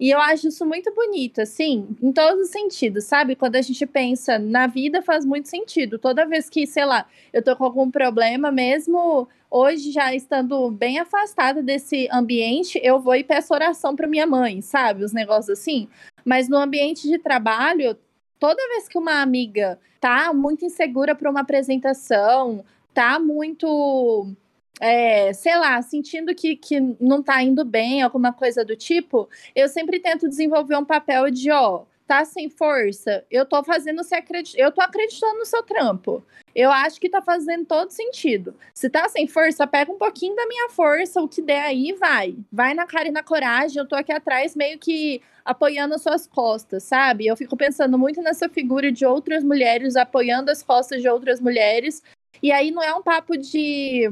E 0.00 0.10
eu 0.10 0.18
acho 0.18 0.48
isso 0.48 0.64
muito 0.64 0.90
bonito, 0.94 1.42
assim, 1.42 1.94
em 2.02 2.10
todos 2.10 2.46
os 2.46 2.50
sentidos, 2.50 3.04
sabe? 3.04 3.36
Quando 3.36 3.56
a 3.56 3.60
gente 3.60 3.84
pensa 3.84 4.38
na 4.38 4.66
vida, 4.66 5.02
faz 5.02 5.26
muito 5.26 5.46
sentido. 5.46 5.98
Toda 5.98 6.24
vez 6.24 6.48
que, 6.48 6.66
sei 6.66 6.86
lá, 6.86 7.06
eu 7.34 7.44
tô 7.44 7.54
com 7.54 7.64
algum 7.64 7.90
problema, 7.90 8.50
mesmo 8.50 9.28
hoje 9.50 9.92
já 9.92 10.14
estando 10.14 10.70
bem 10.70 10.98
afastada 10.98 11.62
desse 11.62 12.08
ambiente, 12.10 12.80
eu 12.82 12.98
vou 12.98 13.14
e 13.14 13.22
peço 13.22 13.52
oração 13.52 13.94
para 13.94 14.08
minha 14.08 14.26
mãe, 14.26 14.62
sabe? 14.62 15.04
Os 15.04 15.12
negócios 15.12 15.58
assim. 15.58 15.86
Mas 16.24 16.48
no 16.48 16.56
ambiente 16.56 17.06
de 17.06 17.18
trabalho, 17.18 17.94
toda 18.38 18.68
vez 18.68 18.88
que 18.88 18.96
uma 18.96 19.20
amiga 19.20 19.78
tá 20.00 20.32
muito 20.32 20.64
insegura 20.64 21.14
para 21.14 21.30
uma 21.30 21.40
apresentação, 21.40 22.64
tá 22.94 23.18
muito 23.18 24.34
é, 24.78 25.32
sei 25.32 25.56
lá, 25.56 25.80
sentindo 25.82 26.34
que, 26.34 26.56
que 26.56 26.80
não 27.00 27.22
tá 27.22 27.42
indo 27.42 27.64
bem, 27.64 28.02
alguma 28.02 28.32
coisa 28.32 28.64
do 28.64 28.76
tipo, 28.76 29.28
eu 29.54 29.68
sempre 29.68 30.00
tento 30.00 30.28
desenvolver 30.28 30.76
um 30.76 30.84
papel 30.84 31.30
de, 31.30 31.50
ó, 31.50 31.84
tá 32.06 32.24
sem 32.24 32.48
força, 32.50 33.24
eu 33.30 33.46
tô 33.46 33.62
fazendo 33.62 34.02
você 34.02 34.16
acreditar, 34.16 34.58
eu 34.60 34.72
tô 34.72 34.80
acreditando 34.80 35.38
no 35.38 35.46
seu 35.46 35.62
trampo. 35.62 36.24
Eu 36.52 36.72
acho 36.72 37.00
que 37.00 37.08
tá 37.08 37.22
fazendo 37.22 37.64
todo 37.64 37.90
sentido. 37.90 38.56
Se 38.74 38.90
tá 38.90 39.08
sem 39.08 39.28
força, 39.28 39.64
pega 39.66 39.92
um 39.92 39.98
pouquinho 39.98 40.34
da 40.34 40.44
minha 40.46 40.68
força, 40.70 41.22
o 41.22 41.28
que 41.28 41.40
der 41.40 41.62
aí, 41.62 41.92
vai. 41.92 42.36
Vai 42.50 42.74
na 42.74 42.86
cara 42.86 43.06
e 43.06 43.12
na 43.12 43.22
coragem, 43.22 43.78
eu 43.78 43.86
tô 43.86 43.94
aqui 43.94 44.10
atrás 44.12 44.56
meio 44.56 44.76
que 44.76 45.22
apoiando 45.44 45.94
as 45.94 46.02
suas 46.02 46.26
costas, 46.26 46.82
sabe? 46.82 47.26
Eu 47.28 47.36
fico 47.36 47.56
pensando 47.56 47.96
muito 47.96 48.20
nessa 48.20 48.48
figura 48.48 48.90
de 48.90 49.06
outras 49.06 49.44
mulheres 49.44 49.94
apoiando 49.94 50.50
as 50.50 50.62
costas 50.62 51.00
de 51.00 51.08
outras 51.08 51.40
mulheres. 51.40 52.02
E 52.42 52.50
aí 52.50 52.72
não 52.72 52.82
é 52.82 52.92
um 52.92 53.02
papo 53.02 53.36
de 53.36 54.08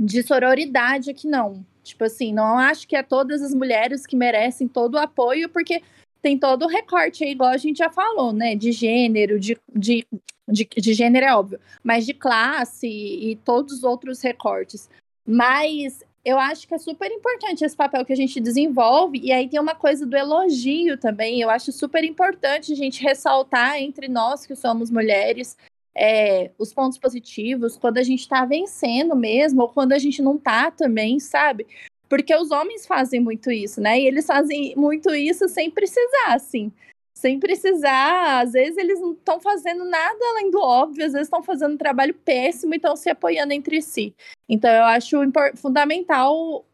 de 0.00 0.22
sororidade 0.22 1.10
aqui, 1.10 1.28
não. 1.28 1.64
Tipo 1.82 2.04
assim, 2.04 2.32
não 2.32 2.58
acho 2.58 2.88
que 2.88 2.96
é 2.96 3.02
todas 3.02 3.42
as 3.42 3.54
mulheres 3.54 4.06
que 4.06 4.16
merecem 4.16 4.66
todo 4.66 4.94
o 4.94 4.98
apoio, 4.98 5.48
porque 5.48 5.82
tem 6.22 6.38
todo 6.38 6.64
o 6.64 6.68
recorte 6.68 7.24
aí, 7.24 7.32
igual 7.32 7.50
a 7.50 7.56
gente 7.56 7.78
já 7.78 7.90
falou, 7.90 8.32
né? 8.32 8.54
De 8.54 8.72
gênero, 8.72 9.38
de, 9.38 9.58
de, 9.74 10.06
de, 10.48 10.64
de 10.64 10.94
gênero 10.94 11.26
é 11.26 11.34
óbvio, 11.34 11.60
mas 11.82 12.06
de 12.06 12.14
classe 12.14 12.86
e 12.88 13.36
todos 13.44 13.78
os 13.78 13.84
outros 13.84 14.20
recortes. 14.22 14.88
Mas 15.26 16.02
eu 16.24 16.38
acho 16.38 16.68
que 16.68 16.74
é 16.74 16.78
super 16.78 17.10
importante 17.10 17.64
esse 17.64 17.76
papel 17.76 18.04
que 18.04 18.12
a 18.12 18.16
gente 18.16 18.40
desenvolve, 18.40 19.18
e 19.18 19.32
aí 19.32 19.48
tem 19.48 19.60
uma 19.60 19.74
coisa 19.74 20.04
do 20.06 20.16
elogio 20.16 20.98
também. 20.98 21.40
Eu 21.40 21.48
acho 21.48 21.72
super 21.72 22.04
importante 22.04 22.72
a 22.72 22.76
gente 22.76 23.02
ressaltar 23.02 23.76
entre 23.76 24.08
nós 24.08 24.46
que 24.46 24.54
somos 24.54 24.90
mulheres 24.90 25.56
é, 25.94 26.50
os 26.58 26.72
pontos 26.72 26.98
positivos, 26.98 27.76
quando 27.76 27.98
a 27.98 28.02
gente 28.02 28.28
tá 28.28 28.44
vencendo 28.44 29.16
mesmo, 29.16 29.62
ou 29.62 29.68
quando 29.68 29.92
a 29.92 29.98
gente 29.98 30.22
não 30.22 30.38
tá 30.38 30.70
também, 30.70 31.18
sabe? 31.18 31.66
Porque 32.08 32.34
os 32.34 32.50
homens 32.50 32.86
fazem 32.86 33.20
muito 33.20 33.50
isso, 33.50 33.80
né? 33.80 34.00
E 34.00 34.06
eles 34.06 34.26
fazem 34.26 34.74
muito 34.76 35.14
isso 35.14 35.48
sem 35.48 35.70
precisar, 35.70 36.34
assim. 36.34 36.72
Sem 37.14 37.38
precisar, 37.38 38.40
às 38.40 38.52
vezes 38.52 38.78
eles 38.78 38.98
não 39.00 39.12
estão 39.12 39.38
fazendo 39.40 39.84
nada 39.84 40.18
além 40.30 40.50
do 40.50 40.58
óbvio, 40.60 41.04
às 41.04 41.12
vezes 41.12 41.26
estão 41.26 41.42
fazendo 41.42 41.74
um 41.74 41.76
trabalho 41.76 42.14
péssimo 42.14 42.72
e 42.72 42.76
estão 42.76 42.96
se 42.96 43.10
apoiando 43.10 43.52
entre 43.52 43.82
si. 43.82 44.14
Então 44.48 44.70
eu 44.70 44.84
acho 44.84 45.16
fundamental 45.56 46.64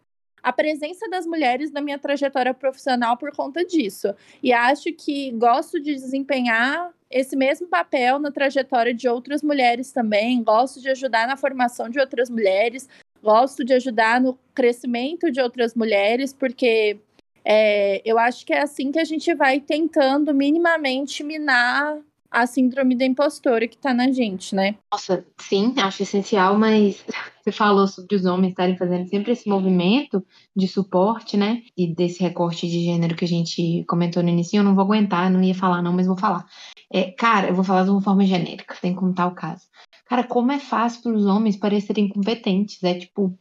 a 0.47 0.53
presença 0.53 1.09
das 1.11 1.27
mulheres 1.27 1.73
na 1.73 1.81
minha 1.81 1.99
trajetória 1.99 2.55
profissional 2.55 3.17
por 3.17 3.35
conta 3.35 3.65
disso. 3.65 4.15
E 4.41 4.53
acho 4.53 4.93
que 4.93 5.33
gosto 5.33 5.81
de 5.81 5.93
desempenhar 5.93 6.95
esse 7.11 7.35
mesmo 7.35 7.67
papel 7.67 8.21
na 8.21 8.31
trajetória 8.31 8.95
de 8.95 9.09
outras 9.09 9.43
mulheres 9.43 9.91
também. 9.91 10.41
Gosto 10.45 10.81
de 10.81 10.89
ajudar 10.89 11.27
na 11.27 11.37
formação 11.37 11.89
de 11.89 11.99
outras 11.99 12.31
mulheres, 12.31 12.89
gosto 13.21 13.65
de 13.65 13.75
ajudar 13.75 14.21
no 14.21 14.39
crescimento 14.55 15.33
de 15.33 15.41
outras 15.41 15.75
mulheres, 15.75 16.33
porque 16.33 16.97
é, 17.45 18.01
eu 18.05 18.17
acho 18.17 18.47
que 18.47 18.53
é 18.53 18.63
assim 18.63 18.93
que 18.93 19.01
a 19.01 19.05
gente 19.05 19.35
vai 19.35 19.59
tentando 19.59 20.33
minimamente 20.33 21.25
minar 21.25 21.99
a 22.37 22.47
síndrome 22.47 22.95
da 22.95 23.07
impostora 23.07 23.67
que 23.67 23.79
tá 23.79 23.95
na 23.95 24.13
gente, 24.13 24.55
né? 24.55 24.75
Nossa, 24.93 25.25
sim, 25.41 25.73
acho 25.79 26.03
essencial, 26.03 26.59
mas 26.59 27.03
você 27.43 27.51
falou 27.51 27.89
sobre 27.89 28.15
os 28.15 28.27
homens 28.27 28.51
estarem 28.51 28.77
fazendo 28.77 29.09
sempre 29.09 29.33
esse 29.33 29.49
movimento 29.49 30.23
de 30.55 30.69
suporte, 30.69 31.35
né? 31.35 31.63
E 31.75 31.87
desse 31.87 32.23
recorte 32.23 32.69
de 32.69 32.85
gênero 32.85 33.17
que 33.17 33.25
a 33.25 33.29
gente 33.29 33.83
comentou 33.89 34.23
no 34.23 34.29
início, 34.29 34.59
eu 34.59 34.63
não 34.63 34.75
vou 34.75 34.85
aguentar, 34.85 35.31
não 35.31 35.43
ia 35.43 35.55
falar 35.55 35.81
não, 35.81 35.95
mas 35.95 36.07
vou 36.07 36.19
falar. 36.19 36.45
É, 36.93 37.11
cara, 37.11 37.49
eu 37.49 37.55
vou 37.55 37.65
falar 37.65 37.85
de 37.85 37.91
uma 37.91 38.03
forma 38.03 38.27
genérica, 38.27 38.75
sem 38.75 38.95
contar 38.95 39.29
o 39.29 39.35
caso. 39.35 39.65
Cara, 40.05 40.23
como 40.23 40.53
é 40.53 40.59
fácil 40.59 41.05
para 41.05 41.15
os 41.15 41.25
homens 41.25 41.57
parecerem 41.57 42.07
competentes. 42.07 42.83
É 42.85 42.99
tipo, 42.99 43.35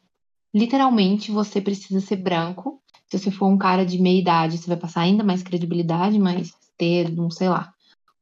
literalmente 0.54 1.32
você 1.32 1.60
precisa 1.60 2.00
ser 2.00 2.16
branco. 2.16 2.82
Se 3.08 3.20
você 3.20 3.30
for 3.30 3.48
um 3.48 3.58
cara 3.58 3.86
de 3.86 4.02
meia 4.02 4.22
idade, 4.22 4.58
você 4.58 4.68
vai 4.68 4.78
passar 4.78 5.02
ainda 5.02 5.22
mais 5.22 5.44
credibilidade, 5.44 6.18
mas 6.18 6.54
ter, 6.78 7.12
não 7.12 7.30
sei 7.30 7.50
lá, 7.50 7.75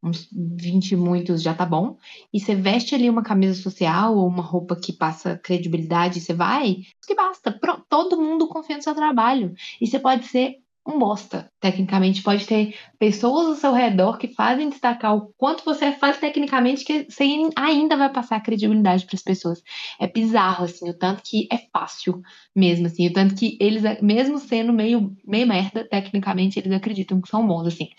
uns 0.03 0.27
20 0.31 0.91
e 0.91 0.95
muitos 0.95 1.41
já 1.41 1.53
tá 1.53 1.65
bom. 1.65 1.97
E 2.33 2.39
você 2.39 2.53
veste 2.53 2.93
ali 2.93 3.09
uma 3.09 3.23
camisa 3.23 3.61
social 3.61 4.17
ou 4.17 4.27
uma 4.27 4.43
roupa 4.43 4.75
que 4.75 4.91
passa 4.91 5.37
credibilidade, 5.37 6.19
você 6.19 6.33
vai, 6.33 6.77
que 7.07 7.15
basta. 7.15 7.51
Pronto, 7.51 7.85
todo 7.87 8.21
mundo 8.21 8.47
confia 8.47 8.75
no 8.75 8.83
seu 8.83 8.93
trabalho. 8.93 9.53
E 9.79 9.87
você 9.87 9.99
pode 9.99 10.25
ser 10.25 10.57
um 10.85 10.99
bosta, 10.99 11.49
tecnicamente. 11.59 12.21
Pode 12.21 12.45
ter 12.45 12.75
pessoas 12.99 13.47
ao 13.47 13.55
seu 13.55 13.71
redor 13.71 14.17
que 14.17 14.27
fazem 14.27 14.69
destacar 14.69 15.15
o 15.15 15.33
quanto 15.37 15.63
você 15.63 15.93
faz 15.93 16.17
tecnicamente 16.17 16.83
que 16.83 17.05
você 17.09 17.23
ainda 17.55 17.95
vai 17.95 18.11
passar 18.11 18.41
credibilidade 18.41 19.05
para 19.05 19.15
as 19.15 19.23
pessoas. 19.23 19.63
É 19.99 20.07
bizarro, 20.07 20.65
assim, 20.65 20.89
o 20.89 20.97
tanto 20.97 21.21
que 21.23 21.47
é 21.51 21.57
fácil 21.71 22.21
mesmo, 22.53 22.87
assim, 22.87 23.07
o 23.07 23.13
tanto 23.13 23.35
que 23.35 23.57
eles, 23.59 23.83
mesmo 24.01 24.37
sendo 24.37 24.73
meio, 24.73 25.15
meio 25.25 25.47
merda, 25.47 25.87
tecnicamente, 25.87 26.59
eles 26.59 26.73
acreditam 26.73 27.21
que 27.21 27.29
são 27.29 27.47
bons, 27.47 27.67
assim. 27.67 27.89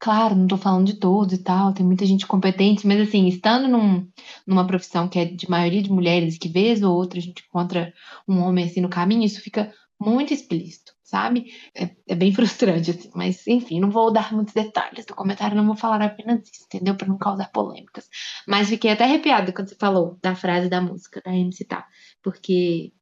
Claro, 0.00 0.34
não 0.34 0.46
tô 0.46 0.56
falando 0.56 0.86
de 0.86 0.94
todos 0.98 1.34
e 1.34 1.42
tal, 1.42 1.74
tem 1.74 1.84
muita 1.84 2.06
gente 2.06 2.26
competente, 2.26 2.86
mas 2.86 3.00
assim, 3.00 3.26
estando 3.28 3.68
num, 3.68 4.08
numa 4.46 4.66
profissão 4.66 5.06
que 5.08 5.18
é 5.18 5.24
de 5.26 5.48
maioria 5.48 5.82
de 5.82 5.92
mulheres, 5.92 6.38
que 6.38 6.48
vez 6.48 6.82
ou 6.82 6.96
outra 6.96 7.18
a 7.18 7.22
gente 7.22 7.44
encontra 7.46 7.92
um 8.26 8.40
homem 8.40 8.64
assim 8.64 8.80
no 8.80 8.88
caminho, 8.88 9.24
isso 9.24 9.42
fica 9.42 9.72
muito 10.00 10.32
explícito 10.32 10.94
sabe? 11.10 11.52
É, 11.74 11.90
é, 12.08 12.14
bem 12.14 12.32
frustrante, 12.32 12.90
assim, 12.92 13.10
mas 13.14 13.46
enfim, 13.46 13.80
não 13.80 13.90
vou 13.90 14.12
dar 14.12 14.32
muitos 14.32 14.54
detalhes 14.54 15.04
do 15.04 15.14
comentário, 15.14 15.56
não 15.56 15.66
vou 15.66 15.76
falar 15.76 16.00
apenas 16.02 16.40
isso, 16.48 16.64
entendeu? 16.66 16.96
Para 16.96 17.08
não 17.08 17.18
causar 17.18 17.50
polêmicas. 17.50 18.08
Mas 18.46 18.68
fiquei 18.68 18.92
até 18.92 19.04
arrepiada 19.04 19.52
quando 19.52 19.68
você 19.68 19.74
falou 19.76 20.18
da 20.22 20.34
frase 20.36 20.68
da 20.68 20.80
música 20.80 21.20
da 21.24 21.34
MC 21.34 21.64
Tá, 21.64 21.86
porque 22.22 22.92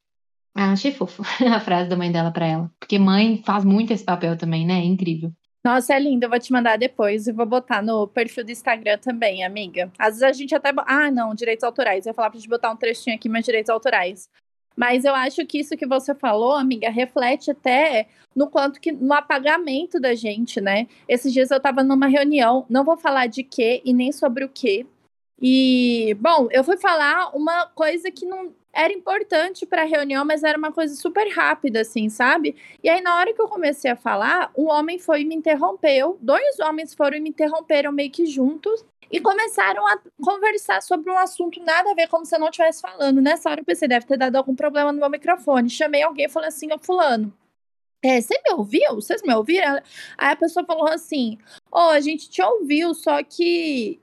ah, 0.55 0.73
achei 0.73 0.93
fofo 0.93 1.23
a 1.55 1.61
frase 1.61 1.89
da 1.91 1.97
mãe 1.97 2.11
dela 2.11 2.31
para 2.33 2.47
ela, 2.47 2.73
porque 2.81 2.99
mãe 2.99 3.43
faz 3.45 3.65
muito 3.65 3.93
esse 3.93 4.05
papel 4.05 4.37
também, 4.37 4.67
né? 4.67 4.81
É 4.81 4.85
incrível. 4.85 5.33
Nossa, 5.65 5.95
é 5.95 5.99
lindo. 5.99 6.25
Eu 6.25 6.31
vou 6.31 6.39
te 6.39 6.53
mandar 6.53 6.79
depois 6.79 7.27
e 7.27 7.33
vou 7.33 7.47
botar 7.47 7.83
no 7.83 8.07
perfil 8.09 8.45
do 8.45 8.53
Instagram 8.53 8.99
também, 8.99 9.45
amiga. 9.45 9.93
Às 9.99 10.19
vezes 10.19 10.23
a 10.23 10.33
gente 10.33 10.55
até. 10.55 10.73
Ah, 10.87 11.11
não, 11.11 11.35
direitos 11.35 11.65
autorais. 11.65 12.07
Eu 12.07 12.11
ia 12.11 12.15
falar 12.15 12.31
pra 12.31 12.39
gente 12.39 12.49
botar 12.49 12.71
um 12.71 12.77
trechinho 12.77 13.17
aqui, 13.17 13.29
mas 13.29 13.45
direitos 13.45 13.71
autorais. 13.71 14.29
Mas 14.77 15.05
eu 15.05 15.13
acho 15.13 15.45
que 15.45 15.59
isso 15.59 15.77
que 15.77 15.87
você 15.87 16.15
falou, 16.15 16.53
amiga, 16.53 16.89
reflete 16.89 17.51
até 17.51 18.07
no 18.35 18.49
quanto 18.49 18.81
que 18.81 18.93
no 18.93 19.13
apagamento 19.13 19.99
da 19.99 20.15
gente, 20.15 20.61
né? 20.61 20.87
Esses 21.09 21.33
dias 21.33 21.51
eu 21.51 21.57
estava 21.57 21.83
numa 21.83 22.07
reunião, 22.07 22.65
não 22.71 22.85
vou 22.85 22.97
falar 22.97 23.27
de 23.27 23.43
quê 23.43 23.83
e 23.85 23.93
nem 23.93 24.13
sobre 24.13 24.45
o 24.45 24.49
quê. 24.49 24.87
E, 25.43 26.17
bom, 26.21 26.49
eu 26.53 26.63
fui 26.63 26.77
falar 26.77 27.37
uma 27.37 27.67
coisa 27.67 28.11
que 28.11 28.25
não 28.25 28.55
era 28.73 28.93
importante 28.93 29.67
para 29.67 29.83
a 29.83 29.87
reunião, 29.87 30.25
mas 30.25 30.45
era 30.45 30.59
uma 30.59 30.73
coisa 30.73 30.95
super 30.95 31.29
rápida, 31.29 31.81
assim, 31.81 32.09
sabe? 32.09 32.57
E 32.83 32.89
aí, 32.89 33.01
na 33.01 33.17
hora 33.17 33.33
que 33.33 33.41
eu 33.41 33.49
comecei 33.49 33.91
a 33.91 33.97
falar, 33.97 34.53
um 34.57 34.69
homem 34.71 34.99
foi 34.99 35.23
e 35.23 35.25
me 35.25 35.35
interrompeu, 35.35 36.19
dois 36.21 36.59
homens 36.61 36.95
foram 36.95 37.17
e 37.17 37.21
me 37.21 37.31
interromperam 37.31 37.91
meio 37.91 38.11
que 38.11 38.27
juntos, 38.27 38.85
e 39.11 39.21
começaram 39.21 39.87
a 39.87 39.99
conversar 40.23 40.83
sobre 40.83 41.11
um 41.11 41.19
assunto 41.19 41.63
nada 41.63 41.91
a 41.91 41.95
ver, 41.95 42.09
como 42.09 42.27
se 42.27 42.35
eu 42.35 42.41
não 42.41 42.49
estivesse 42.49 42.83
falando. 42.83 43.21
Nessa 43.23 43.51
hora 43.51 43.61
eu 43.61 43.65
pensei, 43.65 43.89
deve 43.89 44.07
ter 44.07 44.19
dado 44.19 44.37
algum 44.37 44.55
problema 44.55 44.93
no 44.93 45.01
meu 45.01 45.09
microfone. 45.11 45.71
Chamei 45.71 46.03
alguém 46.03 46.27
e 46.27 46.29
falei 46.29 46.49
assim, 46.49 46.73
ô 46.73 46.79
fulano, 46.79 47.33
é, 48.03 48.21
você 48.21 48.35
me 48.47 48.53
ouviu? 48.55 48.95
Vocês 48.95 49.23
me 49.23 49.35
ouviram? 49.35 49.81
Aí 50.17 50.33
a 50.33 50.37
pessoa 50.37 50.65
falou 50.65 50.89
assim, 50.89 51.39
ó, 51.73 51.89
oh, 51.89 51.91
a 51.91 52.01
gente 52.01 52.29
te 52.29 52.43
ouviu, 52.43 52.95
só 52.95 53.23
que 53.23 54.01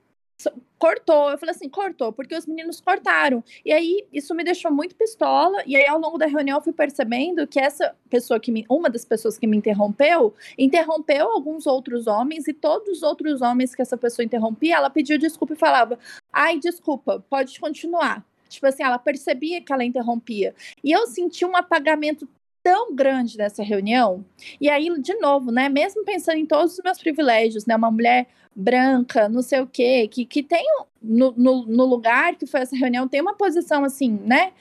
cortou. 0.77 1.29
Eu 1.29 1.37
falei 1.37 1.55
assim, 1.55 1.69
cortou, 1.69 2.11
porque 2.11 2.35
os 2.35 2.45
meninos 2.45 2.79
cortaram. 2.79 3.43
E 3.63 3.71
aí, 3.71 4.05
isso 4.11 4.33
me 4.35 4.43
deixou 4.43 4.71
muito 4.71 4.95
pistola. 4.95 5.63
E 5.65 5.75
aí, 5.75 5.87
ao 5.87 5.99
longo 5.99 6.17
da 6.17 6.25
reunião, 6.25 6.57
eu 6.57 6.63
fui 6.63 6.73
percebendo 6.73 7.47
que 7.47 7.59
essa 7.59 7.95
pessoa 8.09 8.39
que 8.39 8.51
me. 8.51 8.65
Uma 8.69 8.89
das 8.89 9.05
pessoas 9.05 9.37
que 9.37 9.47
me 9.47 9.57
interrompeu, 9.57 10.33
interrompeu 10.57 11.29
alguns 11.29 11.65
outros 11.65 12.07
homens, 12.07 12.47
e 12.47 12.53
todos 12.53 12.97
os 12.97 13.03
outros 13.03 13.41
homens 13.41 13.73
que 13.73 13.81
essa 13.81 13.97
pessoa 13.97 14.25
interrompia, 14.25 14.75
ela 14.75 14.89
pediu 14.89 15.17
desculpa 15.17 15.53
e 15.53 15.57
falava: 15.57 15.97
ai, 16.31 16.59
desculpa, 16.59 17.23
pode 17.29 17.59
continuar. 17.59 18.25
Tipo 18.47 18.67
assim, 18.67 18.83
ela 18.83 18.99
percebia 18.99 19.61
que 19.61 19.73
ela 19.73 19.83
interrompia. 19.83 20.53
E 20.83 20.91
eu 20.91 21.07
senti 21.07 21.45
um 21.45 21.55
apagamento 21.55 22.27
tão 22.65 22.95
grande 22.95 23.37
nessa 23.37 23.61
reunião. 23.61 24.25
E 24.59 24.69
aí, 24.69 24.89
de 24.99 25.13
novo, 25.15 25.51
né? 25.51 25.69
Mesmo 25.69 26.03
pensando 26.03 26.37
em 26.37 26.45
todos 26.47 26.73
os 26.73 26.83
meus 26.83 26.97
privilégios, 26.97 27.65
né? 27.65 27.75
Uma 27.75 27.91
mulher 27.91 28.27
branca, 28.55 29.27
não 29.27 29.41
sei 29.41 29.59
o 29.59 29.67
quê, 29.67 30.07
que, 30.07 30.25
que 30.25 30.41
tem 30.41 30.65
no, 31.01 31.33
no, 31.35 31.65
no 31.65 31.85
lugar 31.85 32.35
que 32.35 32.47
foi 32.47 32.61
essa 32.61 32.75
reunião, 32.75 33.07
tem 33.07 33.21
uma 33.21 33.35
posição 33.35 33.83
assim, 33.83 34.11
né? 34.23 34.53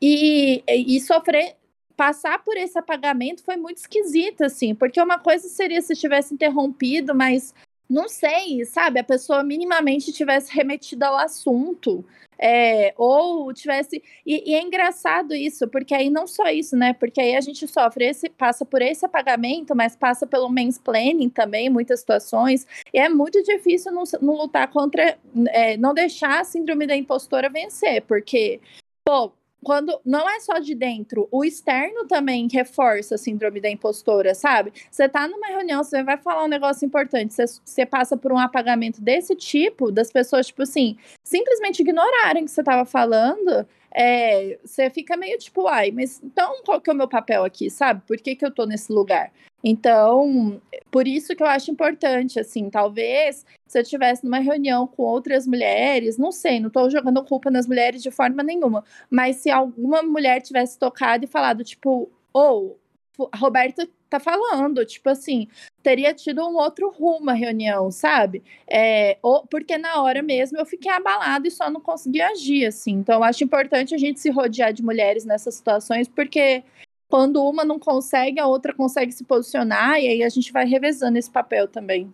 E, 0.00 0.62
e 0.68 1.00
sofrer, 1.00 1.56
passar 1.96 2.42
por 2.44 2.56
esse 2.56 2.78
apagamento 2.78 3.42
foi 3.42 3.56
muito 3.56 3.78
esquisito, 3.78 4.42
assim, 4.42 4.74
porque 4.74 5.00
uma 5.00 5.18
coisa 5.18 5.48
seria 5.48 5.80
se 5.82 5.94
tivesse 5.94 6.34
interrompido, 6.34 7.14
mas 7.14 7.54
não 7.88 8.08
sei, 8.08 8.64
sabe? 8.64 9.00
A 9.00 9.04
pessoa 9.04 9.42
minimamente 9.42 10.12
tivesse 10.12 10.52
remetido 10.54 11.04
ao 11.04 11.16
assunto. 11.16 12.04
É, 12.40 12.94
ou 12.96 13.52
tivesse. 13.52 14.00
E, 14.24 14.52
e, 14.52 14.54
é 14.54 14.62
engraçado 14.62 15.34
isso, 15.34 15.66
porque 15.66 15.92
aí 15.92 16.08
não 16.08 16.26
só 16.26 16.48
isso, 16.48 16.76
né? 16.76 16.92
Porque 16.92 17.20
aí 17.20 17.34
a 17.34 17.40
gente 17.40 17.66
sofre 17.66 18.04
esse, 18.06 18.28
passa 18.28 18.64
por 18.64 18.80
esse 18.80 19.04
apagamento, 19.04 19.74
mas 19.74 19.96
passa 19.96 20.24
pelo 20.26 20.48
mansplaining 20.48 21.28
também, 21.30 21.68
muitas 21.68 22.00
situações. 22.00 22.64
E 22.94 22.98
é 22.98 23.08
muito 23.08 23.42
difícil 23.42 23.90
não, 23.90 24.04
não 24.22 24.36
lutar 24.36 24.70
contra. 24.70 25.18
É, 25.48 25.76
não 25.76 25.92
deixar 25.92 26.40
a 26.40 26.44
síndrome 26.44 26.86
da 26.86 26.94
impostora 26.96 27.50
vencer, 27.50 28.02
porque, 28.02 28.60
pô, 29.04 29.32
quando 29.62 30.00
não 30.04 30.28
é 30.28 30.38
só 30.40 30.58
de 30.58 30.74
dentro, 30.74 31.28
o 31.30 31.44
externo 31.44 32.06
também 32.06 32.48
reforça 32.50 33.16
a 33.16 33.18
síndrome 33.18 33.60
da 33.60 33.68
impostora, 33.68 34.34
sabe? 34.34 34.72
Você 34.90 35.08
tá 35.08 35.26
numa 35.26 35.48
reunião, 35.48 35.82
você 35.82 36.02
vai 36.02 36.16
falar 36.16 36.44
um 36.44 36.48
negócio 36.48 36.86
importante, 36.86 37.34
você, 37.34 37.44
você 37.46 37.84
passa 37.84 38.16
por 38.16 38.32
um 38.32 38.38
apagamento 38.38 39.00
desse 39.00 39.34
tipo, 39.34 39.90
das 39.90 40.12
pessoas, 40.12 40.46
tipo 40.46 40.62
assim, 40.62 40.96
simplesmente 41.24 41.80
ignorarem 41.80 42.42
o 42.42 42.46
que 42.46 42.50
você 42.50 42.62
tava 42.62 42.84
falando, 42.84 43.66
é, 43.94 44.58
você 44.64 44.90
fica 44.90 45.16
meio 45.16 45.38
tipo, 45.38 45.66
ai, 45.66 45.90
mas 45.90 46.20
então 46.22 46.62
qual 46.64 46.80
que 46.80 46.90
é 46.90 46.92
o 46.92 46.96
meu 46.96 47.08
papel 47.08 47.44
aqui, 47.44 47.70
sabe? 47.70 48.02
Por 48.06 48.16
que, 48.18 48.36
que 48.36 48.44
eu 48.44 48.50
tô 48.50 48.66
nesse 48.66 48.92
lugar? 48.92 49.32
Então, 49.62 50.60
por 50.90 51.08
isso 51.08 51.34
que 51.34 51.42
eu 51.42 51.46
acho 51.46 51.70
importante, 51.70 52.38
assim, 52.38 52.70
talvez 52.70 53.44
se 53.66 53.78
eu 53.78 53.82
estivesse 53.82 54.24
numa 54.24 54.38
reunião 54.38 54.86
com 54.86 55.02
outras 55.02 55.46
mulheres, 55.46 56.16
não 56.16 56.30
sei, 56.30 56.60
não 56.60 56.68
estou 56.68 56.88
jogando 56.90 57.24
culpa 57.24 57.50
nas 57.50 57.66
mulheres 57.66 58.02
de 58.02 58.10
forma 58.10 58.42
nenhuma, 58.42 58.84
mas 59.10 59.36
se 59.36 59.50
alguma 59.50 60.02
mulher 60.02 60.40
tivesse 60.40 60.78
tocado 60.78 61.24
e 61.24 61.28
falado, 61.28 61.64
tipo, 61.64 62.10
ou 62.32 62.78
oh, 63.18 63.28
Roberta 63.36 63.88
tá 64.08 64.20
falando, 64.20 64.84
tipo 64.84 65.08
assim, 65.08 65.48
teria 65.82 66.14
tido 66.14 66.42
um 66.46 66.56
outro 66.56 66.90
rumo 66.90 67.30
a 67.30 67.34
reunião, 67.34 67.90
sabe? 67.90 68.42
É, 68.66 69.18
ou, 69.22 69.46
porque 69.46 69.76
na 69.78 70.02
hora 70.02 70.22
mesmo 70.22 70.58
eu 70.58 70.66
fiquei 70.66 70.90
abalada 70.90 71.46
e 71.46 71.50
só 71.50 71.70
não 71.70 71.80
consegui 71.80 72.20
agir, 72.20 72.66
assim. 72.66 72.92
Então, 72.92 73.22
acho 73.22 73.44
importante 73.44 73.94
a 73.94 73.98
gente 73.98 74.20
se 74.20 74.30
rodear 74.30 74.72
de 74.72 74.82
mulheres 74.82 75.24
nessas 75.24 75.54
situações, 75.54 76.08
porque 76.08 76.62
quando 77.08 77.42
uma 77.42 77.64
não 77.64 77.78
consegue, 77.78 78.38
a 78.38 78.46
outra 78.46 78.74
consegue 78.74 79.12
se 79.12 79.24
posicionar, 79.24 79.98
e 80.00 80.08
aí 80.08 80.22
a 80.22 80.28
gente 80.28 80.52
vai 80.52 80.66
revezando 80.66 81.18
esse 81.18 81.30
papel 81.30 81.66
também. 81.66 82.12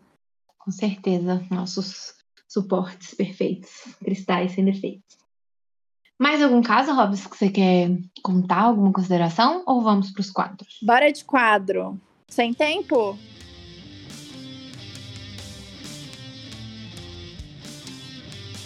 Com 0.59 0.71
certeza, 0.71 1.45
nossos 1.51 2.15
suportes 2.49 3.15
perfeitos, 3.15 3.71
cristais 4.03 4.53
sem 4.53 4.65
defeitos. 4.65 5.24
Mais 6.19 6.41
algum 6.41 6.63
caso, 6.63 6.93
Robson, 6.93 7.29
que 7.29 7.37
você 7.37 7.51
quer 7.51 7.91
contar? 8.23 8.63
Alguma 8.63 8.93
consideração? 8.93 9.65
Ou 9.67 9.83
vamos 9.83 10.13
para 10.13 10.21
os 10.21 10.31
quadros? 10.31 10.79
Bora 10.81 11.13
de 11.13 11.25
quadro. 11.25 12.01
Sem 12.29 12.55
tempo? 12.55 13.19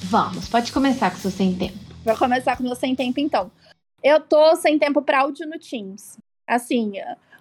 Vamos, 0.05 0.49
pode 0.49 0.73
começar 0.73 1.11
com 1.11 1.17
o 1.17 1.21
seu 1.21 1.31
sem 1.31 1.55
tempo. 1.55 1.79
Vou 2.05 2.17
começar 2.17 2.57
com 2.57 2.63
o 2.63 2.67
meu 2.67 2.75
sem 2.75 2.95
tempo, 2.95 3.19
então. 3.19 3.51
Eu 4.03 4.21
tô 4.21 4.55
sem 4.57 4.79
tempo 4.79 5.03
para 5.03 5.21
áudio 5.21 5.47
no 5.47 5.59
Teams. 5.59 6.19
Assim, 6.47 6.95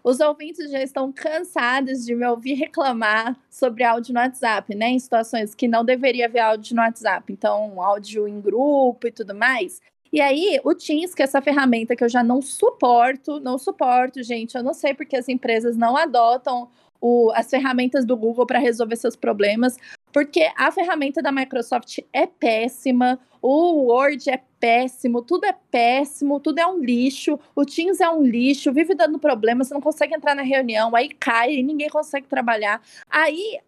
os 0.03 0.21
ouvintes 0.21 0.71
já 0.71 0.81
estão 0.81 1.11
cansados 1.11 2.05
de 2.05 2.15
me 2.15 2.25
ouvir 2.25 2.53
reclamar 2.53 3.37
sobre 3.49 3.83
áudio 3.83 4.13
no 4.13 4.19
WhatsApp, 4.19 4.73
né? 4.73 4.89
Em 4.89 4.99
situações 4.99 5.53
que 5.53 5.67
não 5.67 5.83
deveria 5.83 6.25
haver 6.25 6.39
áudio 6.39 6.75
no 6.75 6.81
WhatsApp. 6.81 7.31
Então, 7.31 7.81
áudio 7.81 8.27
em 8.27 8.39
grupo 8.39 9.07
e 9.07 9.11
tudo 9.11 9.35
mais. 9.35 9.81
E 10.11 10.21
aí, 10.21 10.59
o 10.63 10.73
Teams, 10.73 11.13
que 11.13 11.21
é 11.21 11.25
essa 11.25 11.41
ferramenta 11.41 11.95
que 11.95 12.03
eu 12.03 12.09
já 12.09 12.23
não 12.23 12.41
suporto, 12.41 13.39
não 13.39 13.57
suporto, 13.57 14.23
gente. 14.23 14.55
Eu 14.55 14.63
não 14.63 14.73
sei 14.73 14.93
porque 14.93 15.15
as 15.15 15.27
empresas 15.29 15.75
não 15.75 15.97
adotam 15.97 16.69
o, 16.99 17.31
as 17.35 17.49
ferramentas 17.49 18.05
do 18.05 18.17
Google 18.17 18.45
para 18.45 18.59
resolver 18.59 18.95
seus 18.95 19.15
problemas 19.15 19.77
porque 20.17 20.49
a 20.57 20.71
ferramenta 20.71 21.21
da 21.21 21.31
Microsoft 21.31 21.99
é 22.11 22.25
péssima, 22.25 23.19
o 23.39 23.83
Word 23.83 24.29
é 24.31 24.41
péssimo, 24.59 25.21
tudo 25.21 25.45
é 25.45 25.53
péssimo, 25.69 26.39
tudo 26.39 26.57
é 26.57 26.65
um 26.65 26.79
lixo, 26.79 27.39
o 27.55 27.63
Teams 27.63 28.01
é 28.01 28.09
um 28.09 28.23
lixo, 28.23 28.73
vive 28.73 28.95
dando 28.95 29.19
problema, 29.19 29.63
você 29.63 29.75
não 29.75 29.79
consegue 29.79 30.15
entrar 30.15 30.33
na 30.33 30.41
reunião, 30.41 30.95
aí 30.95 31.09
cai, 31.09 31.57
e 31.57 31.61
ninguém 31.61 31.87
consegue 31.89 32.25
trabalhar. 32.25 32.81
Aí 33.07 33.59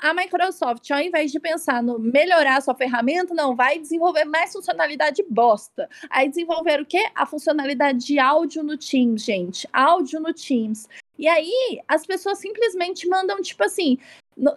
a 0.00 0.12
Microsoft, 0.12 0.90
ao 0.90 1.00
invés 1.00 1.30
de 1.30 1.38
pensar 1.38 1.82
no 1.82 1.98
melhorar 1.98 2.56
a 2.56 2.60
sua 2.60 2.74
ferramenta, 2.74 3.34
não, 3.34 3.54
vai 3.54 3.78
desenvolver 3.78 4.24
mais 4.24 4.52
funcionalidade 4.52 5.24
bosta. 5.28 5.88
Aí 6.08 6.28
desenvolver 6.28 6.80
o 6.80 6.86
quê? 6.86 7.08
A 7.14 7.24
funcionalidade 7.24 8.04
de 8.04 8.18
áudio 8.18 8.62
no 8.62 8.76
Teams, 8.76 9.24
gente. 9.24 9.68
Áudio 9.72 10.20
no 10.20 10.34
Teams. 10.34 10.88
E 11.16 11.28
aí, 11.28 11.80
as 11.86 12.04
pessoas 12.04 12.38
simplesmente 12.38 13.08
mandam, 13.08 13.40
tipo 13.40 13.62
assim, 13.62 13.98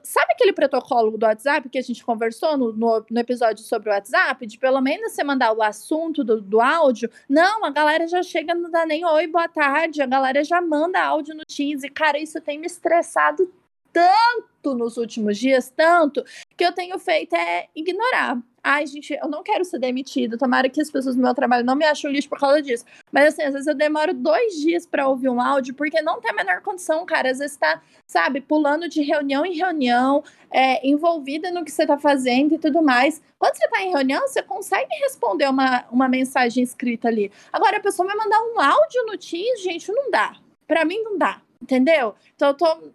Sabe 0.01 0.31
aquele 0.31 0.53
protocolo 0.53 1.17
do 1.17 1.25
WhatsApp 1.25 1.67
que 1.67 1.77
a 1.77 1.81
gente 1.81 2.05
conversou 2.05 2.57
no, 2.57 2.71
no, 2.71 3.05
no, 3.09 3.19
episódio 3.19 3.65
sobre 3.65 3.89
o 3.89 3.91
WhatsApp? 3.91 4.45
De 4.47 4.57
pelo 4.57 4.79
menos 4.79 5.11
você 5.11 5.25
mandar 5.25 5.51
o 5.51 5.61
assunto 5.61 6.23
do, 6.23 6.39
do 6.39 6.61
áudio? 6.61 7.09
Não, 7.27 7.65
a 7.65 7.69
galera 7.69 8.07
já 8.07 8.23
chega, 8.23 8.55
não 8.55 8.71
dá 8.71 8.85
nem 8.85 9.03
oi, 9.03 9.27
boa 9.27 9.49
tarde. 9.49 10.01
A 10.01 10.05
galera 10.05 10.41
já 10.41 10.61
manda 10.61 11.03
áudio 11.03 11.35
no 11.35 11.43
Teams. 11.43 11.83
E, 11.83 11.89
cara, 11.89 12.17
isso 12.17 12.39
tem 12.39 12.57
me 12.57 12.65
estressado 12.65 13.51
tanto 13.93 14.73
nos 14.73 14.97
últimos 14.97 15.37
dias, 15.37 15.69
tanto, 15.69 16.25
que 16.57 16.65
eu 16.65 16.73
tenho 16.73 16.97
feito 16.97 17.35
é 17.35 17.67
ignorar. 17.75 18.41
Ai, 18.65 18.87
gente, 18.87 19.13
eu 19.13 19.27
não 19.27 19.43
quero 19.43 19.65
ser 19.65 19.77
demitido. 19.77 20.37
Tomara 20.37 20.69
que 20.69 20.81
as 20.81 20.89
pessoas 20.89 21.17
do 21.17 21.21
meu 21.21 21.33
trabalho 21.35 21.65
não 21.65 21.75
me 21.75 21.83
achem 21.83 22.09
lixo 22.09 22.29
por 22.29 22.39
causa 22.39 22.61
disso. 22.61 22.85
Mas 23.11 23.33
assim, 23.33 23.43
às 23.43 23.51
vezes 23.51 23.67
eu 23.67 23.75
demoro 23.75 24.13
dois 24.13 24.55
dias 24.55 24.85
para 24.85 25.05
ouvir 25.05 25.27
um 25.27 25.41
áudio, 25.41 25.75
porque 25.75 26.01
não 26.01 26.21
tem 26.21 26.31
a 26.31 26.33
menor 26.33 26.61
condição, 26.61 27.05
cara. 27.05 27.29
Às 27.29 27.39
vezes 27.39 27.57
tá, 27.57 27.81
sabe, 28.07 28.39
pulando 28.39 28.87
de 28.87 29.01
reunião 29.01 29.45
em 29.45 29.53
reunião, 29.53 30.23
é, 30.49 30.87
envolvida 30.87 31.51
no 31.51 31.65
que 31.65 31.71
você 31.71 31.85
tá 31.85 31.97
fazendo 31.99 32.55
e 32.55 32.57
tudo 32.57 32.81
mais. 32.81 33.21
Quando 33.37 33.55
você 33.55 33.67
tá 33.67 33.81
em 33.83 33.91
reunião, 33.91 34.21
você 34.21 34.41
consegue 34.41 34.95
responder 35.01 35.49
uma, 35.49 35.85
uma 35.91 36.07
mensagem 36.07 36.63
escrita 36.63 37.09
ali. 37.09 37.29
Agora, 37.51 37.77
a 37.77 37.81
pessoa 37.81 38.07
vai 38.07 38.15
mandar 38.15 38.39
um 38.41 38.61
áudio 38.61 39.05
no 39.07 39.17
Teams, 39.17 39.61
gente, 39.61 39.91
não 39.91 40.09
dá. 40.09 40.37
Para 40.65 40.85
mim, 40.85 41.03
não 41.03 41.17
dá. 41.17 41.41
Entendeu? 41.61 42.15
Então, 42.33 42.47
eu 42.47 42.53
tô 42.53 42.93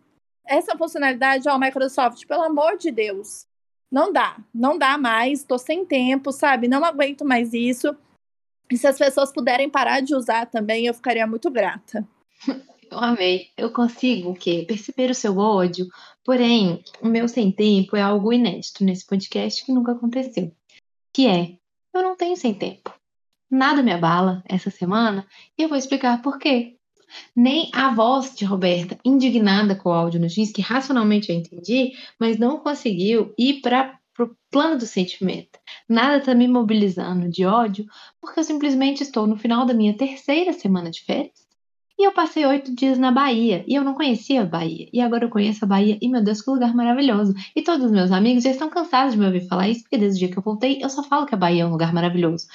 essa 0.48 0.76
funcionalidade, 0.76 1.48
ó, 1.48 1.58
Microsoft, 1.58 2.26
pelo 2.26 2.42
amor 2.42 2.76
de 2.76 2.90
Deus, 2.90 3.46
não 3.90 4.12
dá, 4.12 4.36
não 4.52 4.76
dá 4.76 4.98
mais, 4.98 5.44
tô 5.44 5.58
sem 5.58 5.84
tempo, 5.84 6.32
sabe? 6.32 6.66
Não 6.66 6.84
aguento 6.84 7.24
mais 7.24 7.52
isso. 7.52 7.94
E 8.70 8.76
se 8.76 8.86
as 8.86 8.98
pessoas 8.98 9.32
puderem 9.32 9.68
parar 9.70 10.00
de 10.00 10.14
usar 10.14 10.46
também, 10.46 10.86
eu 10.86 10.94
ficaria 10.94 11.26
muito 11.26 11.50
grata. 11.50 12.06
Eu 12.90 12.98
amei. 13.00 13.50
Eu 13.54 13.70
consigo 13.70 14.30
o 14.30 14.34
quê? 14.34 14.64
Perceber 14.66 15.10
o 15.10 15.14
seu 15.14 15.36
ódio. 15.36 15.86
Porém, 16.24 16.82
o 17.02 17.06
meu 17.06 17.28
sem 17.28 17.52
tempo 17.52 17.94
é 17.94 18.00
algo 18.00 18.32
inédito 18.32 18.82
nesse 18.82 19.06
podcast 19.06 19.62
que 19.62 19.72
nunca 19.72 19.92
aconteceu. 19.92 20.50
Que 21.12 21.26
é, 21.26 21.58
eu 21.92 22.02
não 22.02 22.16
tenho 22.16 22.34
sem 22.34 22.54
tempo. 22.54 22.90
Nada 23.50 23.82
me 23.82 23.92
abala 23.92 24.42
essa 24.46 24.70
semana 24.70 25.26
e 25.58 25.62
eu 25.64 25.68
vou 25.68 25.76
explicar 25.76 26.22
por 26.22 26.38
quê 26.38 26.77
nem 27.34 27.70
a 27.72 27.94
voz 27.94 28.34
de 28.34 28.44
Roberta, 28.44 28.98
indignada 29.04 29.74
com 29.74 29.90
o 29.90 29.92
áudio 29.92 30.20
no 30.20 30.28
Teams, 30.28 30.52
que 30.52 30.62
racionalmente 30.62 31.30
eu 31.30 31.36
entendi, 31.36 31.92
mas 32.18 32.38
não 32.38 32.58
conseguiu 32.58 33.32
ir 33.38 33.60
para 33.60 33.98
o 34.18 34.30
plano 34.50 34.78
do 34.78 34.86
sentimento. 34.86 35.58
Nada 35.88 36.18
está 36.18 36.34
me 36.34 36.48
mobilizando 36.48 37.28
de 37.28 37.44
ódio, 37.44 37.86
porque 38.20 38.40
eu 38.40 38.44
simplesmente 38.44 39.02
estou 39.02 39.26
no 39.26 39.36
final 39.36 39.64
da 39.64 39.74
minha 39.74 39.96
terceira 39.96 40.52
semana 40.52 40.90
de 40.90 41.02
férias. 41.02 41.46
E 41.98 42.06
eu 42.06 42.12
passei 42.12 42.46
oito 42.46 42.72
dias 42.74 42.96
na 42.96 43.10
Bahia, 43.10 43.64
e 43.66 43.74
eu 43.74 43.82
não 43.82 43.94
conhecia 43.94 44.42
a 44.42 44.46
Bahia. 44.46 44.88
E 44.92 45.00
agora 45.00 45.24
eu 45.24 45.28
conheço 45.28 45.64
a 45.64 45.68
Bahia, 45.68 45.98
e 46.00 46.08
meu 46.08 46.22
Deus, 46.22 46.40
que 46.40 46.48
lugar 46.48 46.72
maravilhoso. 46.72 47.34
E 47.56 47.62
todos 47.62 47.86
os 47.86 47.90
meus 47.90 48.12
amigos 48.12 48.44
já 48.44 48.50
estão 48.50 48.70
cansados 48.70 49.14
de 49.14 49.18
me 49.18 49.26
ouvir 49.26 49.48
falar 49.48 49.68
isso, 49.68 49.82
porque 49.82 49.98
desde 49.98 50.16
o 50.16 50.20
dia 50.20 50.32
que 50.32 50.38
eu 50.38 50.42
voltei, 50.42 50.78
eu 50.80 50.88
só 50.88 51.02
falo 51.02 51.26
que 51.26 51.34
a 51.34 51.38
Bahia 51.38 51.64
é 51.64 51.66
um 51.66 51.72
lugar 51.72 51.92
maravilhoso 51.92 52.46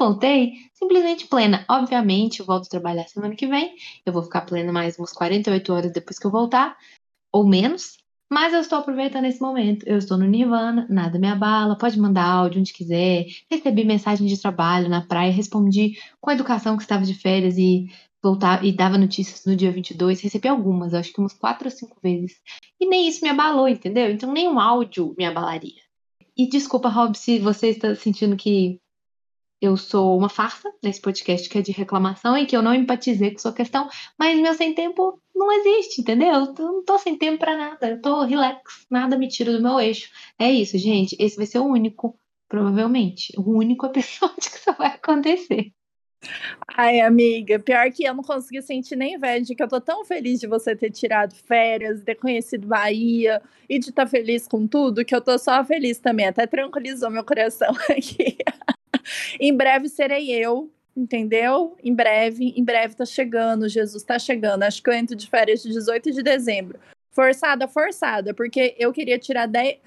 voltei 0.00 0.54
simplesmente 0.72 1.26
plena. 1.26 1.64
Obviamente, 1.68 2.40
eu 2.40 2.46
volto 2.46 2.64
a 2.66 2.70
trabalhar 2.70 3.06
semana 3.06 3.36
que 3.36 3.46
vem. 3.46 3.76
Eu 4.04 4.12
vou 4.14 4.22
ficar 4.22 4.40
plena 4.40 4.72
mais 4.72 4.98
umas 4.98 5.12
48 5.12 5.72
horas 5.72 5.92
depois 5.92 6.18
que 6.18 6.26
eu 6.26 6.30
voltar, 6.30 6.76
ou 7.30 7.46
menos. 7.46 7.98
Mas 8.32 8.54
eu 8.54 8.60
estou 8.60 8.78
aproveitando 8.78 9.26
esse 9.26 9.40
momento. 9.40 9.86
Eu 9.86 9.98
estou 9.98 10.16
no 10.16 10.24
Nirvana, 10.24 10.86
nada 10.88 11.18
me 11.18 11.26
abala. 11.26 11.76
Pode 11.76 11.98
mandar 11.98 12.24
áudio 12.24 12.60
onde 12.60 12.72
quiser. 12.72 13.26
Recebi 13.50 13.84
mensagem 13.84 14.26
de 14.26 14.40
trabalho 14.40 14.88
na 14.88 15.02
praia, 15.02 15.32
respondi 15.32 15.98
com 16.20 16.30
a 16.30 16.34
educação 16.34 16.76
que 16.76 16.82
estava 16.82 17.04
de 17.04 17.14
férias 17.14 17.58
e 17.58 17.88
voltar 18.22 18.64
e 18.64 18.72
dava 18.72 18.96
notícias 18.96 19.44
no 19.44 19.54
dia 19.54 19.70
22. 19.70 20.20
Recebi 20.20 20.48
algumas, 20.48 20.94
acho 20.94 21.12
que 21.12 21.20
umas 21.20 21.34
quatro 21.34 21.66
ou 21.66 21.70
cinco 21.70 21.98
vezes. 22.02 22.40
E 22.80 22.86
nem 22.86 23.06
isso 23.06 23.22
me 23.22 23.28
abalou, 23.28 23.68
entendeu? 23.68 24.10
Então 24.10 24.32
nem 24.32 24.48
um 24.48 24.58
áudio 24.60 25.14
me 25.18 25.26
abalaria. 25.26 25.82
E 26.36 26.48
desculpa, 26.48 26.88
Rob, 26.88 27.18
se 27.18 27.38
você 27.38 27.68
está 27.68 27.94
sentindo 27.94 28.36
que 28.36 28.80
eu 29.60 29.76
sou 29.76 30.16
uma 30.16 30.28
farsa 30.28 30.72
nesse 30.82 31.00
podcast 31.00 31.48
que 31.48 31.58
é 31.58 31.62
de 31.62 31.72
reclamação 31.72 32.36
e 32.36 32.46
que 32.46 32.56
eu 32.56 32.62
não 32.62 32.74
empatizei 32.74 33.30
com 33.30 33.38
sua 33.38 33.52
questão, 33.52 33.88
mas 34.18 34.40
meu 34.40 34.54
sem 34.54 34.74
tempo 34.74 35.20
não 35.34 35.52
existe, 35.52 36.00
entendeu? 36.00 36.28
Eu 36.32 36.54
não 36.54 36.84
tô 36.84 36.98
sem 36.98 37.16
tempo 37.16 37.38
para 37.38 37.56
nada, 37.56 37.90
eu 37.90 38.00
tô 38.00 38.24
relax, 38.24 38.86
nada 38.90 39.18
me 39.18 39.28
tira 39.28 39.52
do 39.52 39.62
meu 39.62 39.78
eixo. 39.78 40.10
É 40.38 40.50
isso, 40.50 40.78
gente. 40.78 41.16
Esse 41.18 41.36
vai 41.36 41.46
ser 41.46 41.58
o 41.58 41.66
único, 41.66 42.18
provavelmente, 42.48 43.32
o 43.36 43.50
único 43.50 43.86
episódio 43.86 44.50
que 44.50 44.56
isso 44.56 44.72
vai 44.78 44.88
acontecer. 44.88 45.72
Ai, 46.76 47.00
amiga, 47.00 47.58
pior 47.58 47.90
que 47.90 48.04
eu 48.04 48.14
não 48.14 48.22
consegui 48.22 48.60
sentir 48.62 48.94
nem 48.94 49.14
inveja, 49.14 49.54
que 49.54 49.62
eu 49.62 49.68
tô 49.68 49.80
tão 49.80 50.04
feliz 50.04 50.38
de 50.38 50.46
você 50.46 50.76
ter 50.76 50.90
tirado 50.90 51.34
férias, 51.34 52.02
ter 52.02 52.14
conhecido 52.14 52.66
Bahia 52.66 53.42
e 53.68 53.78
de 53.78 53.88
estar 53.88 54.04
tá 54.04 54.10
feliz 54.10 54.46
com 54.46 54.66
tudo, 54.66 55.04
que 55.04 55.14
eu 55.14 55.20
tô 55.20 55.38
só 55.38 55.64
feliz 55.64 55.98
também. 55.98 56.26
Até 56.26 56.46
tranquilizou 56.46 57.10
meu 57.10 57.24
coração 57.24 57.74
aqui. 57.90 58.36
Em 59.38 59.56
breve 59.56 59.88
serei 59.88 60.30
eu, 60.30 60.70
entendeu? 60.96 61.76
Em 61.82 61.94
breve, 61.94 62.52
em 62.56 62.64
breve 62.64 62.94
tá 62.94 63.04
chegando, 63.04 63.68
Jesus 63.68 64.02
tá 64.02 64.18
chegando. 64.18 64.62
Acho 64.62 64.82
que 64.82 64.90
eu 64.90 64.94
entro 64.94 65.16
de 65.16 65.28
férias 65.28 65.62
de 65.62 65.70
18 65.70 66.12
de 66.12 66.22
dezembro. 66.22 66.78
Forçada, 67.10 67.66
forçada, 67.66 68.34
porque 68.34 68.74
eu 68.78 68.92
queria 68.92 69.18
tirar 69.18 69.46
10. 69.46 69.78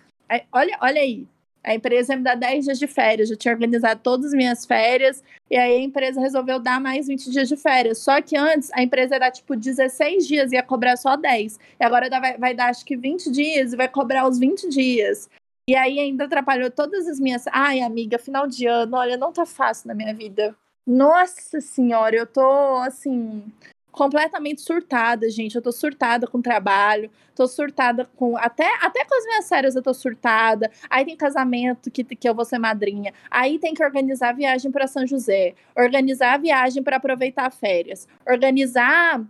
Olha, 0.51 0.77
olha 0.81 1.01
aí, 1.01 1.27
a 1.63 1.73
empresa 1.73 2.15
me 2.15 2.23
dá 2.23 2.35
10 2.35 2.65
dias 2.65 2.79
de 2.79 2.87
férias, 2.87 3.31
eu 3.31 3.37
tinha 3.37 3.53
organizado 3.53 4.01
todas 4.03 4.27
as 4.27 4.33
minhas 4.33 4.65
férias, 4.65 5.23
e 5.49 5.55
aí 5.55 5.77
a 5.77 5.81
empresa 5.81 6.19
resolveu 6.19 6.59
dar 6.59 6.81
mais 6.81 7.07
20 7.07 7.31
dias 7.31 7.47
de 7.47 7.55
férias. 7.55 7.99
Só 7.99 8.21
que 8.21 8.35
antes 8.35 8.69
a 8.73 8.83
empresa 8.83 9.15
ia 9.15 9.19
dar 9.19 9.31
tipo 9.31 9.55
16 9.55 10.27
dias 10.27 10.51
e 10.51 10.55
ia 10.55 10.63
cobrar 10.63 10.97
só 10.97 11.15
10. 11.15 11.57
E 11.79 11.85
agora 11.85 12.09
vai, 12.09 12.37
vai 12.37 12.53
dar 12.53 12.69
acho 12.69 12.85
que 12.85 12.97
20 12.97 13.31
dias 13.31 13.71
e 13.71 13.77
vai 13.77 13.87
cobrar 13.87 14.27
os 14.27 14.37
20 14.37 14.67
dias. 14.69 15.29
E 15.69 15.75
aí 15.75 15.97
ainda 15.99 16.25
atrapalhou 16.25 16.69
todas 16.69 17.07
as 17.07 17.19
minhas. 17.19 17.45
Ai, 17.47 17.79
amiga, 17.81 18.19
final 18.19 18.47
de 18.47 18.67
ano, 18.67 18.97
olha, 18.97 19.15
não 19.17 19.31
tá 19.31 19.45
fácil 19.45 19.87
na 19.87 19.93
minha 19.93 20.13
vida. 20.13 20.55
Nossa 20.85 21.61
senhora, 21.61 22.15
eu 22.15 22.27
tô 22.27 22.41
assim 22.79 23.51
completamente 23.93 24.61
surtada, 24.61 25.29
gente. 25.29 25.55
Eu 25.55 25.61
tô 25.61 25.71
surtada 25.71 26.27
com 26.27 26.41
trabalho, 26.41 27.09
tô 27.33 27.47
surtada 27.47 28.05
com. 28.17 28.35
Até, 28.35 28.67
até 28.81 29.05
com 29.05 29.15
as 29.15 29.25
minhas 29.25 29.45
séries 29.45 29.75
eu 29.75 29.81
tô 29.81 29.93
surtada. 29.93 30.69
Aí 30.89 31.05
tem 31.05 31.15
casamento 31.15 31.89
que, 31.89 32.03
que 32.03 32.27
eu 32.27 32.35
vou 32.35 32.43
ser 32.43 32.57
madrinha. 32.57 33.13
Aí 33.31 33.57
tem 33.57 33.73
que 33.73 33.83
organizar 33.83 34.29
a 34.29 34.33
viagem 34.33 34.71
para 34.71 34.87
São 34.87 35.07
José, 35.07 35.53
organizar 35.77 36.33
a 36.33 36.37
viagem 36.37 36.83
para 36.83 36.97
aproveitar 36.97 37.49
férias, 37.51 38.07
organizar. 38.27 39.23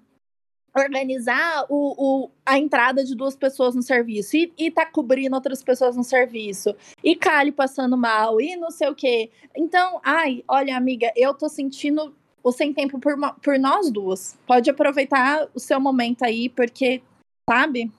Organizar 0.76 1.66
o, 1.70 2.24
o, 2.26 2.32
a 2.46 2.58
entrada 2.58 3.04
de 3.04 3.16
duas 3.16 3.36
pessoas 3.36 3.76
no 3.76 3.84
serviço 3.84 4.36
e, 4.36 4.52
e 4.58 4.72
tá 4.72 4.86
cobrindo 4.86 5.36
outras 5.36 5.64
pessoas 5.64 5.96
no 5.96 6.04
serviço, 6.04 6.76
e 7.04 7.16
Cali 7.16 7.52
passando 7.52 7.96
mal, 7.96 8.42
e 8.42 8.56
não 8.56 8.72
sei 8.72 8.90
o 8.90 8.96
quê. 8.96 9.30
Então, 9.56 10.00
ai, 10.04 10.44
olha, 10.48 10.76
amiga, 10.76 11.12
eu 11.16 11.34
tô 11.34 11.48
sentindo 11.48 12.14
o 12.44 12.52
Sem 12.52 12.74
Tempo 12.74 13.00
por, 13.00 13.16
por 13.42 13.58
nós 13.58 13.90
duas. 13.92 14.38
Pode 14.46 14.70
aproveitar 14.70 15.48
o 15.54 15.60
seu 15.60 15.80
momento 15.80 16.24
aí, 16.24 16.50
porque, 16.50 17.02
sabe? 17.50 17.92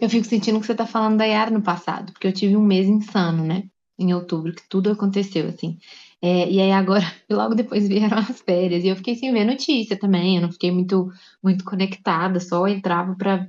Eu 0.00 0.08
fico 0.08 0.24
sentindo 0.24 0.60
que 0.60 0.66
você 0.66 0.74
tá 0.74 0.86
falando 0.86 1.18
da 1.18 1.24
Yara 1.24 1.50
no 1.50 1.60
passado, 1.60 2.12
porque 2.12 2.26
eu 2.26 2.32
tive 2.32 2.56
um 2.56 2.62
mês 2.62 2.86
insano, 2.86 3.44
né? 3.44 3.64
Em 3.98 4.14
outubro, 4.14 4.54
que 4.54 4.66
tudo 4.68 4.90
aconteceu, 4.90 5.48
assim. 5.48 5.78
É, 6.24 6.48
e 6.50 6.60
aí 6.60 6.70
agora, 6.72 7.02
logo 7.30 7.54
depois 7.54 7.88
vieram 7.88 8.18
as 8.18 8.40
férias, 8.42 8.84
e 8.84 8.88
eu 8.88 8.96
fiquei 8.96 9.14
sem 9.16 9.32
ver 9.32 9.44
notícia 9.44 9.98
também, 9.98 10.36
eu 10.36 10.42
não 10.42 10.52
fiquei 10.52 10.70
muito, 10.70 11.10
muito 11.42 11.64
conectada, 11.64 12.38
só 12.40 12.66
entrava 12.68 13.14
para 13.16 13.48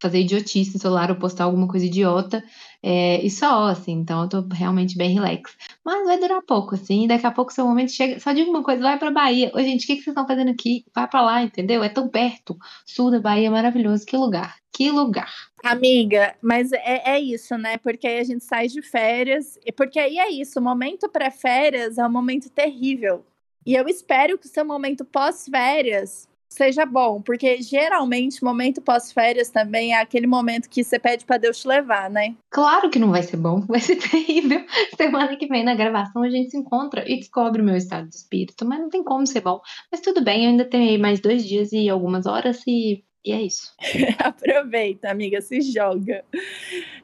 fazer 0.00 0.20
idiotice 0.20 0.74
no 0.74 0.80
celular 0.80 1.10
ou 1.10 1.16
postar 1.16 1.44
alguma 1.44 1.68
coisa 1.68 1.86
idiota, 1.86 2.42
é, 2.82 3.20
e 3.24 3.30
só, 3.30 3.66
assim, 3.66 3.92
então 3.92 4.22
eu 4.22 4.28
tô 4.28 4.40
realmente 4.52 4.96
bem 4.96 5.12
relax. 5.12 5.56
Mas 5.84 6.04
vai 6.04 6.18
durar 6.18 6.42
pouco, 6.42 6.74
assim, 6.74 7.06
daqui 7.06 7.26
a 7.26 7.32
pouco 7.32 7.52
seu 7.52 7.66
momento 7.66 7.90
chega. 7.90 8.20
Só 8.20 8.32
digo 8.32 8.50
uma 8.50 8.62
coisa, 8.62 8.82
vai 8.82 8.98
pra 8.98 9.10
Bahia. 9.10 9.50
Ô, 9.54 9.60
gente, 9.60 9.84
o 9.84 9.86
que, 9.86 9.96
que 9.96 10.02
vocês 10.02 10.08
estão 10.08 10.26
fazendo 10.26 10.50
aqui? 10.50 10.84
Vai 10.94 11.08
pra 11.08 11.22
lá, 11.22 11.42
entendeu? 11.42 11.82
É 11.82 11.88
tão 11.88 12.08
perto. 12.08 12.56
Sul 12.84 13.10
da 13.10 13.20
Bahia 13.20 13.48
é 13.48 13.50
maravilhoso. 13.50 14.06
Que 14.06 14.16
lugar, 14.16 14.56
que 14.72 14.90
lugar. 14.90 15.32
Amiga, 15.64 16.36
mas 16.40 16.72
é, 16.72 17.10
é 17.16 17.20
isso, 17.20 17.56
né? 17.58 17.76
Porque 17.78 18.06
aí 18.06 18.20
a 18.20 18.24
gente 18.24 18.44
sai 18.44 18.68
de 18.68 18.82
férias, 18.82 19.58
porque 19.76 19.98
aí 19.98 20.18
é 20.18 20.30
isso, 20.30 20.60
o 20.60 20.62
momento 20.62 21.08
pré-férias 21.08 21.98
é 21.98 22.06
um 22.06 22.12
momento 22.12 22.48
terrível. 22.50 23.24
E 23.64 23.74
eu 23.74 23.88
espero 23.88 24.38
que 24.38 24.46
o 24.46 24.48
seu 24.50 24.64
momento 24.64 25.04
pós-férias 25.04 26.28
seja 26.48 26.86
bom, 26.86 27.20
porque 27.20 27.60
geralmente 27.60 28.42
momento 28.42 28.80
pós-férias 28.80 29.50
também 29.50 29.92
é 29.92 30.00
aquele 30.00 30.26
momento 30.26 30.68
que 30.68 30.82
você 30.82 30.98
pede 30.98 31.24
para 31.24 31.38
Deus 31.38 31.60
te 31.60 31.68
levar, 31.68 32.08
né? 32.10 32.34
Claro 32.50 32.90
que 32.90 32.98
não 32.98 33.10
vai 33.10 33.22
ser 33.22 33.36
bom, 33.36 33.60
vai 33.68 33.80
ser 33.80 33.96
terrível. 33.96 34.64
Semana 34.96 35.36
que 35.36 35.46
vem 35.46 35.64
na 35.64 35.74
gravação 35.74 36.22
a 36.22 36.30
gente 36.30 36.50
se 36.50 36.56
encontra 36.56 37.04
e 37.10 37.16
descobre 37.16 37.60
o 37.60 37.64
meu 37.64 37.76
estado 37.76 38.08
de 38.08 38.16
espírito, 38.16 38.64
mas 38.64 38.80
não 38.80 38.88
tem 38.88 39.02
como 39.02 39.26
ser 39.26 39.40
bom. 39.40 39.60
Mas 39.90 40.00
tudo 40.00 40.22
bem, 40.22 40.44
eu 40.44 40.50
ainda 40.50 40.64
tenho 40.64 40.90
aí 40.90 40.98
mais 40.98 41.20
dois 41.20 41.46
dias 41.46 41.72
e 41.72 41.88
algumas 41.88 42.26
horas 42.26 42.62
e, 42.66 43.04
e 43.24 43.32
é 43.32 43.42
isso. 43.42 43.72
Aproveita, 44.18 45.10
amiga, 45.10 45.40
se 45.40 45.60
joga. 45.60 46.24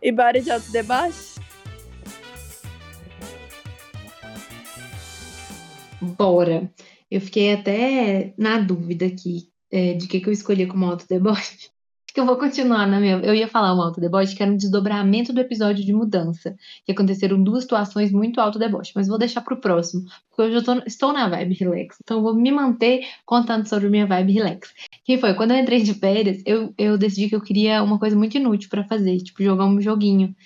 E 0.00 0.12
bora 0.12 0.40
de 0.40 0.50
alto 0.50 0.70
deboche? 0.70 1.40
Bora. 6.00 6.68
Eu 7.12 7.20
fiquei 7.20 7.52
até 7.52 8.32
na 8.38 8.58
dúvida 8.58 9.04
aqui 9.04 9.50
é, 9.70 9.92
de 9.92 10.08
que, 10.08 10.18
que 10.18 10.28
eu 10.30 10.32
escolhi 10.32 10.66
como 10.66 10.86
auto-deboche. 10.86 11.70
Que 12.14 12.20
eu 12.20 12.26
vou 12.26 12.36
continuar 12.36 12.86
na 12.86 13.00
minha. 13.00 13.14
Eu 13.24 13.34
ia 13.34 13.48
falar 13.48 13.74
um 13.74 13.80
auto-deboche 13.80 14.36
que 14.36 14.42
era 14.42 14.52
um 14.52 14.56
desdobramento 14.56 15.32
do 15.32 15.40
episódio 15.40 15.82
de 15.82 15.94
mudança, 15.94 16.54
que 16.84 16.92
aconteceram 16.92 17.42
duas 17.42 17.62
situações 17.62 18.12
muito 18.12 18.38
auto-deboche, 18.38 18.92
mas 18.94 19.08
vou 19.08 19.16
deixar 19.16 19.40
para 19.40 19.54
o 19.54 19.60
próximo, 19.62 20.04
porque 20.28 20.42
hoje 20.42 20.56
eu 20.56 20.62
tô, 20.62 20.74
estou 20.86 21.10
na 21.10 21.26
vibe 21.26 21.54
relax, 21.54 21.96
então 22.04 22.20
vou 22.20 22.34
me 22.34 22.52
manter 22.52 23.06
contando 23.24 23.66
sobre 23.66 23.88
minha 23.88 24.04
vibe 24.06 24.34
relax. 24.34 24.74
Que 25.06 25.16
foi, 25.16 25.32
quando 25.32 25.52
eu 25.52 25.56
entrei 25.56 25.82
de 25.82 25.94
férias, 25.94 26.42
eu, 26.44 26.74
eu 26.76 26.98
decidi 26.98 27.30
que 27.30 27.34
eu 27.34 27.40
queria 27.40 27.82
uma 27.82 27.98
coisa 27.98 28.14
muito 28.14 28.36
inútil 28.36 28.68
para 28.68 28.84
fazer, 28.84 29.16
tipo 29.22 29.42
jogar 29.42 29.64
um 29.64 29.80
joguinho. 29.80 30.36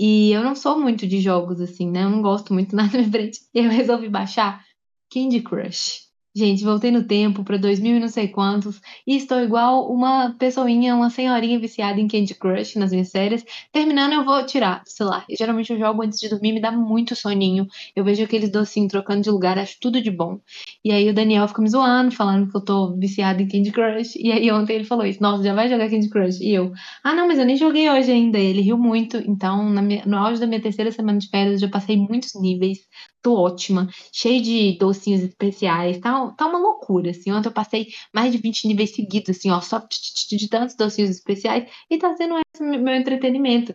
E 0.00 0.32
eu 0.32 0.42
não 0.42 0.56
sou 0.56 0.80
muito 0.80 1.06
de 1.06 1.20
jogos 1.20 1.60
assim, 1.60 1.88
né? 1.88 2.02
Eu 2.02 2.10
não 2.10 2.20
gosto 2.20 2.52
muito 2.52 2.74
nada 2.76 2.98
na 2.98 3.08
frente. 3.08 3.42
E 3.54 3.60
eu 3.60 3.70
resolvi 3.70 4.08
baixar 4.08 4.64
Candy 5.08 5.40
Crush. 5.40 6.11
Gente, 6.34 6.64
voltei 6.64 6.90
no 6.90 7.04
tempo 7.06 7.44
para 7.44 7.58
2000 7.58 7.94
e 7.96 8.00
não 8.00 8.08
sei 8.08 8.26
quantos 8.26 8.80
e 9.06 9.16
estou 9.16 9.38
igual 9.40 9.92
uma 9.92 10.34
pessoinha, 10.38 10.94
uma 10.96 11.10
senhorinha 11.10 11.58
viciada 11.60 12.00
em 12.00 12.08
Candy 12.08 12.34
Crush 12.34 12.76
nas 12.76 12.90
minhas 12.90 13.08
séries. 13.10 13.44
Terminando, 13.70 14.14
eu 14.14 14.24
vou 14.24 14.44
tirar 14.46 14.82
do 14.82 14.88
celular. 14.88 15.26
Geralmente 15.28 15.70
eu 15.74 15.78
jogo 15.78 16.02
antes 16.02 16.18
de 16.18 16.30
dormir, 16.30 16.52
me 16.54 16.60
dá 16.60 16.72
muito 16.72 17.14
soninho. 17.14 17.66
Eu 17.94 18.02
vejo 18.02 18.24
aqueles 18.24 18.50
docinhos 18.50 18.90
trocando 18.90 19.20
de 19.20 19.30
lugar, 19.30 19.58
acho 19.58 19.76
tudo 19.78 20.00
de 20.00 20.10
bom. 20.10 20.40
E 20.82 20.90
aí 20.90 21.06
o 21.10 21.14
Daniel 21.14 21.46
fica 21.48 21.60
me 21.60 21.68
zoando, 21.68 22.10
falando 22.12 22.50
que 22.50 22.56
eu 22.56 22.64
tô 22.64 22.96
viciada 22.96 23.42
em 23.42 23.48
Candy 23.48 23.70
Crush. 23.70 24.16
E 24.18 24.32
aí 24.32 24.50
ontem 24.50 24.76
ele 24.76 24.84
falou 24.84 25.04
isso: 25.04 25.20
Nossa, 25.22 25.42
já 25.44 25.52
vai 25.52 25.68
jogar 25.68 25.90
Candy 25.90 26.08
Crush? 26.08 26.40
E 26.40 26.54
eu, 26.54 26.72
Ah, 27.04 27.14
não, 27.14 27.28
mas 27.28 27.38
eu 27.38 27.44
nem 27.44 27.56
joguei 27.56 27.90
hoje 27.90 28.10
ainda. 28.10 28.38
Ele 28.38 28.62
riu 28.62 28.78
muito. 28.78 29.18
Então, 29.18 29.62
minha, 29.68 30.02
no 30.06 30.16
auge 30.16 30.40
da 30.40 30.46
minha 30.46 30.62
terceira 30.62 30.90
semana 30.90 31.18
de 31.18 31.28
férias, 31.28 31.60
eu 31.60 31.68
já 31.68 31.72
passei 31.72 31.94
muitos 31.96 32.32
níveis 32.40 32.78
tô 33.22 33.34
ótima, 33.40 33.88
cheio 34.12 34.42
de 34.42 34.76
docinhos 34.78 35.22
especiais, 35.22 35.98
tá, 36.00 36.30
tá 36.32 36.46
uma 36.46 36.58
loucura, 36.58 37.10
assim, 37.10 37.32
ontem 37.32 37.48
eu 37.48 37.52
passei 37.52 37.88
mais 38.12 38.32
de 38.32 38.38
20 38.38 38.66
níveis 38.66 38.94
seguidos, 38.94 39.30
assim, 39.36 39.50
ó, 39.50 39.60
só 39.60 39.78
de 39.78 40.48
tantos 40.48 40.76
docinhos 40.76 41.10
especiais, 41.10 41.70
e 41.88 41.98
tá 41.98 42.14
sendo 42.16 42.34
esse 42.54 42.62
meu 42.62 42.94
entretenimento. 42.94 43.74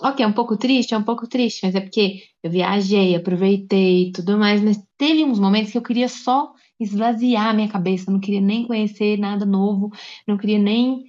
Ok, 0.00 0.24
é 0.24 0.28
um 0.28 0.32
pouco 0.32 0.56
triste, 0.56 0.94
é 0.94 0.98
um 0.98 1.02
pouco 1.02 1.26
triste, 1.26 1.60
mas 1.64 1.74
é 1.74 1.80
porque 1.80 2.22
eu 2.42 2.50
viajei, 2.50 3.16
aproveitei 3.16 4.12
tudo 4.12 4.38
mais, 4.38 4.60
mas 4.62 4.80
teve 4.96 5.24
uns 5.24 5.38
momentos 5.40 5.72
que 5.72 5.78
eu 5.78 5.82
queria 5.82 6.08
só 6.08 6.52
esvaziar 6.78 7.54
minha 7.54 7.68
cabeça, 7.68 8.10
não 8.10 8.20
queria 8.20 8.40
nem 8.40 8.66
conhecer 8.66 9.18
nada 9.18 9.44
novo, 9.44 9.90
não 10.26 10.36
queria 10.36 10.58
nem 10.58 11.04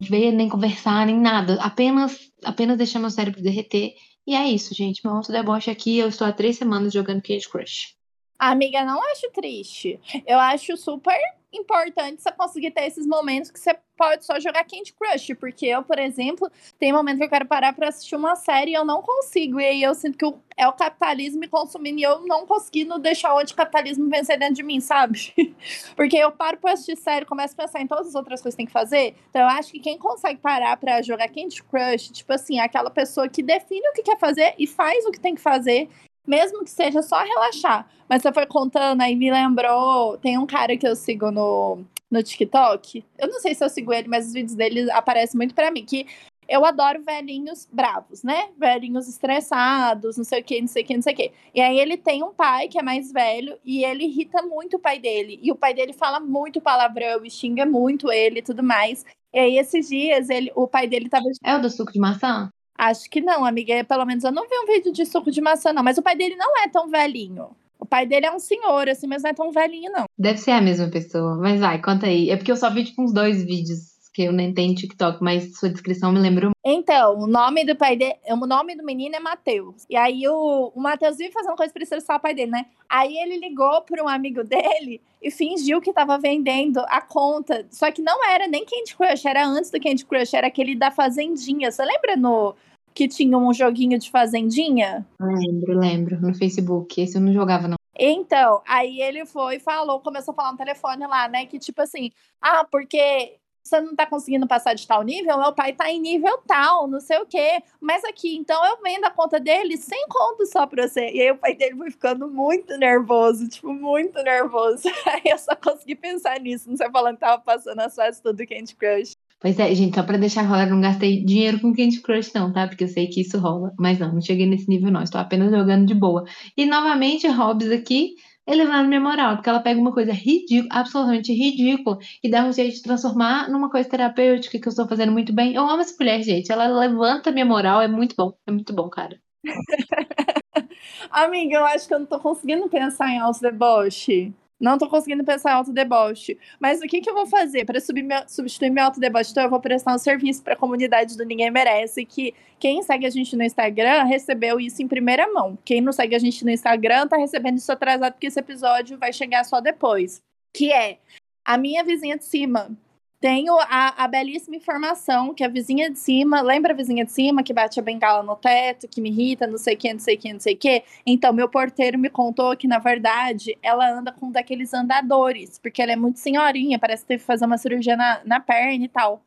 ver, 0.00 0.32
nem 0.32 0.48
conversar, 0.48 1.06
nem 1.06 1.18
nada, 1.18 1.54
apenas, 1.62 2.30
apenas 2.44 2.76
deixar 2.76 2.98
meu 2.98 3.10
cérebro 3.10 3.42
derreter 3.42 3.94
e 4.26 4.34
é 4.34 4.48
isso, 4.48 4.74
gente. 4.74 5.04
Meu 5.04 5.14
alto 5.14 5.30
deboche 5.30 5.70
aqui, 5.70 5.98
eu 5.98 6.08
estou 6.08 6.26
há 6.26 6.32
três 6.32 6.56
semanas 6.58 6.92
jogando 6.92 7.22
Candy 7.22 7.48
Crush. 7.48 7.94
Amiga, 8.38 8.84
não 8.84 9.00
acho 9.12 9.30
triste. 9.32 9.98
Eu 10.26 10.38
acho 10.38 10.76
super 10.76 11.18
importante 11.52 12.22
você 12.22 12.32
conseguir 12.32 12.70
ter 12.70 12.86
esses 12.86 13.06
momentos 13.06 13.50
que 13.50 13.58
você 13.58 13.74
pode 13.96 14.24
só 14.24 14.38
jogar 14.38 14.64
Candy 14.64 14.92
Crush, 14.92 15.34
porque 15.38 15.66
eu, 15.66 15.82
por 15.82 15.98
exemplo, 15.98 16.50
tem 16.78 16.92
momento 16.92 17.18
que 17.18 17.24
eu 17.24 17.28
quero 17.28 17.46
parar 17.46 17.72
para 17.72 17.88
assistir 17.88 18.14
uma 18.14 18.36
série 18.36 18.72
e 18.72 18.74
eu 18.74 18.84
não 18.84 19.02
consigo, 19.02 19.58
e 19.60 19.64
aí 19.64 19.82
eu 19.82 19.94
sinto 19.94 20.18
que 20.18 20.38
é 20.56 20.68
o 20.68 20.72
capitalismo 20.72 21.40
me 21.40 21.48
consumindo 21.48 21.98
e 21.98 22.02
eu 22.02 22.20
não 22.26 22.46
conseguindo 22.46 22.98
deixar 22.98 23.34
o 23.34 23.38
anticapitalismo 23.38 24.08
vencer 24.08 24.38
dentro 24.38 24.56
de 24.56 24.62
mim, 24.62 24.80
sabe? 24.80 25.32
porque 25.96 26.16
eu 26.16 26.30
paro 26.30 26.58
para 26.58 26.72
assistir 26.72 26.96
série 26.96 27.24
começo 27.24 27.54
a 27.54 27.64
pensar 27.64 27.80
em 27.80 27.86
todas 27.86 28.08
as 28.08 28.14
outras 28.14 28.40
coisas 28.40 28.54
que 28.54 28.58
tem 28.58 28.66
que 28.66 28.72
fazer, 28.72 29.14
então 29.30 29.42
eu 29.42 29.48
acho 29.48 29.72
que 29.72 29.80
quem 29.80 29.98
consegue 29.98 30.40
parar 30.40 30.76
para 30.76 31.02
jogar 31.02 31.28
Candy 31.28 31.62
Crush, 31.62 32.10
tipo 32.10 32.32
assim, 32.32 32.58
é 32.58 32.62
aquela 32.62 32.90
pessoa 32.90 33.28
que 33.28 33.42
define 33.42 33.88
o 33.88 33.92
que 33.92 34.02
quer 34.02 34.18
fazer 34.18 34.54
e 34.58 34.66
faz 34.66 35.04
o 35.06 35.10
que 35.10 35.20
tem 35.20 35.34
que 35.34 35.40
fazer 35.40 35.88
mesmo 36.26 36.64
que 36.64 36.70
seja 36.70 37.02
só 37.02 37.22
relaxar. 37.22 37.88
Mas 38.08 38.22
você 38.22 38.32
foi 38.32 38.46
contando, 38.46 39.00
aí 39.00 39.14
me 39.14 39.30
lembrou. 39.30 40.18
Tem 40.18 40.36
um 40.36 40.44
cara 40.44 40.76
que 40.76 40.86
eu 40.86 40.96
sigo 40.96 41.30
no, 41.30 41.84
no 42.10 42.22
TikTok. 42.22 43.04
Eu 43.18 43.28
não 43.28 43.40
sei 43.40 43.54
se 43.54 43.64
eu 43.64 43.68
sigo 43.68 43.92
ele, 43.92 44.08
mas 44.08 44.26
os 44.26 44.32
vídeos 44.32 44.54
dele 44.54 44.90
aparecem 44.90 45.36
muito 45.36 45.54
para 45.54 45.70
mim. 45.70 45.84
Que 45.84 46.06
eu 46.48 46.64
adoro 46.64 47.02
velhinhos 47.02 47.68
bravos, 47.70 48.22
né? 48.22 48.50
Velhinhos 48.56 49.08
estressados, 49.08 50.16
não 50.16 50.24
sei 50.24 50.40
o 50.40 50.44
que, 50.44 50.60
não 50.60 50.68
sei 50.68 50.82
o 50.82 50.86
que, 50.86 50.94
não 50.94 51.02
sei 51.02 51.12
o 51.12 51.16
que. 51.16 51.32
E 51.54 51.60
aí 51.60 51.78
ele 51.78 51.96
tem 51.96 52.22
um 52.22 52.32
pai 52.32 52.68
que 52.68 52.78
é 52.78 52.82
mais 52.82 53.12
velho 53.12 53.58
e 53.64 53.84
ele 53.84 54.04
irrita 54.04 54.42
muito 54.42 54.76
o 54.76 54.80
pai 54.80 54.98
dele. 54.98 55.40
E 55.42 55.50
o 55.50 55.56
pai 55.56 55.74
dele 55.74 55.92
fala 55.92 56.20
muito 56.20 56.60
palavrão 56.60 57.24
e 57.24 57.30
xinga 57.30 57.66
muito 57.66 58.10
ele 58.12 58.38
e 58.38 58.42
tudo 58.42 58.62
mais. 58.62 59.04
E 59.34 59.38
aí 59.38 59.58
esses 59.58 59.88
dias 59.88 60.30
ele, 60.30 60.52
o 60.54 60.68
pai 60.68 60.86
dele 60.86 61.08
tava. 61.08 61.26
É 61.42 61.56
o 61.56 61.60
do 61.60 61.68
suco 61.68 61.92
de 61.92 61.98
maçã? 61.98 62.48
Acho 62.78 63.08
que 63.10 63.20
não, 63.20 63.44
amiga. 63.44 63.82
Pelo 63.84 64.04
menos 64.04 64.22
eu 64.22 64.32
não 64.32 64.46
vi 64.48 64.56
um 64.58 64.66
vídeo 64.66 64.92
de 64.92 65.04
suco 65.04 65.30
de 65.30 65.40
maçã, 65.40 65.72
não. 65.72 65.82
Mas 65.82 65.98
o 65.98 66.02
pai 66.02 66.14
dele 66.14 66.36
não 66.36 66.56
é 66.62 66.68
tão 66.68 66.88
velhinho. 66.88 67.56
O 67.78 67.86
pai 67.86 68.06
dele 68.06 68.26
é 68.26 68.32
um 68.32 68.38
senhor, 68.38 68.88
assim, 68.88 69.06
mas 69.06 69.22
não 69.22 69.30
é 69.30 69.34
tão 69.34 69.52
velhinho, 69.52 69.92
não. 69.92 70.04
Deve 70.18 70.38
ser 70.38 70.52
a 70.52 70.60
mesma 70.60 70.88
pessoa. 70.88 71.36
Mas 71.36 71.60
vai, 71.60 71.80
conta 71.80 72.06
aí. 72.06 72.30
É 72.30 72.36
porque 72.36 72.52
eu 72.52 72.56
só 72.56 72.70
vi, 72.70 72.84
tipo, 72.84 73.02
uns 73.02 73.12
dois 73.12 73.44
vídeos 73.44 73.96
que 74.16 74.22
eu 74.22 74.32
nem 74.32 74.50
tenho 74.54 74.74
TikTok, 74.74 75.22
mas 75.22 75.58
sua 75.58 75.68
descrição 75.68 76.10
me 76.10 76.18
lembrou. 76.18 76.52
Então, 76.64 77.18
o 77.18 77.26
nome 77.26 77.66
do 77.66 77.76
pai 77.76 77.98
dele, 77.98 78.14
o 78.30 78.46
nome 78.46 78.74
do 78.74 78.82
menino 78.82 79.14
é 79.14 79.20
Matheus. 79.20 79.84
E 79.90 79.94
aí 79.94 80.26
o, 80.26 80.72
o 80.74 80.80
Matheus 80.80 81.18
vive 81.18 81.32
fazendo 81.32 81.54
coisa 81.54 81.70
pra 81.70 81.82
estressar 81.82 82.16
o 82.16 82.20
pai 82.20 82.32
dele, 82.32 82.50
né? 82.50 82.64
Aí 82.88 83.14
ele 83.18 83.36
ligou 83.36 83.82
para 83.82 84.02
um 84.02 84.08
amigo 84.08 84.42
dele 84.42 85.02
e 85.22 85.30
fingiu 85.30 85.82
que 85.82 85.92
tava 85.92 86.16
vendendo 86.16 86.78
a 86.88 87.02
conta. 87.02 87.66
Só 87.70 87.90
que 87.92 88.00
não 88.00 88.24
era 88.24 88.48
nem 88.48 88.64
Candy 88.64 88.96
Crush, 88.96 89.26
era 89.26 89.46
antes 89.46 89.70
do 89.70 89.78
Candy 89.78 90.06
Crush, 90.06 90.32
era 90.32 90.46
aquele 90.46 90.74
da 90.74 90.90
Fazendinha. 90.90 91.70
Você 91.70 91.84
lembra 91.84 92.16
no 92.16 92.54
que 92.96 93.06
tinha 93.06 93.36
um 93.36 93.52
joguinho 93.52 93.98
de 93.98 94.10
Fazendinha? 94.10 95.06
Lembro, 95.20 95.78
lembro, 95.78 96.18
no 96.18 96.34
Facebook. 96.34 96.98
Esse 96.98 97.18
eu 97.18 97.20
não 97.20 97.32
jogava, 97.32 97.68
não. 97.68 97.76
Então, 97.98 98.62
aí 98.66 99.02
ele 99.02 99.26
foi 99.26 99.56
e 99.56 99.60
falou, 99.60 100.00
começou 100.00 100.32
a 100.32 100.34
falar 100.34 100.52
no 100.52 100.58
telefone 100.58 101.06
lá, 101.06 101.28
né? 101.28 101.44
Que 101.44 101.58
tipo 101.58 101.82
assim, 101.82 102.10
ah, 102.40 102.64
porque 102.64 103.36
você 103.62 103.80
não 103.80 103.94
tá 103.94 104.06
conseguindo 104.06 104.46
passar 104.46 104.74
de 104.74 104.86
tal 104.86 105.02
nível, 105.02 105.38
meu 105.38 105.52
pai 105.52 105.72
tá 105.72 105.90
em 105.90 106.00
nível 106.00 106.38
tal, 106.46 106.86
não 106.86 107.00
sei 107.00 107.18
o 107.18 107.26
quê. 107.26 107.62
Mas 107.80 108.02
aqui, 108.04 108.34
então 108.36 108.64
eu 108.64 108.80
vendo 108.82 109.04
a 109.04 109.10
conta 109.10 109.38
dele 109.38 109.76
sem 109.76 110.06
conto 110.08 110.46
só 110.46 110.66
pra 110.66 110.88
você. 110.88 111.10
E 111.10 111.20
aí 111.20 111.30
o 111.30 111.36
pai 111.36 111.54
dele 111.54 111.76
foi 111.76 111.90
ficando 111.90 112.28
muito 112.28 112.78
nervoso, 112.78 113.46
tipo, 113.48 113.72
muito 113.74 114.22
nervoso. 114.22 114.88
Aí 115.06 115.22
eu 115.26 115.38
só 115.38 115.54
consegui 115.56 115.96
pensar 115.96 116.40
nisso, 116.40 116.70
não 116.70 116.76
sei 116.76 116.90
falando 116.90 117.14
que 117.14 117.20
tava 117.20 117.42
passando 117.42 117.80
as 117.80 117.94
fases 117.94 118.20
tudo 118.20 118.46
Candy 118.46 118.74
Crush. 118.74 119.16
Pois 119.46 119.60
é, 119.60 119.72
gente, 119.76 119.94
só 119.94 120.02
pra 120.02 120.18
deixar 120.18 120.42
rolar, 120.42 120.66
não 120.68 120.80
gastei 120.80 121.24
dinheiro 121.24 121.60
com 121.60 121.72
Candy 121.72 122.00
Crush, 122.00 122.34
não, 122.34 122.52
tá? 122.52 122.66
Porque 122.66 122.82
eu 122.82 122.88
sei 122.88 123.06
que 123.06 123.20
isso 123.20 123.38
rola. 123.38 123.72
Mas 123.78 123.96
não, 123.96 124.14
não 124.14 124.20
cheguei 124.20 124.44
nesse 124.44 124.68
nível, 124.68 124.90
não. 124.90 125.04
Estou 125.04 125.20
apenas 125.20 125.52
jogando 125.52 125.86
de 125.86 125.94
boa. 125.94 126.24
E 126.56 126.66
novamente, 126.66 127.28
Hobbs 127.28 127.70
aqui 127.70 128.16
elevando 128.44 128.88
minha 128.88 129.00
moral, 129.00 129.36
porque 129.36 129.48
ela 129.48 129.60
pega 129.60 129.80
uma 129.80 129.92
coisa 129.92 130.12
ridícula, 130.12 130.68
absolutamente 130.72 131.32
ridícula, 131.32 131.96
e 132.24 132.28
dá 132.28 132.44
um 132.44 132.52
jeito 132.52 132.74
de 132.74 132.82
transformar 132.82 133.48
numa 133.48 133.70
coisa 133.70 133.88
terapêutica 133.88 134.58
que 134.58 134.66
eu 134.66 134.70
estou 134.70 134.88
fazendo 134.88 135.12
muito 135.12 135.32
bem. 135.32 135.54
Eu 135.54 135.62
amo 135.62 135.80
essa 135.80 135.94
mulher, 135.96 136.20
gente. 136.24 136.50
Ela 136.50 136.66
levanta 136.66 137.30
minha 137.30 137.46
moral, 137.46 137.80
é 137.80 137.86
muito 137.86 138.16
bom. 138.16 138.36
É 138.44 138.50
muito 138.50 138.72
bom, 138.72 138.88
cara. 138.88 139.16
Amiga, 141.08 141.54
eu 141.54 141.64
acho 141.66 141.86
que 141.86 141.94
eu 141.94 142.00
não 142.00 142.06
tô 142.06 142.18
conseguindo 142.18 142.68
pensar 142.68 143.10
em 143.10 143.20
Alce 143.20 143.40
Deboche. 143.40 144.34
Não 144.58 144.78
tô 144.78 144.88
conseguindo 144.88 145.22
pensar 145.22 145.50
em 145.50 145.54
autodeboche. 145.54 146.38
Mas 146.58 146.80
o 146.80 146.86
que, 146.86 147.00
que 147.00 147.10
eu 147.10 147.14
vou 147.14 147.26
fazer 147.26 147.64
para 147.66 147.78
substituir 148.26 148.70
meu 148.70 148.84
autodeboche? 148.84 149.30
Então, 149.30 149.44
eu 149.44 149.50
vou 149.50 149.60
prestar 149.60 149.94
um 149.94 149.98
serviço 149.98 150.42
para 150.42 150.54
a 150.54 150.56
comunidade 150.56 151.16
do 151.16 151.24
Ninguém 151.24 151.50
Merece. 151.50 152.06
Que 152.06 152.34
quem 152.58 152.82
segue 152.82 153.06
a 153.06 153.10
gente 153.10 153.36
no 153.36 153.42
Instagram 153.42 154.04
recebeu 154.04 154.58
isso 154.58 154.82
em 154.82 154.88
primeira 154.88 155.30
mão. 155.30 155.58
Quem 155.64 155.80
não 155.80 155.92
segue 155.92 156.14
a 156.14 156.18
gente 156.18 156.44
no 156.44 156.50
Instagram 156.50 157.06
tá 157.06 157.16
recebendo 157.16 157.58
isso 157.58 157.70
atrasado, 157.70 158.12
porque 158.14 158.28
esse 158.28 158.40
episódio 158.40 158.98
vai 158.98 159.12
chegar 159.12 159.44
só 159.44 159.60
depois. 159.60 160.22
Que 160.52 160.72
é 160.72 160.98
a 161.44 161.58
minha 161.58 161.84
vizinha 161.84 162.16
de 162.16 162.24
cima 162.24 162.76
tenho 163.20 163.58
a, 163.58 164.04
a, 164.04 164.08
belíssima 164.08 164.56
informação 164.56 165.32
que 165.32 165.42
a 165.42 165.48
vizinha 165.48 165.90
de 165.90 165.98
cima, 165.98 166.40
lembra 166.42 166.72
a 166.72 166.76
vizinha 166.76 167.04
de 167.04 167.12
cima 167.12 167.42
que 167.42 167.52
bate 167.52 167.80
a 167.80 167.82
bengala 167.82 168.22
no 168.22 168.36
teto, 168.36 168.86
que 168.88 169.00
me 169.00 169.10
irrita, 169.10 169.46
não 169.46 169.58
sei 169.58 169.74
o 169.74 169.78
que, 169.78 169.92
não 169.92 170.00
sei 170.00 170.16
o 170.16 170.18
que, 170.18 170.32
não 170.32 170.40
sei 170.40 170.54
o 170.54 170.56
que? 170.56 170.84
Então, 171.04 171.32
meu 171.32 171.48
porteiro 171.48 171.98
me 171.98 172.10
contou 172.10 172.56
que, 172.56 172.68
na 172.68 172.78
verdade, 172.78 173.56
ela 173.62 173.88
anda 173.90 174.12
com 174.12 174.30
daqueles 174.30 174.74
andadores, 174.74 175.58
porque 175.58 175.80
ela 175.80 175.92
é 175.92 175.96
muito 175.96 176.18
senhorinha, 176.18 176.78
parece 176.78 177.02
que 177.02 177.08
teve 177.08 177.20
que 177.20 177.26
fazer 177.26 177.46
uma 177.46 177.58
cirurgia 177.58 177.96
na, 177.96 178.20
na 178.24 178.40
perna 178.40 178.84
e 178.84 178.88
tal. 178.88 179.22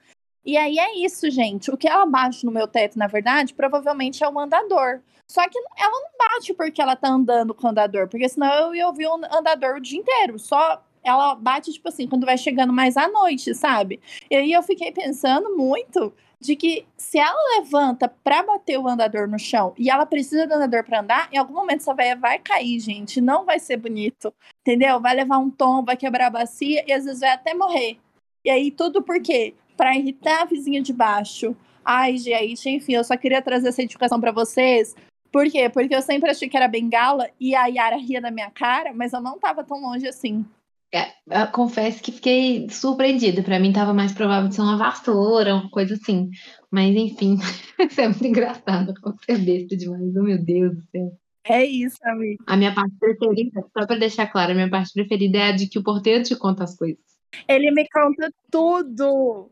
E 0.45 0.57
aí 0.57 0.79
é 0.79 0.97
isso, 0.97 1.29
gente. 1.29 1.69
O 1.71 1.77
que 1.77 1.87
ela 1.87 2.05
bate 2.05 2.45
no 2.45 2.51
meu 2.51 2.67
teto, 2.67 2.97
na 2.97 3.07
verdade, 3.07 3.53
provavelmente 3.53 4.23
é 4.23 4.29
um 4.29 4.39
andador. 4.39 5.01
Só 5.27 5.47
que 5.47 5.59
ela 5.77 5.91
não 5.91 6.09
bate 6.17 6.53
porque 6.53 6.81
ela 6.81 6.95
tá 6.95 7.09
andando 7.09 7.53
com 7.53 7.67
o 7.67 7.69
andador, 7.69 8.07
porque 8.07 8.27
senão 8.27 8.51
eu 8.51 8.75
ia 8.75 8.87
ouvir 8.87 9.07
um 9.07 9.21
andador 9.31 9.75
o 9.75 9.81
dia 9.81 9.99
inteiro, 9.99 10.39
só 10.39 10.83
ela 11.03 11.35
bate, 11.35 11.71
tipo 11.71 11.87
assim, 11.89 12.07
quando 12.07 12.25
vai 12.25 12.37
chegando 12.37 12.73
mais 12.73 12.97
à 12.97 13.07
noite, 13.07 13.53
sabe? 13.55 13.99
E 14.29 14.35
aí 14.35 14.51
eu 14.51 14.63
fiquei 14.63 14.91
pensando 14.91 15.55
muito 15.55 16.13
de 16.39 16.55
que 16.55 16.85
se 16.95 17.19
ela 17.19 17.37
levanta 17.57 18.07
pra 18.07 18.43
bater 18.43 18.79
o 18.79 18.87
andador 18.87 19.27
no 19.27 19.37
chão 19.37 19.73
e 19.77 19.89
ela 19.89 20.05
precisa 20.05 20.47
do 20.47 20.53
andador 20.53 20.83
pra 20.85 21.01
andar, 21.01 21.29
em 21.31 21.37
algum 21.37 21.53
momento 21.53 21.81
essa 21.81 21.93
velha 21.93 22.15
vai 22.15 22.39
cair, 22.39 22.79
gente. 22.79 23.19
Não 23.19 23.45
vai 23.45 23.59
ser 23.59 23.77
bonito, 23.77 24.33
entendeu? 24.61 24.99
Vai 25.01 25.15
levar 25.15 25.37
um 25.37 25.49
tom, 25.49 25.83
vai 25.83 25.97
quebrar 25.97 26.27
a 26.27 26.31
bacia 26.31 26.83
e 26.87 26.93
às 26.93 27.03
vezes 27.03 27.19
vai 27.19 27.31
até 27.31 27.53
morrer. 27.53 27.97
E 28.43 28.49
aí 28.49 28.71
tudo 28.71 29.01
por 29.01 29.21
quê? 29.21 29.53
Pra 29.75 29.97
irritar 29.97 30.41
a 30.41 30.45
vizinha 30.45 30.81
de 30.81 30.93
baixo. 30.93 31.55
Ai, 31.83 32.17
gente, 32.17 32.69
enfim, 32.69 32.93
eu 32.93 33.03
só 33.03 33.17
queria 33.17 33.41
trazer 33.41 33.69
essa 33.69 33.81
educação 33.81 34.19
para 34.19 34.31
vocês. 34.31 34.95
Por 35.31 35.49
quê? 35.49 35.69
Porque 35.69 35.95
eu 35.95 36.01
sempre 36.01 36.29
achei 36.29 36.49
que 36.49 36.57
era 36.57 36.67
bengala 36.67 37.29
e 37.39 37.53
a 37.53 37.67
Yara 37.67 37.97
ria 37.97 38.21
da 38.21 38.31
minha 38.31 38.49
cara, 38.49 38.93
mas 38.93 39.13
eu 39.13 39.21
não 39.21 39.37
tava 39.37 39.63
tão 39.63 39.79
longe 39.79 40.07
assim. 40.07 40.45
É, 40.91 41.45
confesso 41.51 42.01
que 42.01 42.11
fiquei 42.11 42.67
surpreendida. 42.69 43.43
Para 43.43 43.59
mim 43.59 43.71
tava 43.71 43.93
mais 43.93 44.11
provável 44.11 44.49
de 44.49 44.55
ser 44.55 44.61
uma 44.61 44.77
vassoura, 44.77 45.55
uma 45.55 45.69
coisa 45.69 45.93
assim. 45.93 46.31
Mas 46.71 46.95
enfim, 46.95 47.37
isso 47.79 48.01
é 48.01 48.07
muito 48.07 48.25
engraçado. 48.25 48.93
Você 49.03 49.31
é 49.31 49.37
besta 49.37 49.77
demais, 49.77 50.15
oh, 50.15 50.23
meu 50.23 50.43
Deus 50.43 50.75
do 50.75 50.83
céu. 50.91 51.11
É 51.43 51.63
isso, 51.63 51.97
amigo. 52.03 52.43
A 52.45 52.57
minha 52.57 52.73
parte 52.73 52.95
preferida, 52.99 53.61
só 53.61 53.85
para 53.85 53.99
deixar 53.99 54.27
claro, 54.27 54.51
a 54.51 54.55
minha 54.55 54.69
parte 54.69 54.93
preferida 54.93 55.37
é 55.37 55.49
a 55.49 55.51
de 55.51 55.67
que 55.67 55.79
o 55.79 55.83
porteiro 55.83 56.23
te 56.23 56.35
conta 56.35 56.63
as 56.63 56.75
coisas. 56.75 56.99
Ele 57.47 57.71
me 57.71 57.87
conta 57.89 58.31
tudo. 58.51 59.51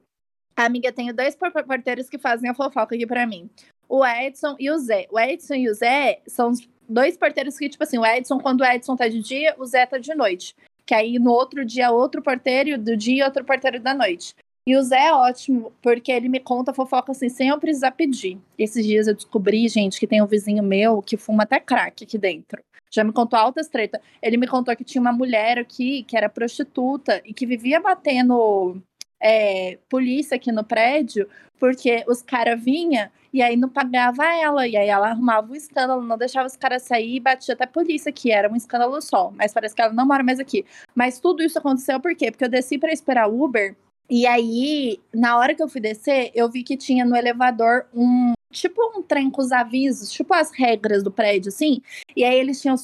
Amiga, 0.55 0.91
tenho 0.91 1.13
dois 1.13 1.35
porteiros 1.35 2.09
que 2.09 2.17
fazem 2.17 2.49
a 2.49 2.55
fofoca 2.55 2.95
aqui 2.95 3.05
para 3.05 3.27
mim. 3.27 3.49
O 3.87 4.05
Edson 4.05 4.55
e 4.59 4.69
o 4.71 4.77
Zé. 4.79 5.07
O 5.11 5.19
Edson 5.19 5.53
e 5.53 5.69
o 5.69 5.73
Zé 5.73 6.21
são 6.27 6.49
os 6.49 6.67
dois 6.89 7.15
porteiros 7.15 7.57
que, 7.57 7.69
tipo 7.69 7.83
assim, 7.83 7.99
o 7.99 8.05
Edson, 8.05 8.39
quando 8.39 8.61
o 8.61 8.65
Edson 8.65 8.95
tá 8.95 9.07
de 9.07 9.21
dia, 9.21 9.55
o 9.57 9.65
Zé 9.65 9.85
tá 9.85 9.99
de 9.99 10.13
noite 10.15 10.55
que 10.87 10.95
aí 10.95 11.19
no 11.19 11.31
outro 11.31 11.65
dia 11.65 11.91
outro 11.91 12.21
porteiro 12.21 12.77
do 12.77 12.95
dia 12.95 13.25
outro 13.25 13.43
porteiro 13.43 13.79
da 13.79 13.93
noite. 13.93 14.33
E 14.65 14.75
o 14.75 14.83
Zé 14.83 15.07
é 15.07 15.13
ótimo, 15.13 15.71
porque 15.81 16.11
ele 16.11 16.27
me 16.27 16.39
conta 16.39 16.73
fofoca 16.73 17.11
assim, 17.11 17.29
sem 17.29 17.49
eu 17.49 17.59
precisar 17.59 17.91
pedir. 17.91 18.37
Esses 18.57 18.85
dias 18.85 19.07
eu 19.07 19.13
descobri, 19.13 19.67
gente, 19.69 19.99
que 19.99 20.07
tem 20.07 20.21
um 20.21 20.25
vizinho 20.25 20.63
meu 20.63 21.01
que 21.01 21.15
fuma 21.15 21.43
até 21.43 21.59
crack 21.59 22.03
aqui 22.03 22.17
dentro. 22.17 22.61
Já 22.89 23.03
me 23.03 23.13
contou 23.13 23.37
altas 23.37 23.67
tretas. 23.67 24.01
Ele 24.21 24.37
me 24.37 24.47
contou 24.47 24.75
que 24.75 24.83
tinha 24.83 25.01
uma 25.01 25.11
mulher 25.11 25.57
aqui 25.57 26.03
que 26.03 26.17
era 26.17 26.29
prostituta 26.29 27.21
e 27.25 27.33
que 27.33 27.45
vivia 27.45 27.79
batendo 27.79 28.81
é, 29.19 29.77
polícia 29.89 30.35
aqui 30.35 30.51
no 30.51 30.63
prédio, 30.63 31.27
porque 31.59 32.03
os 32.07 32.21
caras 32.21 32.61
vinham 32.63 33.09
e 33.33 33.41
aí 33.41 33.57
não 33.57 33.69
pagava 33.69 34.25
ela, 34.25 34.67
e 34.67 34.75
aí 34.77 34.87
ela 34.87 35.09
arrumava 35.09 35.47
o 35.47 35.51
um 35.51 35.55
escândalo, 35.55 36.01
não 36.01 36.17
deixava 36.17 36.47
os 36.47 36.55
caras 36.55 36.83
sair 36.83 37.15
e 37.17 37.19
batia 37.19 37.53
até 37.53 37.65
a 37.65 37.67
polícia, 37.67 38.11
que 38.11 38.31
era 38.31 38.51
um 38.51 38.55
escândalo 38.55 38.99
só, 39.01 39.31
mas 39.31 39.53
parece 39.53 39.75
que 39.75 39.81
ela 39.81 39.93
não 39.93 40.07
mora 40.07 40.23
mais 40.23 40.39
aqui. 40.39 40.65
Mas 40.95 41.19
tudo 41.19 41.43
isso 41.43 41.59
aconteceu 41.59 41.99
por 41.99 42.15
quê? 42.15 42.31
Porque 42.31 42.45
eu 42.45 42.49
desci 42.49 42.77
para 42.77 42.91
esperar 42.91 43.27
Uber, 43.27 43.75
e 44.09 44.25
aí, 44.25 45.01
na 45.13 45.37
hora 45.37 45.53
que 45.53 45.61
eu 45.61 45.67
fui 45.67 45.81
descer, 45.81 46.31
eu 46.33 46.49
vi 46.49 46.63
que 46.63 46.77
tinha 46.77 47.03
no 47.03 47.15
elevador 47.15 47.87
um 47.93 48.33
tipo 48.51 48.81
um 48.97 49.01
trem 49.01 49.29
com 49.29 49.41
os 49.41 49.51
avisos, 49.51 50.11
tipo 50.11 50.33
as 50.33 50.51
regras 50.51 51.03
do 51.03 51.11
prédio, 51.11 51.49
assim. 51.49 51.81
E 52.15 52.23
aí 52.23 52.37
eles 52.37 52.61
tinham 52.61 52.75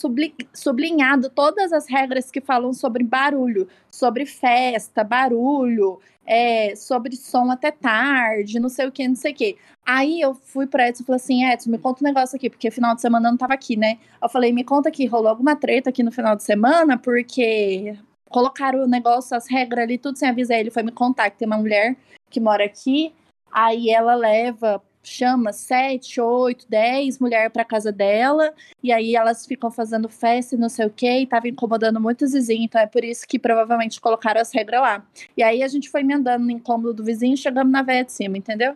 sublinhado 0.53 1.29
todas 1.29 1.71
as 1.71 1.87
regras 1.87 2.29
que 2.29 2.41
falam 2.41 2.73
sobre 2.73 3.03
barulho, 3.03 3.67
sobre 3.89 4.25
festa, 4.25 5.03
barulho, 5.03 5.99
é, 6.25 6.75
sobre 6.75 7.15
som 7.15 7.49
até 7.51 7.71
tarde, 7.71 8.59
não 8.59 8.69
sei 8.69 8.87
o 8.87 8.91
que, 8.91 9.07
não 9.07 9.15
sei 9.15 9.31
o 9.33 9.35
que. 9.35 9.57
Aí 9.85 10.21
eu 10.21 10.33
fui 10.33 10.65
pra 10.65 10.87
Edson 10.87 11.03
e 11.03 11.05
falei 11.05 11.17
assim, 11.17 11.45
Edson, 11.45 11.69
me 11.69 11.77
conta 11.77 12.03
um 12.03 12.07
negócio 12.07 12.35
aqui, 12.35 12.49
porque 12.49 12.71
final 12.71 12.95
de 12.95 13.01
semana 13.01 13.27
eu 13.27 13.31
não 13.31 13.37
tava 13.37 13.53
aqui, 13.53 13.75
né? 13.75 13.97
Eu 14.21 14.29
falei, 14.29 14.53
me 14.53 14.63
conta 14.63 14.89
aqui, 14.89 15.05
rolou 15.05 15.27
alguma 15.27 15.55
treta 15.55 15.89
aqui 15.89 16.01
no 16.03 16.11
final 16.11 16.35
de 16.35 16.43
semana, 16.43 16.97
porque 16.97 17.97
colocaram 18.29 18.83
o 18.83 18.87
negócio, 18.87 19.35
as 19.35 19.49
regras 19.49 19.83
ali, 19.83 19.97
tudo 19.97 20.17
sem 20.17 20.29
avisar. 20.29 20.59
Ele 20.59 20.71
foi 20.71 20.83
me 20.83 20.91
contar 20.91 21.29
que 21.29 21.37
tem 21.37 21.45
uma 21.45 21.57
mulher 21.57 21.95
que 22.29 22.39
mora 22.39 22.63
aqui, 22.63 23.13
aí 23.51 23.89
ela 23.89 24.15
leva 24.15 24.81
chama 25.03 25.51
sete, 25.51 26.19
oito, 26.21 26.65
dez 26.69 27.19
mulheres 27.19 27.51
para 27.51 27.65
casa 27.65 27.91
dela, 27.91 28.53
e 28.81 28.91
aí 28.91 29.15
elas 29.15 29.45
ficam 29.45 29.69
fazendo 29.69 30.07
festa 30.09 30.55
e 30.55 30.57
não 30.57 30.69
sei 30.69 30.85
o 30.85 30.89
que, 30.89 31.19
e 31.19 31.27
tava 31.27 31.47
incomodando 31.47 31.99
muitos 31.99 32.33
vizinhos, 32.33 32.65
então 32.65 32.81
é 32.81 32.87
por 32.87 33.03
isso 33.03 33.27
que 33.27 33.37
provavelmente 33.37 33.99
colocaram 33.99 34.41
as 34.41 34.53
regras 34.53 34.81
lá. 34.81 35.05
E 35.35 35.43
aí 35.43 35.61
a 35.63 35.67
gente 35.67 35.89
foi 35.89 36.01
emendando 36.01 36.45
no 36.45 36.51
incômodo 36.51 36.93
do 36.93 37.03
vizinho 37.03 37.33
e 37.33 37.37
chegamos 37.37 37.71
na 37.71 37.81
véia 37.81 38.03
de 38.03 38.11
cima, 38.11 38.37
entendeu? 38.37 38.75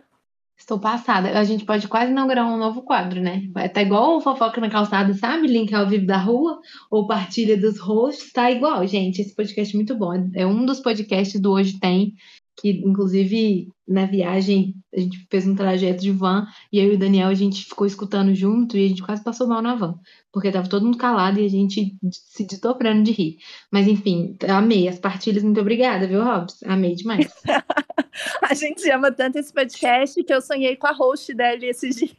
Estou 0.58 0.78
passada. 0.78 1.38
A 1.38 1.44
gente 1.44 1.64
pode 1.64 1.86
quase 1.86 2.10
inaugurar 2.10 2.44
um 2.44 2.56
novo 2.56 2.82
quadro, 2.82 3.20
né? 3.20 3.42
Tá 3.72 3.80
igual 3.80 4.16
o 4.16 4.20
Fofoca 4.20 4.60
na 4.60 4.68
Calçada, 4.68 5.14
sabe? 5.14 5.46
Link 5.46 5.72
ao 5.72 5.88
vivo 5.88 6.04
da 6.04 6.18
rua 6.18 6.58
ou 6.90 7.06
partilha 7.06 7.56
dos 7.56 7.78
hosts. 7.78 8.32
Tá 8.32 8.50
igual, 8.50 8.84
gente. 8.84 9.22
Esse 9.22 9.36
podcast 9.36 9.72
é 9.72 9.78
muito 9.78 9.96
bom. 9.96 10.28
É 10.34 10.44
um 10.44 10.66
dos 10.66 10.80
podcasts 10.80 11.40
do 11.40 11.52
Hoje 11.52 11.78
Tem 11.78 12.12
que 12.58 12.70
inclusive 12.84 13.68
na 13.86 14.04
viagem 14.04 14.74
a 14.92 14.98
gente 14.98 15.26
fez 15.30 15.46
um 15.46 15.54
trajeto 15.54 16.02
de 16.02 16.10
van 16.10 16.46
e 16.72 16.78
eu 16.78 16.92
e 16.92 16.96
o 16.96 16.98
Daniel 16.98 17.28
a 17.28 17.34
gente 17.34 17.64
ficou 17.64 17.86
escutando 17.86 18.34
junto 18.34 18.76
e 18.76 18.84
a 18.84 18.88
gente 18.88 19.02
quase 19.02 19.22
passou 19.22 19.46
mal 19.46 19.62
na 19.62 19.76
van, 19.76 19.98
porque 20.32 20.50
tava 20.50 20.68
todo 20.68 20.84
mundo 20.84 20.98
calado 20.98 21.38
e 21.40 21.46
a 21.46 21.48
gente 21.48 21.96
se 22.10 22.44
desdobrando 22.44 23.04
de 23.04 23.12
rir. 23.12 23.38
Mas 23.70 23.86
enfim, 23.86 24.36
amei 24.48 24.88
as 24.88 24.98
partilhas, 24.98 25.44
muito 25.44 25.60
obrigada, 25.60 26.06
viu, 26.06 26.22
Robs? 26.22 26.62
Amei 26.64 26.96
demais. 26.96 27.32
a 28.42 28.54
gente 28.54 28.90
ama 28.90 29.12
tanto 29.12 29.38
esse 29.38 29.52
podcast 29.52 30.22
que 30.22 30.34
eu 30.34 30.42
sonhei 30.42 30.74
com 30.76 30.88
a 30.88 30.92
host 30.92 31.32
dele 31.32 31.66
esses 31.66 31.96
dias. 31.96 32.16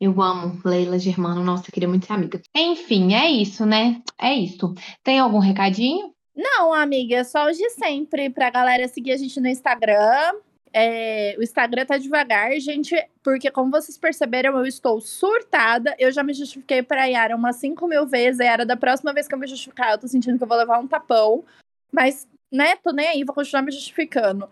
Eu 0.00 0.22
amo 0.22 0.60
Leila 0.64 0.98
Germano, 0.98 1.42
nossa, 1.42 1.72
queria 1.72 1.88
muito 1.88 2.06
ser 2.06 2.12
amiga. 2.12 2.40
Enfim, 2.56 3.14
é 3.14 3.28
isso, 3.28 3.66
né? 3.66 4.00
É 4.18 4.32
isso. 4.32 4.72
Tem 5.02 5.18
algum 5.18 5.40
recadinho? 5.40 6.14
Não, 6.38 6.72
amiga, 6.72 7.24
só 7.24 7.50
os 7.50 7.58
de 7.58 7.68
sempre, 7.70 8.30
pra 8.30 8.48
galera 8.48 8.86
seguir 8.86 9.10
a 9.10 9.16
gente 9.16 9.40
no 9.40 9.48
Instagram. 9.48 10.38
É, 10.72 11.34
o 11.36 11.42
Instagram 11.42 11.84
tá 11.84 11.98
devagar, 11.98 12.52
gente, 12.60 12.94
porque 13.24 13.50
como 13.50 13.72
vocês 13.72 13.98
perceberam, 13.98 14.56
eu 14.56 14.64
estou 14.64 15.00
surtada. 15.00 15.96
Eu 15.98 16.12
já 16.12 16.22
me 16.22 16.32
justifiquei 16.32 16.80
pra 16.80 17.06
Yara 17.06 17.34
umas 17.34 17.56
5 17.56 17.88
mil 17.88 18.06
vezes. 18.06 18.40
A 18.40 18.44
Yara, 18.44 18.64
da 18.64 18.76
próxima 18.76 19.12
vez 19.12 19.26
que 19.26 19.34
eu 19.34 19.38
me 19.38 19.48
justificar, 19.48 19.90
eu 19.90 19.98
tô 19.98 20.06
sentindo 20.06 20.38
que 20.38 20.44
eu 20.44 20.48
vou 20.48 20.56
levar 20.56 20.78
um 20.78 20.86
tapão. 20.86 21.44
Mas, 21.90 22.28
né, 22.52 22.76
tô 22.76 22.92
nem 22.92 23.08
aí, 23.08 23.24
vou 23.24 23.34
continuar 23.34 23.62
me 23.62 23.72
justificando. 23.72 24.48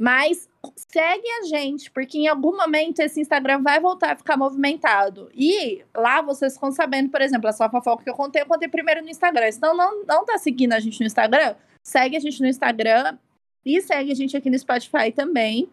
Mas 0.00 0.48
segue 0.74 1.28
a 1.28 1.42
gente, 1.42 1.90
porque 1.90 2.16
em 2.16 2.26
algum 2.26 2.56
momento 2.56 3.00
esse 3.00 3.20
Instagram 3.20 3.60
vai 3.62 3.78
voltar 3.78 4.12
a 4.12 4.16
ficar 4.16 4.34
movimentado. 4.34 5.30
E 5.34 5.84
lá 5.94 6.22
vocês 6.22 6.54
ficam 6.54 6.72
sabendo, 6.72 7.10
por 7.10 7.20
exemplo, 7.20 7.46
essa 7.50 7.68
fofoca 7.68 8.02
que 8.02 8.08
eu 8.08 8.14
contei, 8.14 8.40
eu 8.40 8.46
contei 8.46 8.66
primeiro 8.66 9.02
no 9.02 9.10
Instagram. 9.10 9.48
Então 9.48 9.76
não, 9.76 10.02
não 10.06 10.24
tá 10.24 10.38
seguindo 10.38 10.72
a 10.72 10.80
gente 10.80 10.98
no 11.00 11.06
Instagram? 11.06 11.54
Segue 11.82 12.16
a 12.16 12.20
gente 12.20 12.40
no 12.40 12.48
Instagram 12.48 13.18
e 13.62 13.78
segue 13.82 14.10
a 14.10 14.14
gente 14.14 14.34
aqui 14.34 14.48
no 14.48 14.58
Spotify 14.58 15.12
também. 15.14 15.68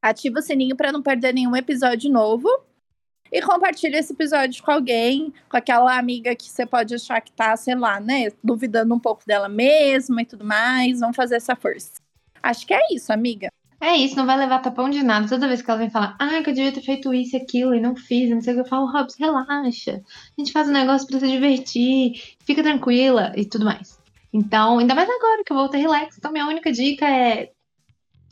Ativa 0.00 0.38
o 0.38 0.42
sininho 0.42 0.76
para 0.76 0.92
não 0.92 1.02
perder 1.02 1.34
nenhum 1.34 1.56
episódio 1.56 2.08
novo. 2.12 2.48
E 3.32 3.42
compartilha 3.42 3.98
esse 3.98 4.12
episódio 4.12 4.62
com 4.62 4.70
alguém, 4.70 5.34
com 5.48 5.56
aquela 5.56 5.98
amiga 5.98 6.36
que 6.36 6.48
você 6.48 6.64
pode 6.64 6.94
achar 6.94 7.20
que 7.20 7.32
tá, 7.32 7.56
sei 7.56 7.74
lá, 7.74 7.98
né, 7.98 8.30
duvidando 8.44 8.94
um 8.94 9.00
pouco 9.00 9.26
dela 9.26 9.48
mesma 9.48 10.22
e 10.22 10.26
tudo 10.26 10.44
mais. 10.44 11.00
Vamos 11.00 11.16
fazer 11.16 11.36
essa 11.36 11.56
força. 11.56 12.01
Acho 12.42 12.66
que 12.66 12.74
é 12.74 12.80
isso, 12.92 13.12
amiga. 13.12 13.48
É 13.80 13.96
isso, 13.96 14.16
não 14.16 14.26
vai 14.26 14.38
levar 14.38 14.60
tapão 14.60 14.88
de 14.88 15.02
nada. 15.02 15.28
Toda 15.28 15.48
vez 15.48 15.60
que 15.60 15.68
ela 15.68 15.80
vem 15.80 15.90
falar, 15.90 16.16
ah, 16.18 16.40
que 16.42 16.50
eu 16.50 16.54
devia 16.54 16.70
ter 16.70 16.82
feito 16.82 17.12
isso 17.12 17.36
e 17.36 17.40
aquilo 17.40 17.74
e 17.74 17.80
não 17.80 17.96
fiz, 17.96 18.30
não 18.30 18.40
sei 18.40 18.52
o 18.52 18.56
que, 18.56 18.62
eu 18.62 18.68
falo, 18.68 18.90
Robson, 18.90 19.16
relaxa. 19.18 20.00
A 20.38 20.40
gente 20.40 20.52
faz 20.52 20.68
um 20.68 20.72
negócio 20.72 21.06
pra 21.08 21.18
se 21.18 21.28
divertir, 21.28 22.36
fica 22.44 22.62
tranquila 22.62 23.32
e 23.36 23.44
tudo 23.44 23.64
mais. 23.64 23.98
Então, 24.32 24.78
ainda 24.78 24.94
mais 24.94 25.08
agora 25.10 25.42
que 25.44 25.52
eu 25.52 25.56
vou 25.56 25.68
ter 25.68 25.78
relax. 25.78 26.16
Então, 26.16 26.30
minha 26.30 26.46
única 26.46 26.70
dica 26.70 27.08
é 27.08 27.50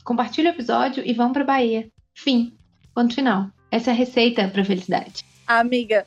compartilhe 0.05 0.47
o 0.47 0.51
episódio 0.51 1.03
e 1.05 1.13
vamos 1.13 1.33
pra 1.33 1.43
Bahia. 1.43 1.89
Fim. 2.13 2.53
Ponto 2.95 3.13
final. 3.13 3.49
Essa 3.69 3.91
é 3.91 3.93
a 3.93 3.95
receita 3.95 4.47
pra 4.47 4.65
felicidade. 4.65 5.23
Amiga, 5.45 6.05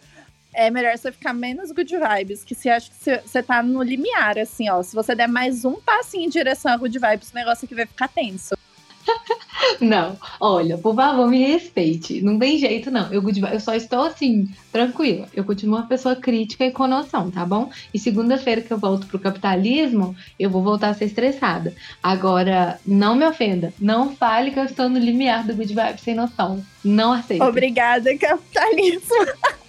é 0.55 0.71
melhor 0.71 0.97
você 0.97 1.13
ficar 1.13 1.33
menos 1.33 1.71
good 1.71 1.93
vibes, 1.97 2.45
que 2.45 2.55
você 2.55 2.69
acha 2.71 2.91
que 2.91 3.21
você 3.27 3.43
tá 3.43 3.63
no 3.63 3.83
limiar, 3.83 4.39
assim, 4.39 4.71
ó. 4.71 4.83
Se 4.83 4.95
você 4.95 5.15
der 5.15 5.29
mais 5.29 5.65
um 5.65 5.75
passinho 5.81 6.27
em 6.27 6.29
direção 6.29 6.73
a 6.73 6.77
good 6.77 6.99
vibes, 6.99 7.31
o 7.31 7.35
negócio 7.35 7.65
aqui 7.65 7.75
vai 7.75 7.87
ficar 7.87 8.09
tenso. 8.09 8.57
Não, 9.81 10.17
olha, 10.41 10.79
por 10.79 10.95
favor, 10.95 11.29
me 11.29 11.45
respeite. 11.45 12.23
Não 12.23 12.39
tem 12.39 12.59
jeito, 12.59 12.91
não. 12.91 13.13
Eu, 13.13 13.23
eu 13.53 13.61
só 13.61 13.75
estou 13.75 14.05
assim, 14.05 14.49
tranquila. 14.73 15.29
Eu 15.35 15.45
continuo 15.45 15.77
uma 15.77 15.87
pessoa 15.87 16.17
crítica 16.17 16.65
e 16.65 16.71
com 16.71 16.87
noção, 16.87 17.31
tá 17.31 17.45
bom? 17.45 17.71
E 17.93 17.99
segunda-feira 17.99 18.63
que 18.63 18.73
eu 18.73 18.79
volto 18.79 19.07
pro 19.07 19.19
capitalismo, 19.19 20.17
eu 20.39 20.51
vou 20.51 20.63
voltar 20.63 20.89
a 20.89 20.95
ser 20.95 21.07
estressada. 21.07 21.75
Agora, 22.03 22.79
não 22.87 23.15
me 23.15 23.27
ofenda. 23.27 23.73
Não 23.81 24.15
fale 24.15 24.51
que 24.51 24.59
eu 24.59 24.65
estou 24.65 24.89
no 24.89 24.99
limiar 24.99 25.47
do 25.47 25.55
good 25.55 25.73
vibe 25.73 26.01
sem 26.01 26.15
noção. 26.15 26.65
Não 26.85 27.13
aceito. 27.13 27.45
Obrigada, 27.45 28.17
capitalismo. 28.17 29.27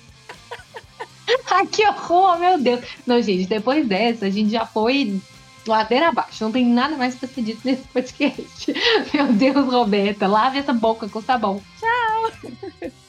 Ai, 1.52 1.68
que 1.68 1.86
horror, 1.88 2.40
meu 2.40 2.60
Deus. 2.60 2.82
Não, 3.06 3.22
gente, 3.22 3.48
depois 3.48 3.88
dessa, 3.88 4.26
a 4.26 4.30
gente 4.30 4.52
já 4.52 4.66
foi 4.66 5.20
ladeira 5.68 6.10
abaixo. 6.10 6.44
Não 6.44 6.52
tem 6.52 6.66
nada 6.66 6.96
mais 6.96 7.16
pra 7.16 7.28
ser 7.28 7.42
dito 7.42 7.62
nesse 7.64 7.84
podcast. 7.88 8.74
Meu 9.14 9.34
Deus, 9.34 9.66
Roberta, 9.66 10.28
lave 10.28 10.60
essa 10.60 10.74
boca 10.74 11.10
com 11.10 11.22
sabão. 11.22 11.62
Tchau. 11.80 12.92